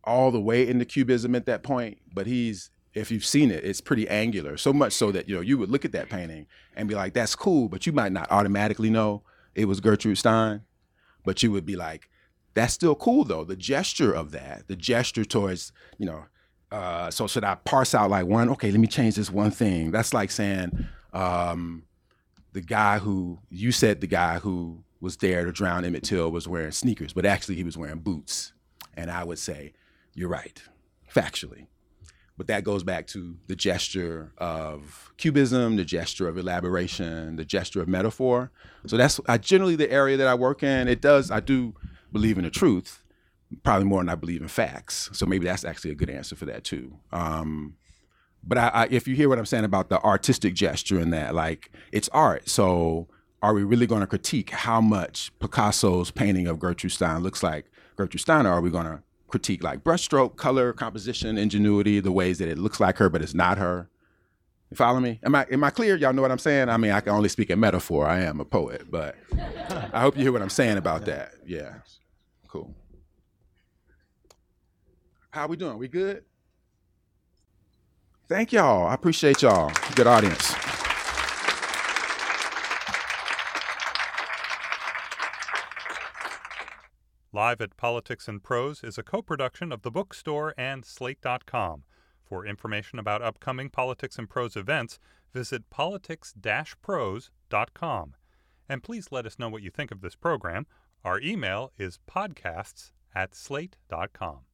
all 0.05 0.31
the 0.31 0.41
way 0.41 0.67
into 0.67 0.85
cubism 0.85 1.35
at 1.35 1.47
that 1.47 1.63
point, 1.63 1.99
but 2.13 2.27
he's 2.27 2.71
if 2.95 3.11
you've 3.11 3.25
seen 3.25 3.51
it, 3.51 3.65
it's 3.65 3.81
pretty 3.81 4.07
angular. 4.09 4.57
So 4.57 4.73
much 4.73 4.93
so 4.93 5.13
that 5.13 5.29
you 5.29 5.35
know 5.35 5.41
you 5.41 5.57
would 5.59 5.71
look 5.71 5.85
at 5.85 5.93
that 5.93 6.11
painting 6.11 6.47
and 6.77 6.89
be 6.89 6.95
like, 6.95 7.15
"That's 7.15 7.35
cool," 7.35 7.69
but 7.69 7.87
you 7.87 7.93
might 7.93 8.13
not 8.13 8.31
automatically 8.31 8.91
know 8.91 9.23
it 9.55 9.67
was 9.67 9.81
Gertrude 9.81 10.19
Stein. 10.19 10.63
But 11.25 11.43
you 11.43 11.53
would 11.53 11.65
be 11.65 11.77
like, 11.77 12.11
"That's 12.55 12.75
still 12.75 12.95
cool 12.95 13.25
though." 13.25 13.45
The 13.45 13.57
gesture 13.57 14.13
of 14.13 14.33
that, 14.33 14.69
the 14.69 14.77
gesture 14.77 15.25
towards 15.25 15.73
you 15.99 16.07
know. 16.07 16.25
Uh, 16.71 17.11
so 17.11 17.27
should 17.27 17.45
I 17.45 17.55
parse 17.57 17.95
out 17.95 18.09
like 18.09 18.25
one? 18.25 18.49
Okay, 18.49 18.71
let 18.71 18.81
me 18.81 18.87
change 18.87 19.17
this 19.17 19.31
one 19.31 19.51
thing. 19.51 19.91
That's 19.91 20.15
like 20.15 20.31
saying 20.31 20.89
um, 21.13 21.85
the 22.53 22.61
guy 22.61 22.99
who 22.99 23.39
you 23.51 23.73
said 23.73 24.01
the 24.01 24.07
guy 24.07 24.39
who 24.39 24.85
was 25.01 25.17
there 25.17 25.45
to 25.45 25.53
drown 25.53 25.85
Emmett 25.85 26.05
Till 26.05 26.31
was 26.31 26.47
wearing 26.47 26.71
sneakers, 26.71 27.13
but 27.13 27.27
actually 27.27 27.57
he 27.57 27.65
was 27.65 27.77
wearing 27.77 27.99
boots. 27.99 28.53
And 28.95 29.11
I 29.11 29.25
would 29.25 29.39
say, 29.39 29.73
you're 30.15 30.29
right, 30.29 30.63
factually. 31.13 31.67
But 32.37 32.47
that 32.47 32.65
goes 32.65 32.83
back 32.83 33.07
to 33.09 33.37
the 33.47 33.57
gesture 33.57 34.33
of 34.39 35.13
cubism, 35.17 35.77
the 35.77 35.85
gesture 35.85 36.29
of 36.29 36.39
elaboration, 36.39 37.37
the 37.37 37.45
gesture 37.45 37.81
of 37.81 37.89
metaphor. 37.89 38.51
So 38.87 38.97
that's 38.97 39.21
I, 39.29 39.39
generally 39.39 39.77
the 39.77 39.91
area 39.91 40.17
that 40.17 40.27
I 40.29 40.35
work 40.35 40.63
in. 40.63 40.89
It 40.89 41.01
does, 41.01 41.31
I 41.31 41.41
do 41.41 41.75
believe 42.11 42.39
in 42.39 42.45
the 42.45 42.51
truth, 42.51 43.03
probably 43.63 43.87
more 43.87 44.01
than 44.01 44.09
I 44.09 44.15
believe 44.15 44.41
in 44.41 44.49
facts. 44.49 45.11
So 45.13 45.27
maybe 45.27 45.47
that's 45.47 45.65
actually 45.65 45.91
a 45.91 45.95
good 45.95 46.11
answer 46.11 46.37
for 46.37 46.47
that 46.47 46.65
too. 46.65 46.97
Um, 47.13 47.77
but 48.45 48.59
I, 48.59 48.69
I, 48.69 48.89
if 48.91 49.07
you 49.07 49.15
hear 49.15 49.29
what 49.29 49.39
I'm 49.39 49.47
saying 49.47 49.65
about 49.65 49.89
the 49.89 50.01
artistic 50.03 50.55
gesture 50.55 50.99
in 50.99 51.11
that, 51.11 51.35
like 51.35 51.71
it's 51.93 52.09
art. 52.11 52.49
So 52.49 53.09
are 53.43 53.55
we 53.55 53.65
really 53.65 53.87
going 53.87 54.01
to 54.01 54.07
critique 54.07 54.51
how 54.51 54.81
much 54.81 55.33
Picasso's 55.39 56.11
painting 56.11 56.47
of 56.47 56.59
Gertrude 56.59 56.93
Stein 56.93 57.23
looks 57.23 57.43
like 57.43 57.71
Gertrude 57.97 58.21
Stein, 58.21 58.47
or 58.47 58.51
are 58.51 58.61
we 58.61 58.71
going 58.71 58.87
to 58.87 59.03
critique 59.29 59.63
like 59.63 59.83
brushstroke, 59.83 60.37
color, 60.37 60.73
composition, 60.73 61.39
ingenuity, 61.39 62.01
the 62.01 62.13
ways 62.13 62.39
that 62.39 62.49
it 62.49 62.59
looks 62.59 62.81
like 62.81 62.99
her 62.99 63.09
but 63.09 63.23
it's 63.23 63.35
not 63.35 63.59
her? 63.59 63.89
You 64.71 64.77
follow 64.77 65.01
me? 65.01 65.21
Am 65.23 65.35
I 65.35 65.47
am 65.51 65.63
I 65.63 65.71
clear? 65.71 65.97
Y'all 65.97 66.15
know 66.15 66.23
what 66.23 66.31
I'm 66.31 66.39
saying? 66.39 66.71
I 66.71 66.79
mean, 66.79 66.93
I 66.93 67.01
can 67.01 67.13
only 67.13 67.29
speak 67.29 67.51
in 67.51 67.61
metaphor. 67.61 68.07
I 68.07 68.21
am 68.21 68.41
a 68.41 68.45
poet, 68.45 68.91
but 68.91 69.17
I 69.93 70.01
hope 70.01 70.17
you 70.17 70.23
hear 70.23 70.33
what 70.33 70.41
I'm 70.41 70.49
saying 70.49 70.79
about 70.79 71.05
that. 71.05 71.35
Yeah, 71.45 71.75
cool. 72.49 72.75
How 75.31 75.47
we 75.47 75.57
doing? 75.57 75.77
We 75.79 75.89
good? 75.89 76.25
Thank 78.33 78.51
y'all. 78.51 78.87
I 78.87 78.95
appreciate 78.95 79.43
y'all. 79.43 79.71
Good 79.95 80.07
audience. 80.07 80.55
Live 87.31 87.61
at 87.61 87.77
Politics 87.77 88.29
and 88.29 88.43
Prose 88.43 88.83
is 88.83 88.97
a 88.97 89.03
co 89.03 89.21
production 89.21 89.71
of 89.71 89.83
the 89.83 89.91
bookstore 89.91 90.55
and 90.57 90.83
Slate.com. 90.83 91.83
For 92.25 92.47
information 92.47 92.99
about 92.99 93.21
upcoming 93.21 93.69
Politics 93.69 94.17
and 94.17 94.31
Prose 94.31 94.57
events, 94.57 94.99
visit 95.35 95.69
politics 95.69 96.33
prose.com. 96.81 98.15
And 98.67 98.83
please 98.83 99.09
let 99.11 99.27
us 99.27 99.39
know 99.39 99.51
what 99.51 99.63
you 99.63 99.71
think 99.71 99.91
of 99.91 100.01
this 100.01 100.15
program. 100.15 100.67
Our 101.05 101.21
email 101.21 101.71
is 101.77 101.99
podcasts 102.11 102.93
at 103.15 103.35
slate.com. 103.35 104.47